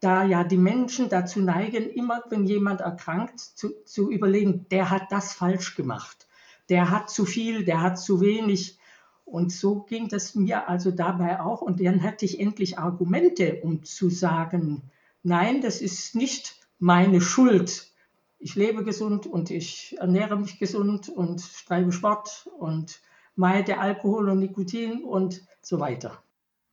da 0.00 0.24
ja 0.24 0.42
die 0.42 0.56
Menschen 0.56 1.08
dazu 1.08 1.40
neigen, 1.40 1.88
immer 1.90 2.22
wenn 2.30 2.44
jemand 2.44 2.80
erkrankt, 2.80 3.38
zu, 3.38 3.84
zu 3.84 4.10
überlegen, 4.10 4.66
der 4.70 4.90
hat 4.90 5.10
das 5.10 5.32
falsch 5.32 5.76
gemacht, 5.76 6.26
der 6.68 6.90
hat 6.90 7.10
zu 7.10 7.24
viel, 7.24 7.64
der 7.64 7.80
hat 7.80 7.98
zu 7.98 8.20
wenig. 8.20 8.78
Und 9.24 9.52
so 9.52 9.82
ging 9.82 10.08
das 10.08 10.34
mir 10.34 10.68
also 10.68 10.90
dabei 10.90 11.40
auch. 11.40 11.60
Und 11.60 11.80
dann 11.80 12.02
hatte 12.02 12.24
ich 12.24 12.40
endlich 12.40 12.78
Argumente, 12.78 13.60
um 13.62 13.84
zu 13.84 14.08
sagen, 14.08 14.82
nein, 15.22 15.60
das 15.60 15.80
ist 15.80 16.14
nicht 16.14 16.56
meine 16.78 17.20
Schuld. 17.20 17.92
Ich 18.38 18.54
lebe 18.54 18.84
gesund 18.84 19.26
und 19.26 19.50
ich 19.50 19.96
ernähre 19.98 20.38
mich 20.38 20.58
gesund 20.58 21.08
und 21.08 21.42
treibe 21.66 21.92
Sport 21.92 22.48
und 22.58 23.00
meide 23.34 23.78
Alkohol 23.78 24.30
und 24.30 24.38
Nikotin 24.38 25.04
und 25.04 25.42
so 25.60 25.80
weiter. 25.80 26.22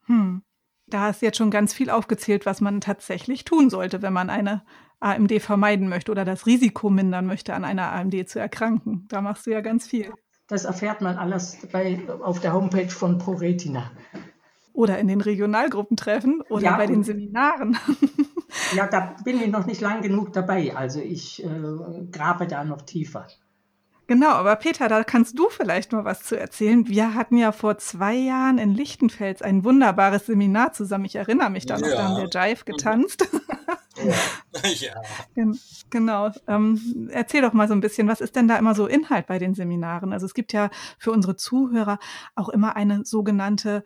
Hm. 0.05 0.43
Da 0.87 1.01
hast 1.01 1.21
du 1.21 1.25
jetzt 1.25 1.37
schon 1.37 1.49
ganz 1.49 1.73
viel 1.73 1.89
aufgezählt, 1.89 2.45
was 2.45 2.61
man 2.61 2.79
tatsächlich 2.79 3.43
tun 3.43 3.71
sollte, 3.71 4.03
wenn 4.03 4.13
man 4.13 4.29
eine 4.29 4.63
AMD 4.99 5.41
vermeiden 5.41 5.89
möchte 5.89 6.11
oder 6.11 6.25
das 6.25 6.45
Risiko 6.45 6.91
mindern 6.91 7.25
möchte, 7.25 7.55
an 7.55 7.65
einer 7.65 7.91
AMD 7.91 8.29
zu 8.29 8.39
erkranken. 8.39 9.05
Da 9.07 9.21
machst 9.21 9.47
du 9.47 9.51
ja 9.51 9.61
ganz 9.61 9.87
viel. 9.87 10.13
Das 10.47 10.65
erfährt 10.65 11.01
man 11.01 11.17
alles 11.17 11.57
bei, 11.71 11.99
auf 12.21 12.39
der 12.39 12.53
Homepage 12.53 12.89
von 12.89 13.17
ProRetina. 13.17 13.91
Oder 14.73 14.99
in 14.99 15.07
den 15.07 15.21
Regionalgruppentreffen 15.21 16.41
oder 16.49 16.63
ja, 16.63 16.77
bei 16.77 16.85
den 16.85 17.03
Seminaren. 17.03 17.77
Ja, 18.73 18.87
da 18.87 19.15
bin 19.23 19.41
ich 19.41 19.47
noch 19.49 19.65
nicht 19.65 19.81
lang 19.81 20.01
genug 20.01 20.33
dabei. 20.33 20.75
Also 20.75 20.99
ich 20.99 21.43
äh, 21.43 21.49
grabe 22.11 22.47
da 22.47 22.63
noch 22.63 22.81
tiefer. 22.81 23.27
Genau, 24.07 24.29
aber 24.29 24.55
Peter, 24.57 24.87
da 24.87 25.03
kannst 25.03 25.37
du 25.39 25.49
vielleicht 25.49 25.91
mal 25.91 26.05
was 26.05 26.21
zu 26.21 26.39
erzählen. 26.39 26.87
Wir 26.87 27.15
hatten 27.15 27.37
ja 27.37 27.51
vor 27.51 27.79
zwei 27.79 28.13
Jahren 28.13 28.59
in 28.59 28.71
Lichtenfels 28.71 29.41
ein 29.41 29.63
wunderbares 29.63 30.27
Seminar 30.27 30.73
zusammen. 30.73 31.05
Ich 31.05 31.15
erinnere 31.15 31.49
mich 31.49 31.65
da 31.65 31.79
noch, 31.79 31.87
ja. 31.87 31.95
da 31.95 32.03
haben 32.03 32.17
wir 32.17 32.29
Jive 32.29 32.61
mhm. 32.65 32.71
getanzt. 32.71 33.27
Ja. 34.03 34.73
ja. 35.35 35.51
Genau. 35.89 36.29
Ähm, 36.47 37.09
erzähl 37.13 37.41
doch 37.41 37.53
mal 37.53 37.69
so 37.69 37.73
ein 37.73 37.79
bisschen, 37.79 38.09
was 38.09 38.19
ist 38.19 38.35
denn 38.35 38.49
da 38.49 38.57
immer 38.57 38.75
so 38.75 38.87
Inhalt 38.87 39.25
bei 39.25 39.39
den 39.39 39.55
Seminaren? 39.55 40.11
Also 40.11 40.25
es 40.25 40.33
gibt 40.33 40.51
ja 40.51 40.69
für 40.99 41.11
unsere 41.11 41.37
Zuhörer 41.37 41.99
auch 42.35 42.49
immer 42.49 42.75
eine 42.75 43.05
sogenannte 43.05 43.85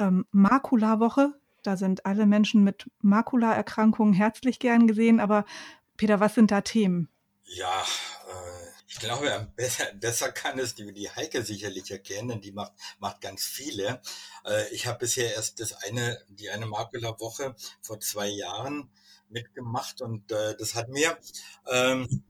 ähm, 0.00 0.26
Makula-Woche. 0.32 1.34
Da 1.64 1.76
sind 1.76 2.04
alle 2.06 2.26
Menschen 2.26 2.62
mit 2.62 2.90
Makulaerkrankungen 3.00 4.12
herzlich 4.12 4.58
gern 4.58 4.86
gesehen. 4.86 5.18
Aber 5.18 5.46
Peter, 5.96 6.20
was 6.20 6.34
sind 6.34 6.50
da 6.50 6.60
Themen? 6.60 7.08
Ja, 7.44 7.82
äh, 8.28 8.64
ich 8.86 8.98
glaube, 8.98 9.50
besser, 9.56 9.86
besser 10.00 10.30
kann 10.30 10.58
es 10.58 10.74
die, 10.74 10.92
die 10.92 11.10
Heike 11.10 11.42
sicherlich 11.42 11.90
erkennen, 11.90 12.28
denn 12.28 12.40
die 12.42 12.52
macht, 12.52 12.72
macht 12.98 13.20
ganz 13.22 13.44
viele. 13.44 14.00
Äh, 14.44 14.68
ich 14.74 14.86
habe 14.86 15.00
bisher 15.00 15.34
erst 15.34 15.58
das 15.58 15.72
eine, 15.72 16.22
die 16.28 16.50
eine 16.50 16.66
Makula-Woche 16.66 17.56
vor 17.80 17.98
zwei 17.98 18.28
Jahren 18.28 18.90
mitgemacht 19.30 20.02
und 20.02 20.30
äh, 20.30 20.54
das 20.56 20.74
hat 20.74 20.90
mir 20.90 21.18
ähm, 21.66 22.24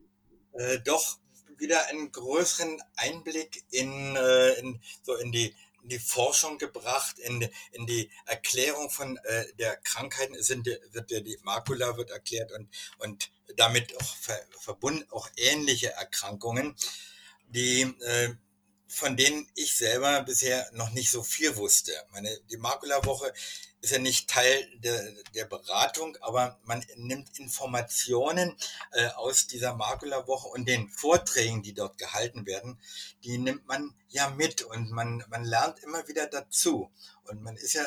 äh, 0.53 0.79
doch 0.81 1.19
wieder 1.59 1.87
einen 1.89 2.11
größeren 2.13 2.81
Einblick 2.97 3.65
in, 3.71 4.17
in 4.59 4.81
so 5.03 5.15
in 5.15 5.31
die 5.31 5.55
in 5.85 5.91
die 5.91 5.99
Forschung 5.99 6.59
gebracht, 6.59 7.19
in, 7.19 7.49
in 7.73 7.87
die 7.87 8.11
Erklärung 8.27 8.91
von 8.91 9.19
äh, 9.19 9.45
der 9.59 9.77
Krankheiten. 9.77 10.43
Sind, 10.43 10.67
wird 10.67 11.11
ja 11.11 11.21
die 11.21 11.39
Makula 11.43 11.97
wird 11.97 12.11
erklärt 12.11 12.51
und, 12.53 12.69
und 12.99 13.31
damit 13.57 13.95
auch 14.01 14.17
ver, 14.17 14.41
verbunden 14.59 15.07
auch 15.11 15.29
ähnliche 15.37 15.93
Erkrankungen, 15.93 16.75
die 17.49 17.83
äh, 17.83 18.35
von 18.95 19.17
denen 19.17 19.49
ich 19.55 19.77
selber 19.77 20.23
bisher 20.23 20.69
noch 20.73 20.91
nicht 20.91 21.11
so 21.11 21.23
viel 21.23 21.57
wusste. 21.57 21.93
Meine, 22.13 22.31
die 22.51 22.57
Makula-Woche 22.57 23.33
ist 23.81 23.91
ja 23.91 23.99
nicht 23.99 24.31
Teil 24.31 24.67
der, 24.77 25.13
der 25.35 25.45
Beratung, 25.45 26.17
aber 26.21 26.59
man 26.63 26.85
nimmt 26.97 27.39
Informationen 27.39 28.57
äh, 28.93 29.09
aus 29.09 29.47
dieser 29.47 29.75
Makula-Woche 29.75 30.49
und 30.49 30.67
den 30.67 30.89
Vorträgen, 30.89 31.63
die 31.63 31.75
dort 31.75 31.99
gehalten 31.99 32.47
werden, 32.47 32.81
die 33.25 33.37
nimmt 33.37 33.67
man 33.67 33.95
ja 34.09 34.31
mit 34.31 34.63
und 34.63 34.91
man, 34.91 35.25
man 35.29 35.45
lernt 35.45 35.81
immer 35.81 36.07
wieder 36.09 36.27
dazu. 36.27 36.91
Und 37.25 37.43
man 37.43 37.57
ist 37.57 37.75
ja 37.75 37.85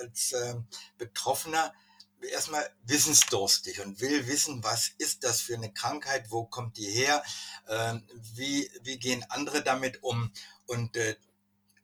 als 0.00 0.32
äh, 0.32 0.54
Betroffener 0.96 1.74
erstmal 2.22 2.68
wissensdurstig 2.84 3.80
und 3.80 4.00
will 4.00 4.26
wissen, 4.26 4.62
was 4.64 4.90
ist 4.98 5.24
das 5.24 5.40
für 5.40 5.54
eine 5.54 5.72
Krankheit, 5.72 6.30
wo 6.30 6.44
kommt 6.44 6.76
die 6.76 6.90
her, 6.90 7.22
äh, 7.66 7.94
wie, 8.34 8.70
wie 8.82 8.98
gehen 8.98 9.24
andere 9.28 9.62
damit 9.62 10.02
um. 10.02 10.32
Und 10.66 10.96
äh, 10.96 11.16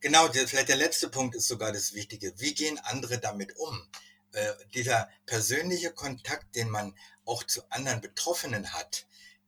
Genau, 0.02 0.28
vielleicht 0.32 0.68
der 0.68 0.76
letzte 0.76 1.08
Punkt 1.08 1.36
ist 1.36 1.46
sogar 1.46 1.70
das 1.70 1.94
Wichtige. 1.94 2.32
Wie 2.38 2.54
gehen 2.54 2.76
andere 2.80 3.20
damit 3.20 3.56
um? 3.56 3.86
Äh, 4.32 4.52
dieser 4.74 5.08
persönliche 5.26 5.92
Kontakt, 5.92 6.56
den 6.56 6.70
man 6.70 6.96
auch 7.24 7.44
zu 7.44 7.62
anderen 7.70 8.00
Betroffenen 8.00 8.72
hat, 8.72 9.06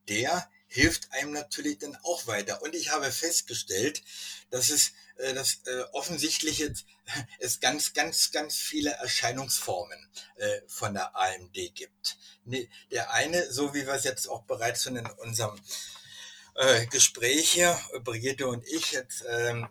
der 0.09 0.49
hilft 0.75 1.13
einem 1.13 1.31
natürlich 1.31 1.79
dann 1.79 1.97
auch 2.03 2.27
weiter. 2.27 2.61
Und 2.63 2.75
ich 2.75 2.91
habe 2.91 3.13
festgestellt, 3.13 4.03
dass 4.51 4.71
es 4.71 4.93
äh, 5.17 5.33
dass, 5.33 5.61
äh, 5.67 5.85
offensichtlich 5.93 6.59
jetzt, 6.59 6.85
es 7.39 7.61
ganz, 7.61 7.93
ganz, 7.93 8.33
ganz 8.33 8.57
viele 8.57 8.91
Erscheinungsformen 8.91 10.09
äh, 10.35 10.61
von 10.67 10.95
der 10.95 11.15
AMD 11.15 11.55
gibt. 11.75 12.19
Ne, 12.45 12.69
der 12.91 13.13
eine, 13.13 13.53
so 13.53 13.73
wie 13.73 13.87
wir 13.87 13.95
es 13.95 14.03
jetzt 14.03 14.27
auch 14.27 14.43
bereits 14.43 14.83
schon 14.83 14.97
in 14.97 15.07
unserem 15.07 15.57
äh, 16.57 16.87
Gespräch 16.87 17.53
hier, 17.53 17.81
Brigitte 18.03 18.49
und 18.49 18.67
ich 18.67 18.91
jetzt 18.91 19.25
ähm, 19.29 19.69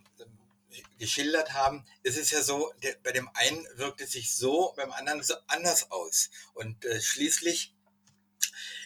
geschildert 0.97 1.51
haben, 1.51 1.86
ist 2.04 2.18
es 2.18 2.32
ja 2.32 2.41
so, 2.41 2.72
der, 2.82 2.95
bei 3.04 3.12
dem 3.12 3.30
einen 3.34 3.68
wirkt 3.76 3.99
es 3.99 4.14
sich 4.14 4.34
so, 4.34 4.74
beim 4.78 4.93
anderen 4.93 5.22
so 5.24 5.36
anders 5.47 5.91
aus. 5.91 6.30
Und 6.54 6.86
äh, 6.86 7.01
schließlich 7.01 7.76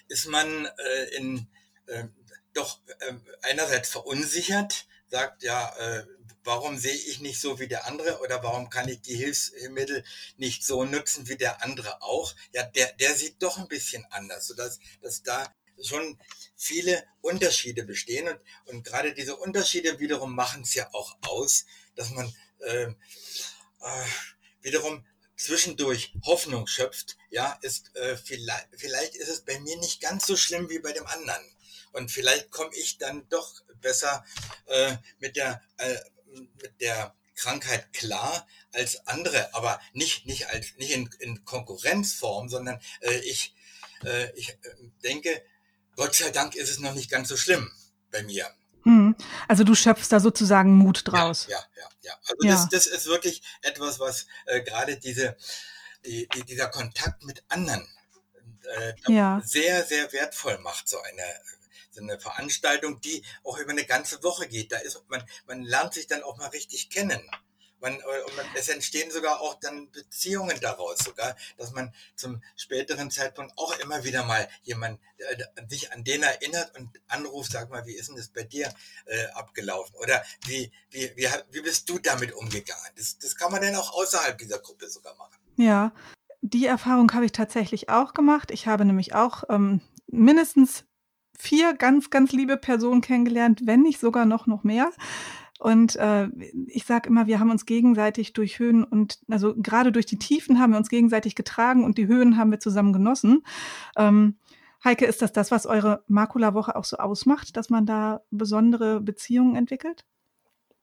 ist 0.08 0.26
man 0.26 0.66
äh, 0.66 1.04
in 1.16 1.48
äh, 1.88 2.06
doch 2.54 2.80
äh, 2.88 3.14
einerseits 3.42 3.90
verunsichert, 3.90 4.88
sagt 5.10 5.44
ja, 5.44 5.76
äh, 5.78 6.06
warum 6.44 6.78
sehe 6.78 6.94
ich 6.94 7.20
nicht 7.20 7.40
so 7.40 7.60
wie 7.60 7.68
der 7.68 7.86
andere 7.86 8.20
oder 8.22 8.42
warum 8.44 8.70
kann 8.70 8.88
ich 8.88 9.02
die 9.02 9.16
Hilfsmittel 9.16 10.04
nicht 10.38 10.66
so 10.66 10.86
nutzen 10.86 11.28
wie 11.28 11.36
der 11.36 11.64
andere 11.64 12.02
auch? 12.02 12.34
Ja, 12.54 12.64
der, 12.64 12.94
der 12.94 13.14
sieht 13.16 13.42
doch 13.44 13.58
ein 13.58 13.68
bisschen 13.68 14.06
anders, 14.12 14.48
sodass 14.48 14.80
dass 15.02 15.24
da 15.24 15.54
schon 15.84 16.20
viele 16.56 17.04
Unterschiede 17.22 17.84
bestehen 17.84 18.28
und, 18.28 18.40
und 18.66 18.84
gerade 18.84 19.14
diese 19.14 19.36
Unterschiede 19.36 20.00
wiederum 20.00 20.34
machen 20.36 20.64
es 20.64 20.74
ja 20.74 20.90
auch 20.94 21.18
aus, 21.22 21.66
dass 21.96 22.10
man 22.12 22.34
äh, 22.60 22.86
äh, 22.86 24.06
wiederum 24.62 25.06
zwischendurch 25.36 26.14
Hoffnung 26.26 26.66
schöpft, 26.66 27.18
ja, 27.30 27.60
ist 27.62 27.96
äh, 27.96 28.18
vielleicht, 28.18 28.68
vielleicht 28.76 29.16
ist 29.16 29.30
es 29.30 29.42
bei 29.42 29.60
mir 29.60 29.78
nicht 29.78 30.02
ganz 30.02 30.26
so 30.26 30.36
schlimm 30.36 30.70
wie 30.70 30.80
bei 30.80 30.94
dem 30.94 31.06
anderen. 31.06 31.44
Und 31.98 32.12
vielleicht 32.12 32.52
komme 32.52 32.70
ich 32.76 33.00
dann 33.00 33.28
doch 33.30 33.64
besser 33.82 34.24
äh, 34.68 34.98
mit 35.18 35.36
der 35.36 35.62
äh, 35.78 35.98
mit 36.62 36.80
der 36.80 37.16
Krankheit 37.36 37.92
klar 37.92 38.48
als 38.72 39.08
andere, 39.08 39.54
aber 39.56 39.82
nicht 39.94 40.28
nicht 40.28 40.48
als 40.48 40.76
nicht 40.78 40.92
in, 40.92 41.10
in 41.20 41.44
Konkurrenzform, 41.44 42.50
sondern 42.50 42.80
äh, 43.02 43.18
ich 43.20 43.56
äh, 44.04 44.32
ich 44.36 44.50
äh, 44.50 44.56
denke, 45.04 45.44
Gott 45.96 46.14
sei 46.14 46.30
Dank 46.30 46.56
ist 46.56 46.70
es 46.70 46.78
noch 46.78 46.94
nicht 46.94 47.10
ganz 47.10 47.30
so 47.30 47.38
schlimm 47.38 47.72
bei 48.12 48.22
mir. 48.22 48.48
Hm. 48.84 49.16
Also 49.48 49.64
du 49.64 49.74
schöpfst 49.74 50.12
da 50.12 50.20
sozusagen 50.20 50.76
Mut 50.76 51.02
draus. 51.04 51.48
Ja, 51.50 51.58
ja, 51.58 51.82
ja. 51.82 51.90
ja. 52.04 52.14
Also 52.28 52.48
ja. 52.48 52.52
Das, 52.54 52.70
das 52.70 52.86
ist 52.86 53.08
wirklich 53.08 53.42
etwas, 53.64 54.00
was 54.00 54.28
äh, 54.46 54.62
gerade 54.62 54.98
diese, 54.98 55.36
die, 56.06 56.28
die, 56.28 56.44
dieser 56.44 56.68
Kontakt 56.68 57.24
mit 57.24 57.44
anderen 57.48 57.88
äh, 58.78 58.94
ja. 59.08 59.42
sehr, 59.44 59.84
sehr 59.84 60.12
wertvoll 60.14 60.58
macht, 60.60 60.88
so 60.88 61.02
eine, 61.02 61.24
eine 62.02 62.20
Veranstaltung, 62.20 63.02
die 63.02 63.24
auch 63.44 63.58
über 63.58 63.72
eine 63.72 63.86
ganze 63.86 64.22
Woche 64.24 64.48
geht. 64.48 64.72
Da 64.72 64.78
ist 64.78 65.02
man, 65.10 65.24
man 65.46 65.64
lernt 65.64 65.94
sich 65.94 66.08
dann 66.08 66.24
auch 66.24 66.38
mal 66.38 66.48
richtig 66.48 66.90
kennen. 66.90 67.22
Man, 67.80 67.94
äh, 67.94 68.02
man, 68.36 68.46
es 68.56 68.70
entstehen 68.70 69.12
sogar 69.12 69.40
auch 69.40 69.60
dann 69.60 69.92
Beziehungen 69.92 70.60
daraus, 70.60 70.98
sogar, 71.00 71.36
dass 71.58 71.72
man 71.74 71.94
zum 72.16 72.42
späteren 72.56 73.12
Zeitpunkt 73.12 73.54
auch 73.58 73.78
immer 73.80 74.04
wieder 74.04 74.24
mal 74.26 74.50
jemand 74.64 75.00
äh, 75.18 75.44
sich 75.68 75.92
an 75.94 76.04
den 76.04 76.24
erinnert 76.24 76.76
und 76.78 76.90
anruft, 77.08 77.52
sag 77.52 77.70
mal, 77.70 77.86
wie 77.86 77.94
ist 77.94 78.10
denn 78.10 78.16
das 78.16 78.30
bei 78.30 78.44
dir 78.44 78.74
äh, 79.06 79.28
abgelaufen? 79.28 79.96
Oder 79.98 80.24
wie, 80.46 80.72
wie, 80.90 81.12
wie, 81.16 81.28
wie 81.52 81.62
bist 81.62 81.88
du 81.88 82.00
damit 82.00 82.34
umgegangen? 82.34 82.92
Das, 82.96 83.20
das 83.20 83.36
kann 83.36 83.52
man 83.52 83.62
dann 83.62 83.76
auch 83.76 83.94
außerhalb 83.94 84.38
dieser 84.38 84.60
Gruppe 84.60 84.90
sogar 84.90 85.16
machen. 85.16 85.38
Ja, 85.58 85.94
die 86.42 86.66
Erfahrung 86.66 87.12
habe 87.14 87.26
ich 87.26 87.32
tatsächlich 87.32 87.90
auch 87.90 88.14
gemacht. 88.14 88.52
Ich 88.52 88.68
habe 88.68 88.86
nämlich 88.86 89.14
auch 89.14 89.44
ähm, 89.50 89.82
mindestens 90.08 90.86
vier 91.38 91.74
ganz, 91.74 92.10
ganz 92.10 92.32
liebe 92.34 92.58
Personen 92.58 93.02
kennengelernt, 93.02 93.62
wenn 93.66 93.82
nicht 93.82 94.00
sogar 94.00 94.26
noch, 94.26 94.48
noch 94.48 94.64
mehr. 94.64 94.90
Und 95.60 95.96
äh, 95.96 96.28
ich 96.68 96.86
sage 96.86 97.10
immer, 97.10 97.28
wir 97.28 97.40
haben 97.40 97.50
uns 97.50 97.66
gegenseitig 97.66 98.34
durch 98.34 98.60
Höhen 98.60 98.84
und, 98.84 99.20
also 99.30 99.56
gerade 99.56 99.92
durch 99.92 100.06
die 100.06 100.20
Tiefen 100.20 100.60
haben 100.60 100.72
wir 100.72 100.78
uns 100.78 100.90
gegenseitig 100.90 101.36
getragen 101.36 101.84
und 101.84 101.98
die 101.98 102.08
Höhen 102.08 102.38
haben 102.38 102.52
wir 102.52 102.60
zusammen 102.60 102.94
genossen. 102.94 103.44
Ähm, 103.96 104.38
Heike, 104.84 105.06
ist 105.06 105.22
das 105.22 105.32
das, 105.32 105.50
was 105.50 105.66
eure 105.66 106.04
Makula-Woche 106.08 106.76
auch 106.76 106.84
so 106.84 106.98
ausmacht, 106.98 107.58
dass 107.58 107.70
man 107.70 107.86
da 107.86 108.22
besondere 108.30 109.02
Beziehungen 109.02 109.56
entwickelt? 109.56 110.06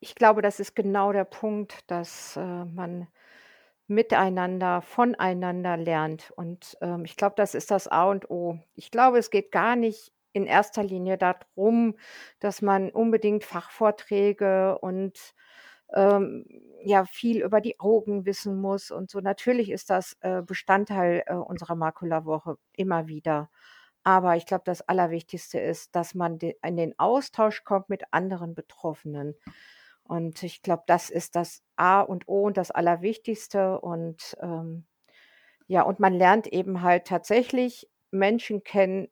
Ich 0.00 0.16
glaube, 0.16 0.42
das 0.42 0.58
ist 0.60 0.74
genau 0.74 1.12
der 1.12 1.24
Punkt, 1.24 1.84
dass 1.86 2.36
äh, 2.36 2.64
man 2.64 3.06
miteinander, 3.86 4.82
voneinander 4.82 5.76
lernt. 5.76 6.32
Und 6.36 6.76
ähm, 6.80 7.04
ich 7.04 7.16
glaube, 7.16 7.34
das 7.36 7.54
ist 7.54 7.70
das 7.70 7.86
A 7.86 8.04
und 8.04 8.30
O. 8.30 8.58
Ich 8.74 8.90
glaube, 8.90 9.18
es 9.18 9.30
geht 9.30 9.52
gar 9.52 9.76
nicht 9.76 10.13
in 10.34 10.46
erster 10.46 10.82
Linie 10.82 11.16
darum, 11.16 11.96
dass 12.40 12.60
man 12.60 12.90
unbedingt 12.90 13.44
Fachvorträge 13.44 14.78
und 14.80 15.18
ähm, 15.94 16.44
ja 16.82 17.04
viel 17.06 17.42
über 17.42 17.60
die 17.60 17.80
Augen 17.80 18.26
wissen 18.26 18.60
muss 18.60 18.90
und 18.90 19.10
so. 19.10 19.20
Natürlich 19.20 19.70
ist 19.70 19.90
das 19.90 20.16
äh, 20.20 20.42
Bestandteil 20.42 21.22
äh, 21.26 21.34
unserer 21.34 21.76
Makula-Woche 21.76 22.58
immer 22.76 23.06
wieder. 23.06 23.50
Aber 24.02 24.36
ich 24.36 24.44
glaube, 24.46 24.64
das 24.66 24.82
Allerwichtigste 24.82 25.58
ist, 25.60 25.96
dass 25.96 26.14
man 26.14 26.38
de 26.38 26.56
in 26.62 26.76
den 26.76 26.98
Austausch 26.98 27.64
kommt 27.64 27.88
mit 27.88 28.02
anderen 28.10 28.54
Betroffenen. 28.54 29.34
Und 30.02 30.42
ich 30.42 30.62
glaube, 30.62 30.82
das 30.86 31.10
ist 31.10 31.36
das 31.36 31.62
A 31.76 32.02
und 32.02 32.28
O 32.28 32.42
und 32.42 32.58
das 32.58 32.70
Allerwichtigste. 32.70 33.80
Und 33.80 34.36
ähm, 34.42 34.84
ja, 35.68 35.82
und 35.82 36.00
man 36.00 36.12
lernt 36.12 36.46
eben 36.48 36.82
halt 36.82 37.06
tatsächlich 37.06 37.88
Menschen 38.10 38.62
kennen, 38.64 39.08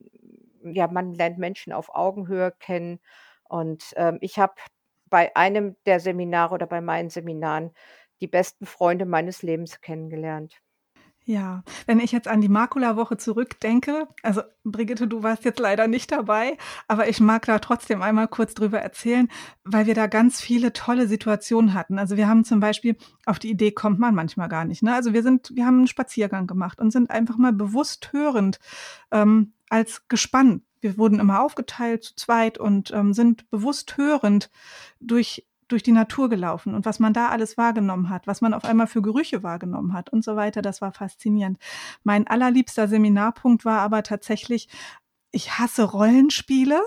ja, 0.65 0.89
man 0.89 1.15
lernt 1.15 1.39
Menschen 1.39 1.73
auf 1.73 1.95
Augenhöhe 1.95 2.53
kennen. 2.59 3.01
Und 3.49 3.93
ähm, 3.97 4.19
ich 4.21 4.39
habe 4.39 4.55
bei 5.07 5.35
einem 5.37 5.77
der 5.87 6.01
Seminare 6.01 6.55
oder 6.55 6.67
bei 6.67 6.81
meinen 6.81 7.11
Seminaren 7.11 7.73
die 8.21 8.29
besten 8.29 8.67
Freunde 8.67 9.05
meines 9.05 9.43
Lebens 9.43 9.81
kennengelernt. 9.81 10.63
Ja, 11.25 11.63
wenn 11.87 12.01
ich 12.01 12.11
jetzt 12.11 12.27
an 12.27 12.41
die 12.41 12.49
Makula-Woche 12.49 13.17
zurückdenke, 13.17 14.09
also 14.25 14.43
Brigitte, 14.65 15.07
du 15.07 15.23
warst 15.23 15.45
jetzt 15.45 15.61
leider 15.61 15.87
nicht 15.87 16.11
dabei, 16.11 16.57
aber 16.89 17.09
ich 17.09 17.21
mag 17.21 17.47
da 17.47 17.61
trotzdem 17.61 18.03
einmal 18.03 18.27
kurz 18.27 18.55
drüber 18.55 18.81
erzählen, 18.81 19.29
weil 19.63 19.87
wir 19.87 19.95
da 19.95 20.09
ganz 20.09 20.41
viele 20.41 20.73
tolle 20.73 21.07
Situationen 21.07 21.75
hatten. 21.75 22.01
Also 22.01 22.17
wir 22.17 22.27
haben 22.27 22.45
zum 22.45 22.59
Beispiel, 22.59 22.97
auf 23.25 23.39
die 23.39 23.51
Idee 23.51 23.71
kommt 23.71 24.01
man 24.01 24.17
manchmal 24.17 24.49
gar 24.49 24.65
nicht. 24.65 24.83
Ne? 24.83 24.93
Also 24.93 25.13
wir 25.13 25.23
sind, 25.23 25.53
wir 25.55 25.65
haben 25.65 25.79
einen 25.79 25.87
Spaziergang 25.87 26.49
gemacht 26.49 26.81
und 26.81 26.91
sind 26.91 27.11
einfach 27.11 27.37
mal 27.37 27.53
bewusst 27.53 28.13
hörend 28.13 28.59
ähm, 29.13 29.53
als 29.73 30.07
Gespann. 30.09 30.63
Wir 30.81 30.99
wurden 30.99 31.19
immer 31.19 31.43
aufgeteilt 31.43 32.05
zu 32.05 32.15
zweit 32.17 32.59
und 32.59 32.91
ähm, 32.91 33.15
sind 33.15 33.49
bewusst 33.51 33.97
hörend 33.97 34.51
durch 35.01 35.47
durch 35.69 35.83
die 35.83 35.93
Natur 35.93 36.29
gelaufen 36.29 36.75
und 36.75 36.85
was 36.85 36.99
man 36.99 37.15
da 37.15 37.29
alles 37.29 37.57
wahrgenommen 37.57 38.11
hat, 38.11 38.27
was 38.27 38.43
man 38.43 38.53
auf 38.53 38.65
einmal 38.65 38.87
für 38.87 39.01
Gerüche 39.01 39.43
wahrgenommen 39.43 39.95
hat 39.95 40.11
und 40.11 40.23
so 40.23 40.37
weiter, 40.37 40.61
das 40.61 40.83
war 40.83 40.93
faszinierend. 40.93 41.59
Mein 42.05 42.27
allerliebster 42.27 42.89
Seminarpunkt 42.89 43.65
war 43.65 43.81
aber 43.81 44.03
tatsächlich, 44.03 44.69
ich 45.31 45.59
hasse 45.59 45.85
Rollenspiele, 45.85 46.79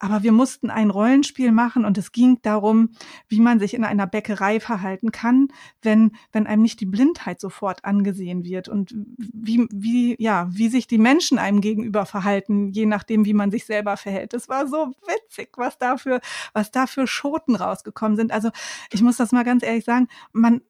aber 0.00 0.22
wir 0.22 0.32
mussten 0.32 0.70
ein 0.70 0.90
Rollenspiel 0.90 1.52
machen 1.52 1.84
und 1.84 1.98
es 1.98 2.10
ging 2.10 2.38
darum, 2.42 2.90
wie 3.28 3.38
man 3.38 3.60
sich 3.60 3.74
in 3.74 3.84
einer 3.84 4.06
Bäckerei 4.06 4.58
verhalten 4.58 5.12
kann, 5.12 5.48
wenn, 5.82 6.12
wenn 6.32 6.46
einem 6.46 6.62
nicht 6.62 6.80
die 6.80 6.86
Blindheit 6.86 7.38
sofort 7.38 7.84
angesehen 7.84 8.42
wird 8.42 8.68
und 8.68 8.94
wie, 9.18 9.68
wie, 9.70 10.16
ja, 10.18 10.48
wie 10.50 10.68
sich 10.68 10.86
die 10.86 10.98
Menschen 10.98 11.38
einem 11.38 11.60
gegenüber 11.60 12.06
verhalten, 12.06 12.72
je 12.72 12.86
nachdem, 12.86 13.26
wie 13.26 13.34
man 13.34 13.50
sich 13.50 13.66
selber 13.66 13.98
verhält. 13.98 14.32
Es 14.32 14.48
war 14.48 14.66
so 14.66 14.92
witzig, 15.06 15.50
was 15.56 15.78
dafür, 15.78 16.20
was 16.54 16.70
da 16.70 16.86
für 16.86 17.06
Schoten 17.06 17.54
rausgekommen 17.54 18.16
sind. 18.16 18.32
Also 18.32 18.50
ich 18.90 19.02
muss 19.02 19.18
das 19.18 19.32
mal 19.32 19.44
ganz 19.44 19.62
ehrlich 19.62 19.84
sagen, 19.84 20.08
man, 20.32 20.62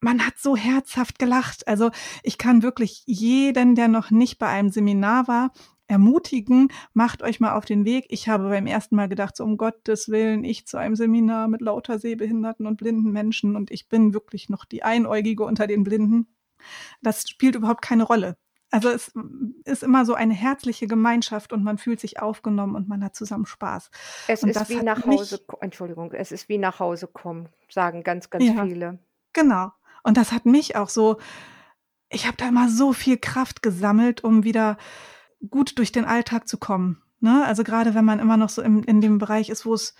man 0.00 0.26
hat 0.26 0.38
so 0.38 0.56
herzhaft 0.56 1.18
gelacht. 1.18 1.68
Also 1.68 1.90
ich 2.22 2.38
kann 2.38 2.62
wirklich 2.62 3.02
jeden, 3.06 3.74
der 3.74 3.88
noch 3.88 4.10
nicht 4.10 4.38
bei 4.38 4.48
einem 4.48 4.70
Seminar 4.70 5.28
war, 5.28 5.52
ermutigen, 5.92 6.68
macht 6.94 7.22
euch 7.22 7.38
mal 7.38 7.54
auf 7.54 7.64
den 7.64 7.84
Weg. 7.84 8.06
Ich 8.08 8.28
habe 8.28 8.48
beim 8.48 8.66
ersten 8.66 8.96
Mal 8.96 9.08
gedacht, 9.08 9.36
so 9.36 9.44
um 9.44 9.56
Gottes 9.56 10.08
Willen, 10.08 10.42
ich 10.42 10.66
zu 10.66 10.78
einem 10.78 10.96
Seminar 10.96 11.48
mit 11.48 11.60
lauter 11.60 11.98
sehbehinderten 11.98 12.66
und 12.66 12.78
blinden 12.78 13.12
Menschen 13.12 13.54
und 13.54 13.70
ich 13.70 13.88
bin 13.88 14.14
wirklich 14.14 14.48
noch 14.48 14.64
die 14.64 14.82
Einäugige 14.82 15.44
unter 15.44 15.66
den 15.66 15.84
Blinden. 15.84 16.34
Das 17.02 17.28
spielt 17.28 17.54
überhaupt 17.54 17.82
keine 17.82 18.04
Rolle. 18.04 18.36
Also 18.70 18.88
es 18.88 19.12
ist 19.66 19.82
immer 19.82 20.06
so 20.06 20.14
eine 20.14 20.32
herzliche 20.32 20.86
Gemeinschaft 20.86 21.52
und 21.52 21.62
man 21.62 21.76
fühlt 21.76 22.00
sich 22.00 22.20
aufgenommen 22.20 22.74
und 22.74 22.88
man 22.88 23.04
hat 23.04 23.14
zusammen 23.14 23.44
Spaß. 23.44 23.90
Es 24.28 24.42
und 24.42 24.48
ist 24.48 24.68
wie 24.70 24.82
nach 24.82 25.04
Hause, 25.04 25.40
Entschuldigung, 25.60 26.10
es 26.12 26.32
ist 26.32 26.48
wie 26.48 26.56
nach 26.56 26.80
Hause 26.80 27.06
kommen, 27.06 27.50
sagen 27.68 28.02
ganz, 28.02 28.30
ganz 28.30 28.44
ja, 28.44 28.64
viele. 28.64 28.98
Genau. 29.34 29.72
Und 30.02 30.16
das 30.16 30.32
hat 30.32 30.46
mich 30.46 30.74
auch 30.74 30.88
so, 30.88 31.18
ich 32.08 32.26
habe 32.26 32.38
da 32.38 32.48
immer 32.48 32.70
so 32.70 32.94
viel 32.94 33.18
Kraft 33.18 33.62
gesammelt, 33.62 34.24
um 34.24 34.42
wieder 34.42 34.78
gut 35.50 35.78
durch 35.78 35.92
den 35.92 36.04
Alltag 36.04 36.48
zu 36.48 36.58
kommen. 36.58 37.02
Ne? 37.20 37.44
Also 37.46 37.64
gerade 37.64 37.94
wenn 37.94 38.04
man 38.04 38.18
immer 38.18 38.36
noch 38.36 38.48
so 38.48 38.62
im, 38.62 38.82
in 38.82 39.00
dem 39.00 39.18
Bereich 39.18 39.48
ist, 39.48 39.64
wo 39.64 39.74
es, 39.74 39.94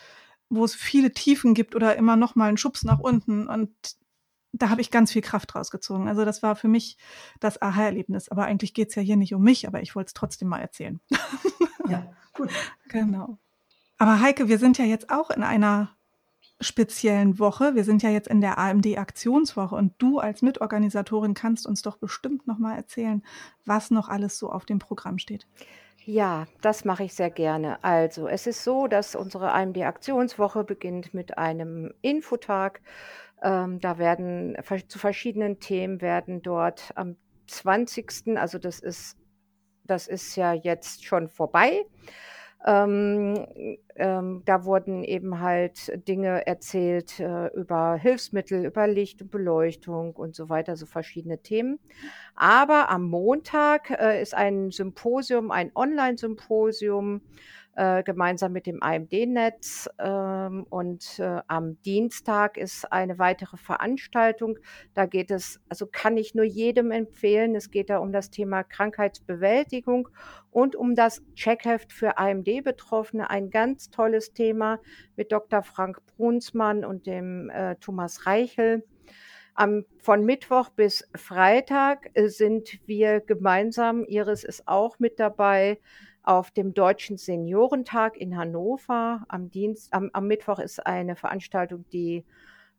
wo 0.49 0.65
es 0.65 0.75
viele 0.75 1.13
Tiefen 1.13 1.55
gibt 1.55 1.75
oder 1.75 1.97
immer 1.97 2.17
noch 2.17 2.35
mal 2.35 2.49
einen 2.49 2.57
Schubs 2.57 2.83
nach 2.85 2.99
unten. 2.99 3.47
Und 3.47 3.71
da 4.53 4.69
habe 4.69 4.81
ich 4.81 4.91
ganz 4.91 5.13
viel 5.13 5.23
Kraft 5.23 5.55
rausgezogen. 5.55 6.09
Also 6.09 6.25
das 6.25 6.43
war 6.43 6.57
für 6.57 6.69
mich 6.69 6.99
das 7.41 7.63
Aha-Erlebnis. 7.63 8.29
Aber 8.29 8.45
eigentlich 8.45 8.75
geht 8.75 8.91
es 8.91 8.95
ja 8.95 9.03
hier 9.03 9.17
nicht 9.17 9.35
um 9.35 9.43
mich, 9.43 9.67
aber 9.67 9.83
ich 9.83 9.95
wollte 9.95 10.09
es 10.09 10.15
trotzdem 10.15 10.49
mal 10.49 10.61
erzählen. 10.61 11.01
Ja, 11.89 12.13
gut. 12.35 12.51
genau. 12.89 13.39
Aber 13.99 14.21
Heike, 14.21 14.49
wir 14.49 14.59
sind 14.59 14.79
ja 14.79 14.85
jetzt 14.85 15.11
auch 15.11 15.31
in 15.31 15.43
einer 15.43 15.97
speziellen 16.63 17.39
Woche. 17.39 17.75
Wir 17.75 17.85
sind 17.85 18.03
ja 18.03 18.11
jetzt 18.11 18.29
in 18.29 18.41
der 18.41 18.59
AMD-Aktionswoche 18.59 19.75
und 19.75 19.95
du 19.99 20.19
als 20.19 20.43
Mitorganisatorin 20.43 21.35
kannst 21.35 21.67
uns 21.67 21.83
doch 21.83 21.97
bestimmt 21.97 22.47
noch 22.47 22.59
mal 22.59 22.77
erzählen, 22.77 23.23
was 23.65 23.91
noch 23.91 24.09
alles 24.09 24.39
so 24.39 24.51
auf 24.51 24.65
dem 24.65 24.79
Programm 24.79 25.19
steht. 25.19 25.47
Ja, 26.05 26.47
das 26.61 26.85
mache 26.85 27.05
ich 27.05 27.15
sehr 27.15 27.31
gerne. 27.31 27.83
Also, 27.85 28.27
es 28.27 28.47
ist 28.47 28.65
so, 28.65 28.89
dass 28.89 29.15
unsere 29.15 29.53
AMD-Aktionswoche 29.53 30.65
beginnt 30.65 31.15
mit 31.15 31.39
einem 31.39 31.93
Infotag. 32.01 32.81
Ähm, 33.41 33.81
da 33.81 33.99
werden 33.99 34.57
zu 34.89 34.99
verschiedenen 34.99 35.61
Themen 35.61 36.01
werden 36.01 36.43
dort 36.43 36.93
am 36.97 37.17
20., 37.47 38.37
also 38.37 38.59
das 38.59 38.81
ist, 38.81 39.17
das 39.85 40.09
ist 40.09 40.37
ja 40.37 40.53
jetzt 40.53 41.05
schon 41.05 41.29
vorbei, 41.29 41.85
ähm, 42.65 43.47
ähm, 43.97 44.43
da 44.45 44.65
wurden 44.65 45.05
eben 45.05 45.41
halt 45.41 45.93
Dinge 46.09 46.47
erzählt 46.47 47.19
äh, 47.21 47.49
über 47.49 47.97
Hilfsmittel, 47.97 48.65
über 48.65 48.87
Licht 48.87 49.21
und 49.23 49.31
Beleuchtung 49.31 50.15
und 50.15 50.35
so 50.35 50.49
weiter, 50.49 50.77
so 50.77 50.87
verschiedene 50.87 51.39
Themen. 51.39 51.79
Aber 52.35 52.89
am 52.91 53.05
Montag 53.09 53.91
äh, 53.91 54.23
ist 54.23 54.35
ein 54.35 54.71
Symposium, 54.71 55.51
ein 55.51 55.73
Online-Symposium 55.75 57.21
äh, 57.75 58.03
gemeinsam 58.03 58.53
mit 58.53 58.67
dem 58.67 58.83
AMD-Netz. 58.83 59.89
Ähm, 59.99 60.67
und 60.69 61.19
äh, 61.19 61.41
am 61.47 61.81
Dienstag 61.83 62.57
ist 62.57 62.93
eine 62.93 63.19
weitere 63.19 63.57
Veranstaltung. 63.57 64.59
Da 64.95 65.07
geht 65.07 65.31
es, 65.31 65.61
also 65.69 65.87
kann 65.87 66.17
ich 66.17 66.35
nur 66.35 66.45
jedem 66.45 66.91
empfehlen, 66.91 67.55
es 67.55 67.71
geht 67.71 67.91
da 67.91 67.99
um 67.99 68.13
das 68.13 68.31
Thema 68.31 68.63
Krankheitsbewältigung 68.63 70.09
und 70.51 70.77
um 70.77 70.95
das 70.95 71.23
Checkheft 71.35 71.93
für 71.93 72.19
AMD-Betroffene. 72.19 73.31
Ein 73.31 73.51
ganz 73.51 73.91
tolles 73.91 74.33
Thema 74.33 74.79
mit 75.17 75.33
Dr. 75.33 75.63
Frank 75.63 76.05
Brunsmann 76.07 76.85
und 76.85 77.07
dem 77.07 77.51
äh, 77.51 77.77
Thomas 77.77 78.27
Reichel. 78.27 78.85
Am, 79.55 79.85
von 79.99 80.25
Mittwoch 80.25 80.71
bis 80.71 81.07
Freitag 81.15 82.11
äh, 82.15 82.29
sind 82.29 82.81
wir 82.87 83.21
gemeinsam, 83.21 84.05
Iris 84.05 84.45
ist 84.45 84.67
auch 84.67 84.99
mit 84.99 85.21
dabei, 85.21 85.79
auf 86.23 86.51
dem 86.51 86.75
Deutschen 86.75 87.17
Seniorentag 87.17 88.17
in 88.17 88.37
Hannover. 88.37 89.25
Am, 89.29 89.51
Dienst, 89.51 89.93
am, 89.93 90.11
am 90.13 90.27
Mittwoch 90.27 90.59
ist 90.59 90.87
eine 90.87 91.17
Veranstaltung, 91.17 91.85
die, 91.93 92.25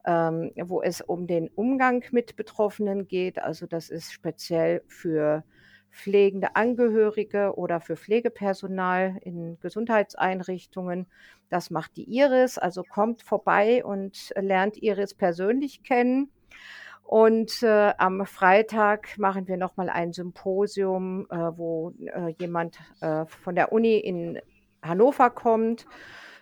ähm, 0.05 0.51
wo 0.63 0.81
es 0.81 1.01
um 1.01 1.27
den 1.27 1.49
Umgang 1.49 2.03
mit 2.11 2.35
Betroffenen 2.35 3.07
geht. 3.07 3.39
Also 3.39 3.67
das 3.67 3.89
ist 3.89 4.13
speziell 4.13 4.81
für 4.87 5.43
pflegende 5.91 6.55
Angehörige 6.55 7.55
oder 7.55 7.79
für 7.79 7.95
Pflegepersonal 7.95 9.17
in 9.21 9.59
Gesundheitseinrichtungen. 9.59 11.05
Das 11.49 11.69
macht 11.69 11.97
die 11.97 12.05
Iris. 12.05 12.57
Also 12.57 12.83
kommt 12.83 13.21
vorbei 13.21 13.85
und 13.85 14.33
lernt 14.35 14.77
Iris 14.81 15.13
persönlich 15.13 15.83
kennen. 15.83 16.31
Und 17.03 17.61
äh, 17.61 17.93
am 17.97 18.25
Freitag 18.25 19.17
machen 19.17 19.47
wir 19.47 19.57
nochmal 19.57 19.89
ein 19.89 20.13
Symposium, 20.13 21.27
äh, 21.29 21.35
wo 21.35 21.93
äh, 21.99 22.33
jemand 22.39 22.77
äh, 23.01 23.25
von 23.25 23.55
der 23.55 23.71
Uni 23.71 23.97
in 23.97 24.39
Hannover 24.81 25.29
kommt, 25.29 25.85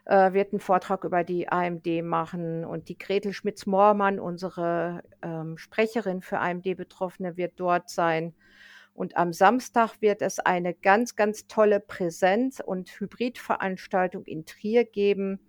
äh, 0.06 0.34
wird 0.34 0.54
einen 0.54 0.60
Vortrag 0.60 1.04
über 1.04 1.24
die 1.24 1.50
AMD 1.50 2.04
machen. 2.04 2.64
Und 2.64 2.90
die 2.90 2.98
Gretel 2.98 3.34
Schmitz-Moormann, 3.34 4.20
unsere 4.20 5.04
ähm, 5.22 5.58
Sprecherin 5.58 6.22
für 6.22 6.40
AMD-Betroffene, 6.40 7.38
wird 7.38 7.54
dort 7.58 7.90
sein. 7.90 8.34
Und 8.94 9.18
am 9.18 9.34
Samstag 9.34 10.02
wird 10.02 10.22
es 10.22 10.40
eine 10.40 10.74
ganz, 10.74 11.16
ganz 11.16 11.48
tolle 11.48 11.80
Präsenz- 11.80 12.62
und 12.64 12.90
Hybridveranstaltung 13.00 14.26
in 14.26 14.46
Trier 14.46 14.86
geben 14.86 15.40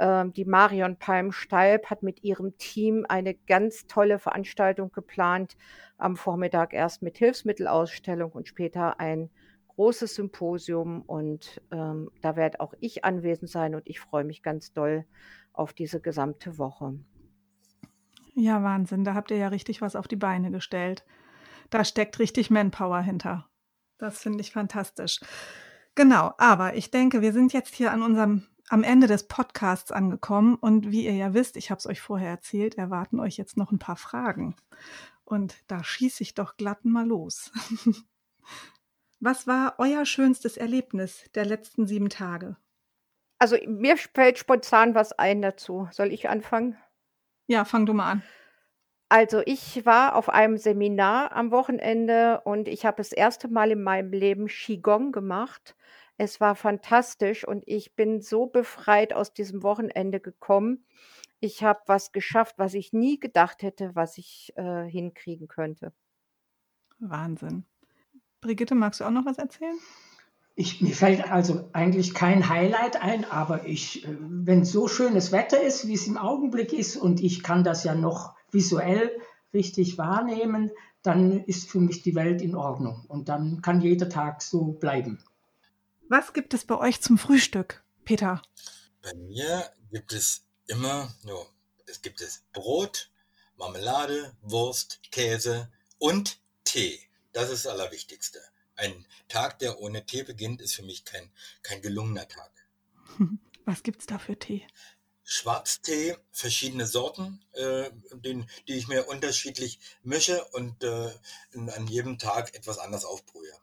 die 0.00 0.44
Marion 0.44 0.96
Palm-Stalb 0.96 1.86
hat 1.90 2.02
mit 2.02 2.24
ihrem 2.24 2.56
Team 2.58 3.06
eine 3.08 3.34
ganz 3.34 3.86
tolle 3.86 4.18
Veranstaltung 4.18 4.90
geplant. 4.90 5.56
Am 5.96 6.16
Vormittag 6.16 6.72
erst 6.72 7.02
mit 7.02 7.18
Hilfsmittelausstellung 7.18 8.32
und 8.32 8.48
später 8.48 8.98
ein 8.98 9.30
großes 9.68 10.14
Symposium. 10.14 11.02
Und 11.02 11.60
ähm, 11.70 12.10
da 12.20 12.36
werde 12.36 12.60
auch 12.60 12.74
ich 12.80 13.04
anwesend 13.04 13.50
sein 13.50 13.74
und 13.74 13.82
ich 13.84 14.00
freue 14.00 14.24
mich 14.24 14.42
ganz 14.42 14.72
doll 14.72 15.04
auf 15.52 15.72
diese 15.72 16.00
gesamte 16.00 16.58
Woche. 16.58 16.98
Ja, 18.34 18.62
Wahnsinn. 18.62 19.04
Da 19.04 19.14
habt 19.14 19.30
ihr 19.30 19.36
ja 19.36 19.48
richtig 19.48 19.82
was 19.82 19.94
auf 19.94 20.08
die 20.08 20.16
Beine 20.16 20.50
gestellt. 20.50 21.04
Da 21.70 21.84
steckt 21.84 22.18
richtig 22.18 22.50
Manpower 22.50 23.00
hinter. 23.00 23.46
Das 23.98 24.20
finde 24.20 24.40
ich 24.40 24.52
fantastisch. 24.52 25.20
Genau, 25.94 26.32
aber 26.38 26.74
ich 26.74 26.90
denke, 26.90 27.20
wir 27.20 27.32
sind 27.32 27.52
jetzt 27.52 27.74
hier 27.74 27.92
an 27.92 28.02
unserem 28.02 28.46
am 28.72 28.84
Ende 28.84 29.06
des 29.06 29.28
Podcasts 29.28 29.92
angekommen 29.92 30.54
und 30.54 30.90
wie 30.90 31.04
ihr 31.04 31.12
ja 31.12 31.34
wisst, 31.34 31.58
ich 31.58 31.70
habe 31.70 31.78
es 31.78 31.86
euch 31.86 32.00
vorher 32.00 32.30
erzählt, 32.30 32.76
erwarten 32.76 33.20
euch 33.20 33.36
jetzt 33.36 33.58
noch 33.58 33.70
ein 33.70 33.78
paar 33.78 33.96
Fragen. 33.96 34.56
Und 35.24 35.56
da 35.66 35.84
schieße 35.84 36.22
ich 36.22 36.32
doch 36.32 36.56
glatt 36.56 36.86
mal 36.86 37.06
los. 37.06 37.52
Was 39.20 39.46
war 39.46 39.74
euer 39.76 40.06
schönstes 40.06 40.56
Erlebnis 40.56 41.26
der 41.34 41.44
letzten 41.44 41.86
sieben 41.86 42.08
Tage? 42.08 42.56
Also 43.38 43.58
mir 43.66 43.98
fällt 43.98 44.38
spontan 44.38 44.94
was 44.94 45.12
ein 45.12 45.42
dazu. 45.42 45.88
Soll 45.92 46.10
ich 46.10 46.30
anfangen? 46.30 46.78
Ja, 47.48 47.66
fang 47.66 47.84
du 47.84 47.92
mal 47.92 48.10
an. 48.10 48.22
Also 49.10 49.42
ich 49.44 49.84
war 49.84 50.16
auf 50.16 50.30
einem 50.30 50.56
Seminar 50.56 51.32
am 51.32 51.50
Wochenende 51.50 52.40
und 52.44 52.68
ich 52.68 52.86
habe 52.86 52.96
das 52.96 53.12
erste 53.12 53.48
Mal 53.48 53.72
in 53.72 53.82
meinem 53.82 54.12
Leben 54.12 54.46
Qigong 54.46 55.12
gemacht. 55.12 55.76
Es 56.18 56.40
war 56.40 56.54
fantastisch 56.54 57.46
und 57.46 57.64
ich 57.66 57.94
bin 57.94 58.20
so 58.20 58.46
befreit 58.46 59.12
aus 59.12 59.32
diesem 59.32 59.62
Wochenende 59.62 60.20
gekommen. 60.20 60.84
Ich 61.40 61.64
habe 61.64 61.80
was 61.86 62.12
geschafft, 62.12 62.56
was 62.58 62.74
ich 62.74 62.92
nie 62.92 63.18
gedacht 63.18 63.62
hätte, 63.62 63.94
was 63.94 64.18
ich 64.18 64.52
äh, 64.56 64.84
hinkriegen 64.84 65.48
könnte. 65.48 65.92
Wahnsinn. 67.00 67.64
Brigitte, 68.40 68.74
magst 68.74 69.00
du 69.00 69.04
auch 69.04 69.10
noch 69.10 69.24
was 69.24 69.38
erzählen? 69.38 69.76
Ich, 70.54 70.82
mir 70.82 70.94
fällt 70.94 71.30
also 71.30 71.70
eigentlich 71.72 72.12
kein 72.12 72.48
Highlight 72.48 73.00
ein, 73.00 73.24
aber 73.24 73.66
ich, 73.66 74.06
äh, 74.06 74.16
wenn 74.20 74.64
so 74.64 74.86
schönes 74.86 75.32
Wetter 75.32 75.62
ist, 75.62 75.88
wie 75.88 75.94
es 75.94 76.06
im 76.06 76.18
Augenblick 76.18 76.72
ist, 76.72 76.96
und 76.96 77.22
ich 77.22 77.42
kann 77.42 77.64
das 77.64 77.84
ja 77.84 77.94
noch 77.94 78.34
visuell 78.50 79.10
richtig 79.54 79.98
wahrnehmen, 79.98 80.70
dann 81.02 81.44
ist 81.44 81.70
für 81.70 81.80
mich 81.80 82.02
die 82.02 82.14
Welt 82.14 82.42
in 82.42 82.54
Ordnung. 82.54 83.04
Und 83.08 83.28
dann 83.28 83.62
kann 83.62 83.80
jeder 83.80 84.08
Tag 84.08 84.42
so 84.42 84.72
bleiben. 84.72 85.24
Was 86.12 86.34
gibt 86.34 86.52
es 86.52 86.66
bei 86.66 86.76
euch 86.76 87.00
zum 87.00 87.16
Frühstück, 87.16 87.82
Peter? 88.04 88.42
Bei 89.00 89.14
mir 89.14 89.72
gibt 89.90 90.12
es 90.12 90.44
immer, 90.66 91.10
no, 91.22 91.46
es 91.86 92.02
gibt 92.02 92.20
es 92.20 92.42
Brot, 92.52 93.10
Marmelade, 93.56 94.36
Wurst, 94.42 95.00
Käse 95.10 95.72
und 95.96 96.38
Tee. 96.64 97.00
Das 97.32 97.48
ist 97.48 97.64
das 97.64 97.72
Allerwichtigste. 97.72 98.42
Ein 98.74 99.06
Tag, 99.28 99.58
der 99.60 99.80
ohne 99.80 100.04
Tee 100.04 100.22
beginnt, 100.22 100.60
ist 100.60 100.74
für 100.74 100.82
mich 100.82 101.06
kein, 101.06 101.32
kein 101.62 101.80
gelungener 101.80 102.28
Tag. 102.28 102.52
Was 103.64 103.82
gibt's 103.82 104.04
da 104.04 104.18
für 104.18 104.38
Tee? 104.38 104.66
Schwarztee, 105.24 106.18
verschiedene 106.30 106.86
Sorten, 106.86 107.42
äh, 107.52 107.90
den, 108.12 108.50
die 108.68 108.74
ich 108.74 108.86
mir 108.86 109.08
unterschiedlich 109.08 109.80
mische 110.02 110.44
und 110.48 110.84
äh, 110.84 111.10
an 111.54 111.86
jedem 111.86 112.18
Tag 112.18 112.54
etwas 112.54 112.76
anders 112.76 113.06
aufbrühe. 113.06 113.61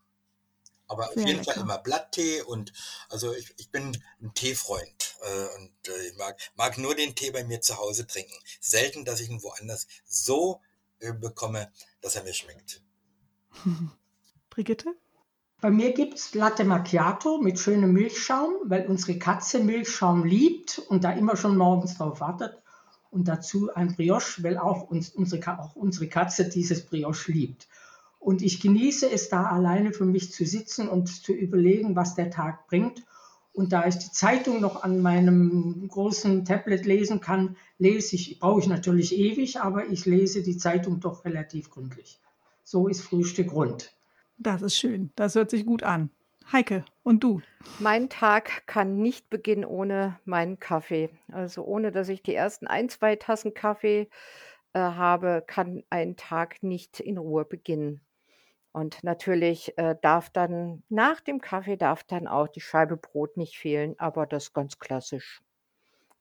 Aber 0.90 1.04
Sehr 1.04 1.10
auf 1.12 1.28
jeden 1.28 1.40
lecker. 1.40 1.54
Fall 1.54 1.64
immer 1.64 1.78
Blatttee 1.78 2.42
und 2.42 2.74
also 3.08 3.34
ich, 3.34 3.54
ich 3.58 3.70
bin 3.72 3.98
ein 4.22 4.34
Teefreund 4.34 5.16
äh, 5.22 5.58
und 5.58 5.72
äh, 5.88 6.08
ich 6.10 6.18
mag, 6.18 6.38
mag 6.56 6.78
nur 6.78 6.96
den 6.96 7.16
Tee 7.16 7.32
bei 7.32 7.44
mir 7.46 7.62
zu 7.62 7.78
Hause 7.78 8.06
trinken. 8.06 8.36
Selten, 8.60 9.06
dass 9.06 9.22
ich 9.22 9.30
ihn 9.30 9.42
woanders 9.42 9.88
so 10.06 10.60
äh, 11.00 11.14
bekomme, 11.14 11.72
dass 12.02 12.16
er 12.16 12.24
mir 12.24 12.34
schmeckt. 12.34 12.82
Brigitte? 14.50 14.96
Bei 15.62 15.70
mir 15.70 15.94
gibt 15.94 16.16
es 16.16 16.34
Latte 16.34 16.64
Macchiato 16.64 17.38
mit 17.40 17.60
schönem 17.60 17.92
Milchschaum, 17.92 18.54
weil 18.64 18.88
unsere 18.88 19.20
Katze 19.20 19.60
Milchschaum 19.60 20.24
liebt 20.24 20.80
und 20.80 21.04
da 21.04 21.12
immer 21.12 21.36
schon 21.36 21.58
morgens 21.58 21.98
drauf 21.98 22.22
wartet. 22.22 22.62
Und 23.12 23.28
dazu 23.28 23.74
ein 23.74 23.96
Brioche, 23.96 24.44
weil 24.44 24.58
auch, 24.58 24.84
uns, 24.84 25.10
unsere, 25.10 25.60
auch 25.60 25.76
unsere 25.76 26.08
Katze 26.08 26.48
dieses 26.48 26.86
Brioche 26.86 27.32
liebt. 27.32 27.68
Und 28.20 28.42
ich 28.42 28.60
genieße 28.60 29.10
es 29.10 29.30
da 29.30 29.46
alleine 29.46 29.94
für 29.94 30.06
mich 30.06 30.32
zu 30.32 30.46
sitzen 30.46 30.90
und 30.90 31.08
zu 31.08 31.34
überlegen, 31.34 31.96
was 31.96 32.16
der 32.16 32.30
Tag 32.30 32.68
bringt. 32.68 33.06
Und 33.54 33.74
da 33.74 33.88
ich 33.88 33.96
die 33.96 34.12
Zeitung 34.12 34.62
noch 34.62 34.84
an 34.84 35.02
meinem 35.02 35.88
großen 35.88 36.46
Tablet 36.46 36.86
lesen 36.86 37.22
kann, 37.22 37.56
lese 37.78 38.16
ich, 38.16 38.40
brauche 38.40 38.60
ich 38.60 38.68
natürlich 38.68 39.18
ewig, 39.18 39.60
aber 39.62 39.88
ich 39.88 40.06
lese 40.06 40.44
die 40.44 40.58
Zeitung 40.58 41.00
doch 41.00 41.26
relativ 41.26 41.70
gründlich. 41.70 42.20
So 42.64 42.88
ist 42.88 43.02
Frühstück 43.02 43.52
rund. 43.52 43.94
Das 44.38 44.62
ist 44.62 44.78
schön. 44.78 45.12
Das 45.16 45.36
hört 45.36 45.50
sich 45.50 45.66
gut 45.66 45.84
an. 45.84 46.10
Heike, 46.52 46.84
und 47.04 47.24
du? 47.24 47.42
Mein 47.80 48.10
Tag 48.10 48.66
kann 48.66 48.98
nicht 49.02 49.30
beginnen 49.30 49.66
ohne 49.66 50.20
meinen 50.26 50.60
Kaffee. 50.60 51.10
Also 51.32 51.64
ohne, 51.64 51.92
dass 51.92 52.10
ich 52.10 52.24
die 52.24 52.34
ersten 52.34 52.66
ein, 52.66 52.90
zwei 52.90 53.16
Tassen 53.16 53.54
Kaffee 53.54 54.10
äh, 54.74 54.80
habe, 54.80 55.44
kann 55.46 55.84
ein 55.90 56.16
Tag 56.16 56.64
nicht 56.64 57.00
in 57.00 57.18
Ruhe 57.18 57.46
beginnen. 57.46 58.02
Und 58.72 59.04
natürlich 59.04 59.78
äh, 59.78 59.96
darf 60.02 60.30
dann 60.30 60.84
nach 60.90 61.22
dem 61.22 61.42
Kaffee 61.42 61.76
darf 61.76 62.04
dann 62.04 62.28
auch 62.28 62.48
die 62.48 62.62
Scheibe 62.62 62.98
Brot 62.98 63.36
nicht 63.36 63.58
fehlen, 63.58 63.96
aber 63.98 64.28
das 64.28 64.46
ist 64.46 64.54
ganz 64.54 64.78
klassisch. 64.78 65.42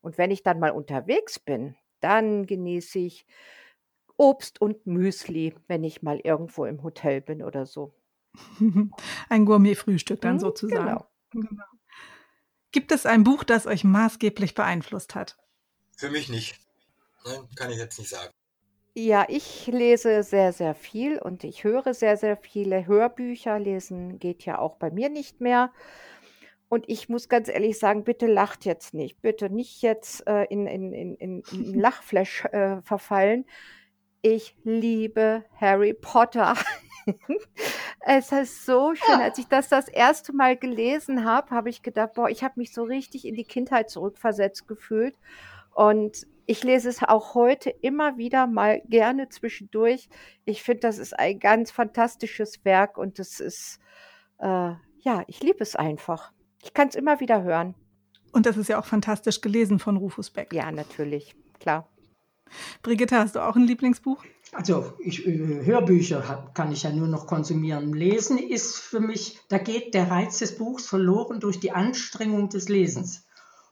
Und 0.01 0.17
wenn 0.17 0.31
ich 0.31 0.43
dann 0.43 0.59
mal 0.59 0.71
unterwegs 0.71 1.39
bin, 1.39 1.77
dann 2.01 2.47
genieße 2.47 3.01
ich 3.01 3.27
Obst 4.17 4.61
und 4.61 4.87
Müsli, 4.87 5.55
wenn 5.67 5.85
ich 5.85 6.03
mal 6.03 6.19
irgendwo 6.19 6.65
im 6.65 6.83
Hotel 6.83 7.21
bin 7.21 7.43
oder 7.43 7.67
so. 7.67 7.95
Ein 9.29 9.45
Gourmet-Frühstück 9.45 10.21
dann 10.21 10.35
mhm, 10.35 10.41
sozusagen. 10.41 10.87
Genau. 10.87 11.07
genau. 11.31 11.65
Gibt 12.71 12.93
es 12.93 13.07
ein 13.07 13.25
Buch, 13.25 13.45
das 13.45 13.67
euch 13.67 13.83
maßgeblich 13.83 14.55
beeinflusst 14.55 15.15
hat? 15.15 15.39
Für 15.97 16.11
mich 16.11 16.29
nicht. 16.29 16.59
Nein, 17.25 17.49
kann 17.57 17.71
ich 17.71 17.79
jetzt 17.79 17.99
nicht 17.99 18.11
sagen. 18.11 18.33
Ja, 18.99 19.27
ich 19.29 19.69
lese 19.69 20.25
sehr, 20.25 20.53
sehr 20.53 20.75
viel 20.75 21.21
und 21.21 21.45
ich 21.45 21.63
höre 21.63 21.95
sehr, 21.95 22.17
sehr 22.17 22.37
viele 22.37 22.89
Hörbücher. 22.89 23.57
Lesen 23.61 24.19
geht 24.19 24.45
ja 24.45 24.59
auch 24.59 24.75
bei 24.75 24.91
mir 24.91 25.09
nicht 25.09 25.41
mehr. 25.41 25.71
Und 26.69 26.85
ich 26.89 27.09
muss 27.09 27.29
ganz 27.29 27.47
ehrlich 27.47 27.79
sagen, 27.79 28.03
bitte 28.03 28.27
lacht 28.27 28.65
jetzt 28.65 28.95
nicht. 28.95 29.23
Bitte 29.23 29.51
nicht 29.51 29.83
jetzt 29.83 30.27
äh, 30.27 30.47
in, 30.47 30.67
in, 30.67 30.93
in, 30.93 31.15
in 31.15 31.43
Lachflash 31.81 32.47
äh, 32.47 32.83
verfallen. 32.83 33.45
Ich 34.21 34.57
liebe 34.65 35.45
Harry 35.55 35.95
Potter. 35.95 36.55
Es 38.01 38.33
ist 38.33 38.67
so 38.67 38.95
schön. 38.95 39.21
Als 39.21 39.39
ich 39.39 39.47
das 39.47 39.69
das 39.69 39.89
erste 39.89 40.33
Mal 40.35 40.57
gelesen 40.57 41.25
habe, 41.25 41.51
habe 41.51 41.69
ich 41.71 41.83
gedacht, 41.83 42.15
boah, 42.15 42.29
ich 42.29 42.43
habe 42.43 42.55
mich 42.57 42.73
so 42.73 42.83
richtig 42.83 43.27
in 43.27 43.35
die 43.35 43.45
Kindheit 43.45 43.91
zurückversetzt 43.91 44.67
gefühlt. 44.67 45.15
Und 45.75 46.27
ich 46.49 46.65
lese 46.65 46.89
es 46.89 47.03
auch 47.03 47.35
heute 47.35 47.69
immer 47.69 48.17
wieder 48.17 48.47
mal 48.47 48.81
gerne 48.89 49.29
zwischendurch. 49.29 50.09
Ich 50.47 50.63
finde, 50.63 50.81
das 50.81 50.97
ist 50.97 51.17
ein 51.17 51.39
ganz 51.39 51.71
fantastisches 51.71 52.65
Werk 52.65 52.97
und 52.97 53.19
es 53.19 53.39
ist, 53.39 53.79
äh, 54.39 54.73
ja, 55.01 55.25
ich 55.27 55.43
liebe 55.43 55.59
es 55.61 55.77
einfach. 55.77 56.33
Ich 56.63 56.73
kann 56.73 56.89
es 56.89 56.95
immer 56.95 57.21
wieder 57.21 57.43
hören. 57.43 57.75
Und 58.33 58.47
das 58.47 58.57
ist 58.57 58.69
ja 58.69 58.81
auch 58.81 58.87
fantastisch 58.87 59.43
gelesen 59.43 59.79
von 59.79 59.99
Rufus 59.99 60.31
Beck. 60.31 60.55
Ja, 60.55 60.73
natürlich, 60.73 61.37
klar. 61.61 61.87
Brigitte, 62.83 63.19
hast 63.19 63.37
du 63.37 63.47
auch 63.47 63.55
ein 63.55 63.65
Lieblingsbuch? 63.65 64.25
Also 64.53 64.95
ich, 65.01 65.27
äh, 65.27 65.67
Hörbücher 65.67 66.51
kann 66.55 66.73
ich 66.73 66.85
ja 66.85 66.91
nur 66.91 67.09
noch 67.09 67.27
konsumieren. 67.27 67.93
Lesen 67.93 68.39
ist 68.39 68.79
für 68.79 69.01
mich, 69.01 69.39
da 69.51 69.59
geht 69.59 69.93
der 69.93 70.11
Reiz 70.11 70.39
des 70.39 70.57
Buchs 70.57 70.87
verloren 70.87 71.41
durch 71.41 71.61
die 71.61 71.73
Anstrengung 71.73 72.49
des 72.49 72.71
Lesens. 72.71 73.27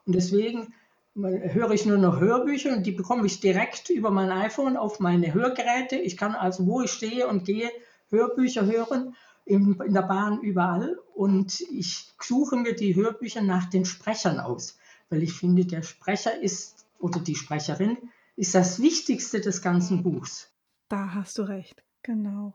Und 0.04 0.14
deswegen 0.14 0.74
höre 1.16 1.70
ich 1.70 1.86
nur 1.86 1.98
noch 1.98 2.20
Hörbücher 2.20 2.76
und 2.76 2.86
die 2.86 2.92
bekomme 2.92 3.26
ich 3.26 3.40
direkt 3.40 3.90
über 3.90 4.10
mein 4.10 4.30
iPhone 4.30 4.76
auf 4.76 5.00
meine 5.00 5.32
Hörgeräte. 5.32 5.96
Ich 5.96 6.16
kann 6.16 6.34
also, 6.34 6.66
wo 6.66 6.82
ich 6.82 6.90
stehe 6.90 7.26
und 7.26 7.44
gehe, 7.44 7.70
Hörbücher 8.10 8.66
hören, 8.66 9.14
in, 9.44 9.80
in 9.80 9.94
der 9.94 10.02
Bahn 10.02 10.40
überall. 10.40 10.98
Und 11.14 11.60
ich 11.60 12.12
suche 12.20 12.56
mir 12.56 12.74
die 12.74 12.94
Hörbücher 12.94 13.42
nach 13.42 13.70
den 13.70 13.84
Sprechern 13.84 14.40
aus, 14.40 14.78
weil 15.08 15.22
ich 15.22 15.32
finde, 15.32 15.64
der 15.64 15.82
Sprecher 15.82 16.38
ist 16.40 16.86
oder 16.98 17.20
die 17.20 17.34
Sprecherin 17.34 17.96
ist 18.36 18.54
das 18.54 18.82
Wichtigste 18.82 19.40
des 19.40 19.62
ganzen 19.62 20.02
Buchs. 20.02 20.52
Da 20.88 21.14
hast 21.14 21.38
du 21.38 21.42
recht, 21.42 21.82
genau. 22.02 22.52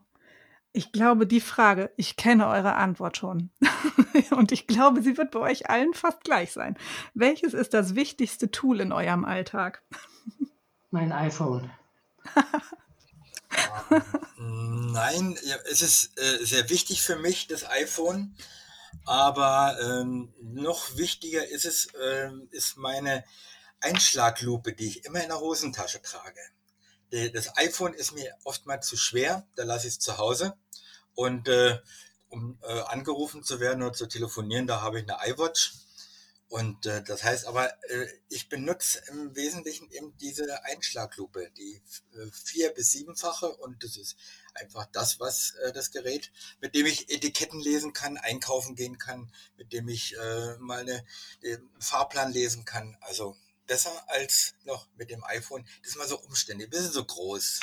Ich 0.74 0.90
glaube, 0.90 1.26
die 1.26 1.40
Frage, 1.40 1.90
ich 1.96 2.16
kenne 2.16 2.48
eure 2.48 2.74
Antwort 2.74 3.18
schon. 3.18 3.50
Und 4.30 4.52
ich 4.52 4.66
glaube, 4.66 5.02
sie 5.02 5.18
wird 5.18 5.30
bei 5.30 5.40
euch 5.40 5.68
allen 5.68 5.92
fast 5.92 6.24
gleich 6.24 6.52
sein. 6.52 6.78
Welches 7.12 7.52
ist 7.52 7.74
das 7.74 7.94
wichtigste 7.94 8.50
Tool 8.50 8.80
in 8.80 8.92
eurem 8.92 9.26
Alltag? 9.26 9.82
Mein 10.90 11.12
iPhone. 11.12 11.70
Nein, 14.38 15.38
es 15.70 15.82
ist 15.82 16.18
äh, 16.18 16.44
sehr 16.44 16.70
wichtig 16.70 17.02
für 17.02 17.16
mich, 17.16 17.48
das 17.48 17.68
iPhone. 17.68 18.34
Aber 19.04 19.76
ähm, 19.82 20.32
noch 20.40 20.96
wichtiger 20.96 21.46
ist 21.48 21.64
es, 21.64 21.86
äh, 21.94 22.30
ist 22.50 22.76
meine 22.76 23.24
Einschlaglupe, 23.80 24.72
die 24.72 24.88
ich 24.88 25.04
immer 25.04 25.22
in 25.22 25.28
der 25.28 25.40
Hosentasche 25.40 26.00
trage. 26.00 26.40
Das 27.34 27.56
iPhone 27.58 27.92
ist 27.92 28.12
mir 28.12 28.34
oftmals 28.44 28.86
zu 28.86 28.96
schwer, 28.96 29.46
da 29.54 29.64
lasse 29.64 29.86
ich 29.86 29.94
es 29.94 29.98
zu 29.98 30.16
Hause. 30.16 30.54
Und 31.14 31.48
äh, 31.48 31.78
um 32.28 32.58
äh, 32.62 32.80
angerufen 32.80 33.44
zu 33.44 33.60
werden 33.60 33.82
oder 33.82 33.92
zu 33.92 34.06
telefonieren, 34.06 34.66
da 34.66 34.80
habe 34.80 35.00
ich 35.00 35.08
eine 35.08 35.32
iWatch. 35.32 35.72
Und 36.48 36.84
äh, 36.84 37.02
das 37.02 37.24
heißt 37.24 37.46
aber, 37.46 37.72
äh, 37.90 38.06
ich 38.28 38.50
benutze 38.50 39.02
im 39.08 39.34
Wesentlichen 39.34 39.90
eben 39.90 40.14
diese 40.18 40.62
Einschlaglupe, 40.64 41.50
die 41.56 41.82
äh, 42.14 42.30
vier- 42.30 42.74
bis 42.74 42.92
siebenfache. 42.92 43.56
Und 43.56 43.82
das 43.82 43.96
ist 43.96 44.16
einfach 44.54 44.86
das, 44.92 45.18
was 45.18 45.52
äh, 45.62 45.72
das 45.72 45.90
Gerät, 45.92 46.30
mit 46.60 46.74
dem 46.74 46.84
ich 46.84 47.08
Etiketten 47.10 47.58
lesen 47.58 47.94
kann, 47.94 48.18
einkaufen 48.18 48.74
gehen 48.74 48.98
kann, 48.98 49.32
mit 49.56 49.72
dem 49.72 49.88
ich 49.88 50.14
äh, 50.18 50.56
mal 50.58 50.80
eine, 50.80 51.06
den 51.42 51.70
Fahrplan 51.78 52.32
lesen 52.32 52.66
kann. 52.66 52.98
Also 53.00 53.34
besser 53.66 54.04
als 54.08 54.54
noch 54.64 54.88
mit 54.96 55.10
dem 55.10 55.24
iPhone. 55.24 55.66
Das 55.80 55.92
ist 55.92 55.96
mal 55.96 56.08
so 56.08 56.18
umständlich, 56.20 56.68
ein 56.68 56.70
bisschen 56.70 56.92
so 56.92 57.04
groß. 57.04 57.60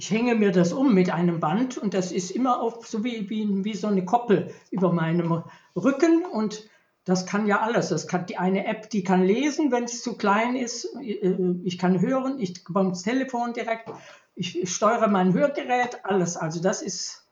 Ich 0.00 0.10
hänge 0.10 0.34
mir 0.34 0.50
das 0.50 0.72
um 0.72 0.94
mit 0.94 1.10
einem 1.10 1.40
Band 1.40 1.76
und 1.76 1.92
das 1.92 2.10
ist 2.10 2.30
immer 2.30 2.62
auf 2.62 2.86
so 2.86 3.04
wie, 3.04 3.28
wie, 3.28 3.66
wie 3.66 3.74
so 3.74 3.86
eine 3.86 4.02
Koppel 4.02 4.50
über 4.70 4.94
meinem 4.94 5.44
Rücken 5.76 6.24
und 6.24 6.70
das 7.04 7.26
kann 7.26 7.46
ja 7.46 7.60
alles. 7.60 7.90
Das 7.90 8.08
kann 8.08 8.24
die 8.24 8.38
eine 8.38 8.64
App, 8.64 8.88
die 8.88 9.04
kann 9.04 9.22
lesen, 9.22 9.70
wenn 9.70 9.84
es 9.84 10.02
zu 10.02 10.16
klein 10.16 10.56
ist. 10.56 10.88
Ich 11.02 11.76
kann 11.76 12.00
hören, 12.00 12.40
ich 12.40 12.64
bekomme 12.64 12.88
das 12.88 13.02
Telefon 13.02 13.52
direkt, 13.52 13.90
ich, 14.34 14.74
steuere 14.74 15.06
mein 15.06 15.34
Hörgerät, 15.34 16.02
alles. 16.02 16.38
Also 16.38 16.62
das 16.62 16.80
ist 16.80 17.26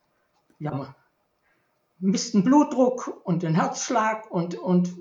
ja 0.58 0.94
misst 2.00 2.34
den 2.34 2.44
Blutdruck 2.44 3.18
und 3.24 3.44
den 3.44 3.54
Herzschlag 3.54 4.30
und, 4.30 4.56
und 4.56 4.94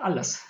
alles. 0.00 0.42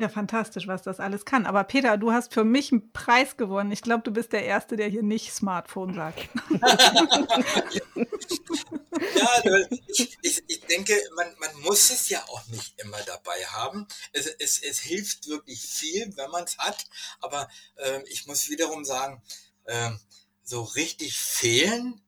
Ja, 0.00 0.08
fantastisch, 0.08 0.68
was 0.68 0.82
das 0.82 1.00
alles 1.00 1.24
kann. 1.24 1.44
Aber 1.44 1.64
Peter, 1.64 1.96
du 1.96 2.12
hast 2.12 2.32
für 2.32 2.44
mich 2.44 2.70
einen 2.70 2.92
Preis 2.92 3.36
gewonnen. 3.36 3.72
Ich 3.72 3.82
glaube, 3.82 4.04
du 4.04 4.12
bist 4.12 4.32
der 4.32 4.44
Erste, 4.44 4.76
der 4.76 4.86
hier 4.86 5.02
nicht 5.02 5.32
Smartphone 5.32 5.92
sagt. 5.92 6.28
ja, 9.16 9.42
ich, 9.88 10.16
ich, 10.22 10.44
ich, 10.46 10.60
denke, 10.66 10.94
man, 11.16 11.26
man, 11.40 11.50
muss 11.62 11.90
es 11.90 12.08
ja 12.10 12.22
auch 12.28 12.46
nicht 12.46 12.80
immer 12.80 12.98
dabei 13.06 13.44
haben. 13.46 13.88
Es, 14.12 14.28
es, 14.28 14.62
es 14.62 14.78
hilft 14.78 15.26
wirklich 15.26 15.62
viel, 15.62 16.16
wenn 16.16 16.30
man 16.30 16.44
es 16.44 16.56
hat. 16.58 16.86
Aber 17.20 17.48
äh, 17.74 18.00
ich 18.06 18.28
muss 18.28 18.48
wiederum 18.48 18.84
sagen, 18.84 19.20
äh, 19.64 19.90
so 20.44 20.62
richtig 20.62 21.18
fehlen 21.18 22.00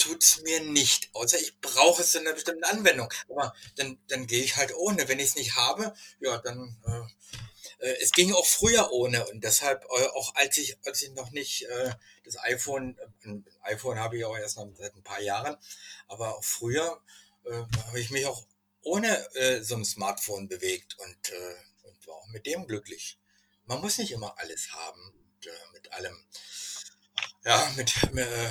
tut 0.00 0.22
es 0.22 0.42
mir 0.42 0.60
nicht. 0.60 1.10
Außer 1.12 1.38
ich 1.38 1.60
brauche 1.60 2.02
es 2.02 2.14
in 2.14 2.22
einer 2.22 2.34
bestimmten 2.34 2.64
Anwendung. 2.64 3.12
Aber 3.28 3.54
dann, 3.76 3.98
dann 4.08 4.26
gehe 4.26 4.42
ich 4.42 4.56
halt 4.56 4.74
ohne. 4.74 5.08
Wenn 5.08 5.18
ich 5.18 5.30
es 5.30 5.36
nicht 5.36 5.56
habe, 5.56 5.94
ja, 6.20 6.38
dann 6.38 6.76
äh, 6.86 7.86
äh, 7.86 7.96
es 8.00 8.12
ging 8.12 8.32
auch 8.32 8.46
früher 8.46 8.90
ohne 8.92 9.26
und 9.28 9.44
deshalb 9.44 9.84
äh, 9.84 10.06
auch 10.14 10.34
als 10.34 10.56
ich 10.56 10.78
als 10.86 11.02
ich 11.02 11.10
noch 11.12 11.30
nicht 11.30 11.62
äh, 11.62 11.92
das 12.24 12.38
iPhone 12.38 12.98
iPhone 13.62 13.98
habe 13.98 14.16
ich 14.16 14.24
auch 14.24 14.36
erst 14.36 14.56
noch 14.56 14.68
seit 14.76 14.94
ein 14.94 15.04
paar 15.04 15.20
Jahren, 15.20 15.56
aber 16.08 16.36
auch 16.36 16.44
früher 16.44 17.02
äh, 17.44 17.62
habe 17.86 18.00
ich 18.00 18.10
mich 18.10 18.26
auch 18.26 18.46
ohne 18.82 19.34
äh, 19.34 19.62
so 19.62 19.76
ein 19.76 19.84
Smartphone 19.84 20.48
bewegt 20.48 20.96
und, 20.98 21.30
äh, 21.30 21.54
und 21.82 22.06
war 22.06 22.14
auch 22.14 22.28
mit 22.28 22.46
dem 22.46 22.66
glücklich. 22.66 23.18
Man 23.66 23.80
muss 23.80 23.98
nicht 23.98 24.12
immer 24.12 24.38
alles 24.38 24.72
haben, 24.72 25.12
äh, 25.44 25.72
mit 25.74 25.92
allem 25.92 26.16
ja, 27.44 27.72
mit, 27.76 27.94
äh, 28.16 28.50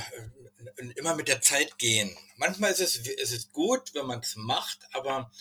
immer 0.95 1.15
mit 1.15 1.27
der 1.27 1.41
Zeit 1.41 1.77
gehen. 1.77 2.15
Manchmal 2.37 2.71
ist 2.71 2.81
es, 2.81 2.97
ist 2.97 3.33
es 3.33 3.51
gut, 3.51 3.93
wenn 3.93 4.05
man 4.05 4.19
es 4.19 4.35
macht, 4.35 4.79
aber 4.93 5.31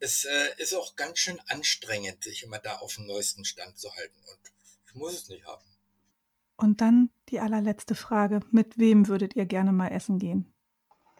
es 0.00 0.24
äh, 0.24 0.62
ist 0.62 0.74
auch 0.74 0.96
ganz 0.96 1.18
schön 1.18 1.40
anstrengend, 1.48 2.24
sich 2.24 2.42
immer 2.44 2.58
da 2.58 2.76
auf 2.76 2.94
dem 2.94 3.06
neuesten 3.06 3.44
Stand 3.44 3.78
zu 3.78 3.94
halten. 3.94 4.18
Und 4.30 4.38
ich 4.86 4.94
muss 4.94 5.14
es 5.14 5.28
nicht 5.28 5.44
haben. 5.46 5.64
Und 6.56 6.80
dann 6.80 7.10
die 7.28 7.40
allerletzte 7.40 7.94
Frage. 7.94 8.40
Mit 8.50 8.78
wem 8.78 9.08
würdet 9.08 9.36
ihr 9.36 9.46
gerne 9.46 9.72
mal 9.72 9.88
essen 9.88 10.18
gehen? 10.18 10.52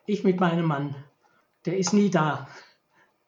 Ich 0.06 0.24
mit 0.24 0.40
meinem 0.40 0.66
Mann. 0.66 0.96
Der 1.64 1.76
ist 1.76 1.92
nie 1.92 2.10
da. 2.10 2.48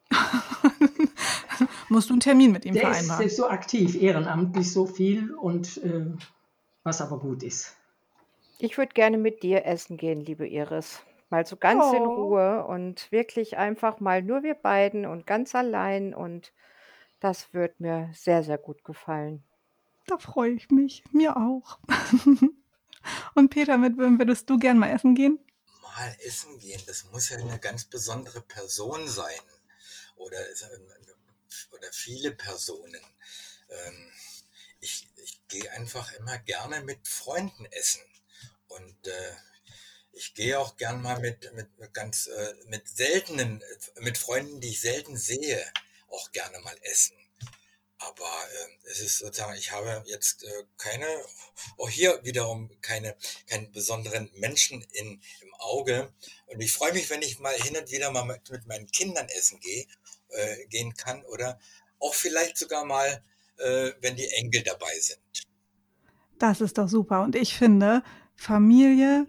Musst 1.89 2.09
du 2.09 2.13
einen 2.13 2.21
Termin 2.21 2.51
mit 2.51 2.65
ihm 2.65 2.73
der 2.73 2.83
vereinbaren? 2.83 3.19
Der 3.19 3.27
ist 3.27 3.37
so 3.37 3.47
aktiv, 3.47 3.95
ehrenamtlich 3.95 4.71
so 4.71 4.85
viel 4.85 5.31
und 5.33 5.77
äh, 5.77 6.05
was 6.83 7.01
aber 7.01 7.19
gut 7.19 7.43
ist. 7.43 7.75
Ich 8.61 8.77
würde 8.77 8.93
gerne 8.93 9.17
mit 9.17 9.43
dir 9.43 9.65
essen 9.65 9.97
gehen, 9.97 10.21
liebe 10.21 10.47
Iris. 10.47 11.01
Mal 11.29 11.45
so 11.45 11.57
ganz 11.57 11.91
in 11.91 12.03
Oh. 12.03 12.05
Ruhe 12.05 12.63
und 12.65 13.11
wirklich 13.11 13.57
einfach 13.57 13.99
mal 13.99 14.21
nur 14.21 14.43
wir 14.43 14.55
beiden 14.55 15.05
und 15.05 15.25
ganz 15.27 15.53
allein 15.55 16.13
und 16.13 16.53
das 17.19 17.53
wird 17.53 17.79
mir 17.79 18.11
sehr, 18.13 18.43
sehr 18.43 18.57
gut 18.59 18.83
gefallen. 18.83 19.43
Da 20.05 20.17
freue 20.19 20.51
ich 20.51 20.69
mich. 20.69 21.03
Mir 21.11 21.37
auch. 21.37 21.79
Und 23.35 23.49
Peter, 23.49 23.77
mit 23.77 23.97
wem 23.97 24.19
würdest 24.19 24.49
du 24.49 24.57
gern 24.59 24.77
mal 24.77 24.91
essen 24.91 25.15
gehen? 25.15 25.39
Mal 25.81 26.15
essen 26.21 26.59
gehen, 26.59 26.81
das 26.85 27.03
muss 27.05 27.29
ja 27.29 27.37
eine 27.37 27.59
ganz 27.59 27.85
besondere 27.85 28.41
Person 28.41 29.07
sein. 29.07 29.39
Oder, 30.15 30.49
es- 30.49 30.65
oder 31.71 31.91
viele 31.93 32.31
Personen. 32.31 33.01
Ähm, 33.69 34.11
ich, 34.81 35.09
ich 35.17 35.41
gehe 35.47 35.71
einfach 35.71 36.13
immer 36.13 36.37
gerne 36.39 36.81
mit 36.81 37.07
Freunden 37.07 37.65
essen. 37.65 38.01
Und 38.75 39.07
äh, 39.07 39.35
ich 40.13 40.33
gehe 40.33 40.59
auch 40.59 40.77
gern 40.77 41.01
mal 41.01 41.19
mit, 41.19 41.53
mit, 41.53 41.77
mit 41.79 41.93
ganz 41.93 42.27
äh, 42.27 42.53
mit 42.67 42.87
seltenen, 42.87 43.63
mit 43.99 44.17
Freunden, 44.17 44.59
die 44.59 44.69
ich 44.69 44.81
selten 44.81 45.17
sehe, 45.17 45.63
auch 46.09 46.31
gerne 46.31 46.59
mal 46.59 46.75
essen. 46.83 47.15
Aber 47.97 48.25
äh, 48.25 48.89
es 48.89 48.99
ist 48.99 49.19
sozusagen, 49.19 49.55
ich 49.57 49.71
habe 49.71 50.03
jetzt 50.07 50.43
äh, 50.43 50.63
keine, 50.77 51.05
auch 51.77 51.89
hier 51.89 52.19
wiederum 52.23 52.69
keine, 52.81 53.15
keinen 53.47 53.71
besonderen 53.71 54.31
Menschen 54.35 54.81
in, 54.93 55.21
im 55.41 55.53
Auge. 55.59 56.11
Und 56.47 56.61
ich 56.61 56.73
freue 56.73 56.93
mich, 56.93 57.09
wenn 57.09 57.21
ich 57.21 57.39
mal 57.39 57.55
hin 57.55 57.77
und 57.77 57.91
wieder 57.91 58.11
mal 58.11 58.25
mit, 58.25 58.49
mit 58.49 58.65
meinen 58.67 58.87
Kindern 58.87 59.27
essen 59.29 59.59
gehe, 59.59 59.85
äh, 60.29 60.65
gehen 60.67 60.93
kann 60.95 61.23
oder 61.25 61.59
auch 61.99 62.15
vielleicht 62.15 62.57
sogar 62.57 62.85
mal, 62.85 63.23
äh, 63.57 63.91
wenn 64.01 64.15
die 64.15 64.27
Enkel 64.29 64.63
dabei 64.63 64.99
sind. 64.99 65.21
Das 66.39 66.59
ist 66.59 66.79
doch 66.79 66.89
super. 66.89 67.21
Und 67.21 67.35
ich 67.35 67.55
finde, 67.55 68.01
Familie 68.41 69.27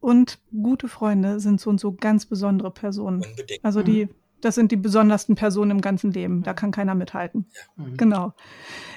und 0.00 0.40
gute 0.50 0.88
Freunde 0.88 1.38
sind 1.38 1.60
so 1.60 1.70
und 1.70 1.78
so 1.78 1.92
ganz 1.92 2.26
besondere 2.26 2.72
Personen. 2.72 3.22
Unbedingt. 3.24 3.64
Also 3.64 3.84
die, 3.84 4.08
das 4.40 4.56
sind 4.56 4.72
die 4.72 4.76
besondersten 4.76 5.36
Personen 5.36 5.70
im 5.70 5.80
ganzen 5.80 6.10
Leben. 6.10 6.42
Da 6.42 6.52
kann 6.52 6.72
keiner 6.72 6.96
mithalten. 6.96 7.46
Mhm. 7.76 7.96
Genau. 7.96 8.32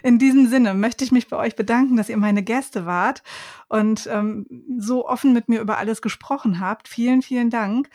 In 0.01 0.17
diesem 0.17 0.47
Sinne 0.47 0.73
möchte 0.73 1.03
ich 1.03 1.11
mich 1.11 1.27
bei 1.27 1.37
euch 1.37 1.55
bedanken, 1.55 1.95
dass 1.95 2.09
ihr 2.09 2.17
meine 2.17 2.41
Gäste 2.41 2.87
wart 2.87 3.21
und 3.67 4.09
ähm, 4.11 4.47
so 4.79 5.07
offen 5.07 5.31
mit 5.31 5.47
mir 5.47 5.61
über 5.61 5.77
alles 5.77 6.01
gesprochen 6.01 6.59
habt. 6.59 6.87
Vielen, 6.87 7.21
vielen 7.21 7.51
Dank. 7.51 7.91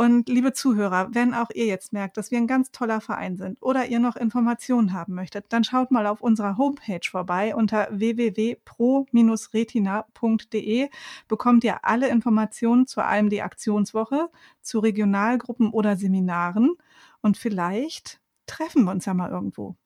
Und 0.00 0.30
liebe 0.30 0.54
Zuhörer, 0.54 1.08
wenn 1.12 1.34
auch 1.34 1.50
ihr 1.52 1.66
jetzt 1.66 1.92
merkt, 1.92 2.16
dass 2.16 2.30
wir 2.30 2.38
ein 2.38 2.46
ganz 2.46 2.70
toller 2.70 3.02
Verein 3.02 3.36
sind 3.36 3.60
oder 3.60 3.88
ihr 3.88 3.98
noch 3.98 4.16
Informationen 4.16 4.94
haben 4.94 5.14
möchtet, 5.14 5.44
dann 5.50 5.62
schaut 5.62 5.90
mal 5.90 6.06
auf 6.06 6.22
unserer 6.22 6.56
Homepage 6.56 7.06
vorbei 7.06 7.54
unter 7.54 7.86
www.pro-retina.de 7.90 10.88
bekommt 11.28 11.64
ihr 11.64 11.84
alle 11.84 12.08
Informationen 12.08 12.86
zur 12.86 13.04
AMD 13.04 13.42
Aktionswoche, 13.42 14.30
zu 14.62 14.78
Regionalgruppen 14.78 15.68
oder 15.68 15.98
Seminaren 15.98 16.76
und 17.20 17.36
vielleicht 17.36 18.22
treffen 18.46 18.84
wir 18.84 18.92
uns 18.92 19.04
ja 19.04 19.12
mal 19.12 19.30
irgendwo 19.30 19.76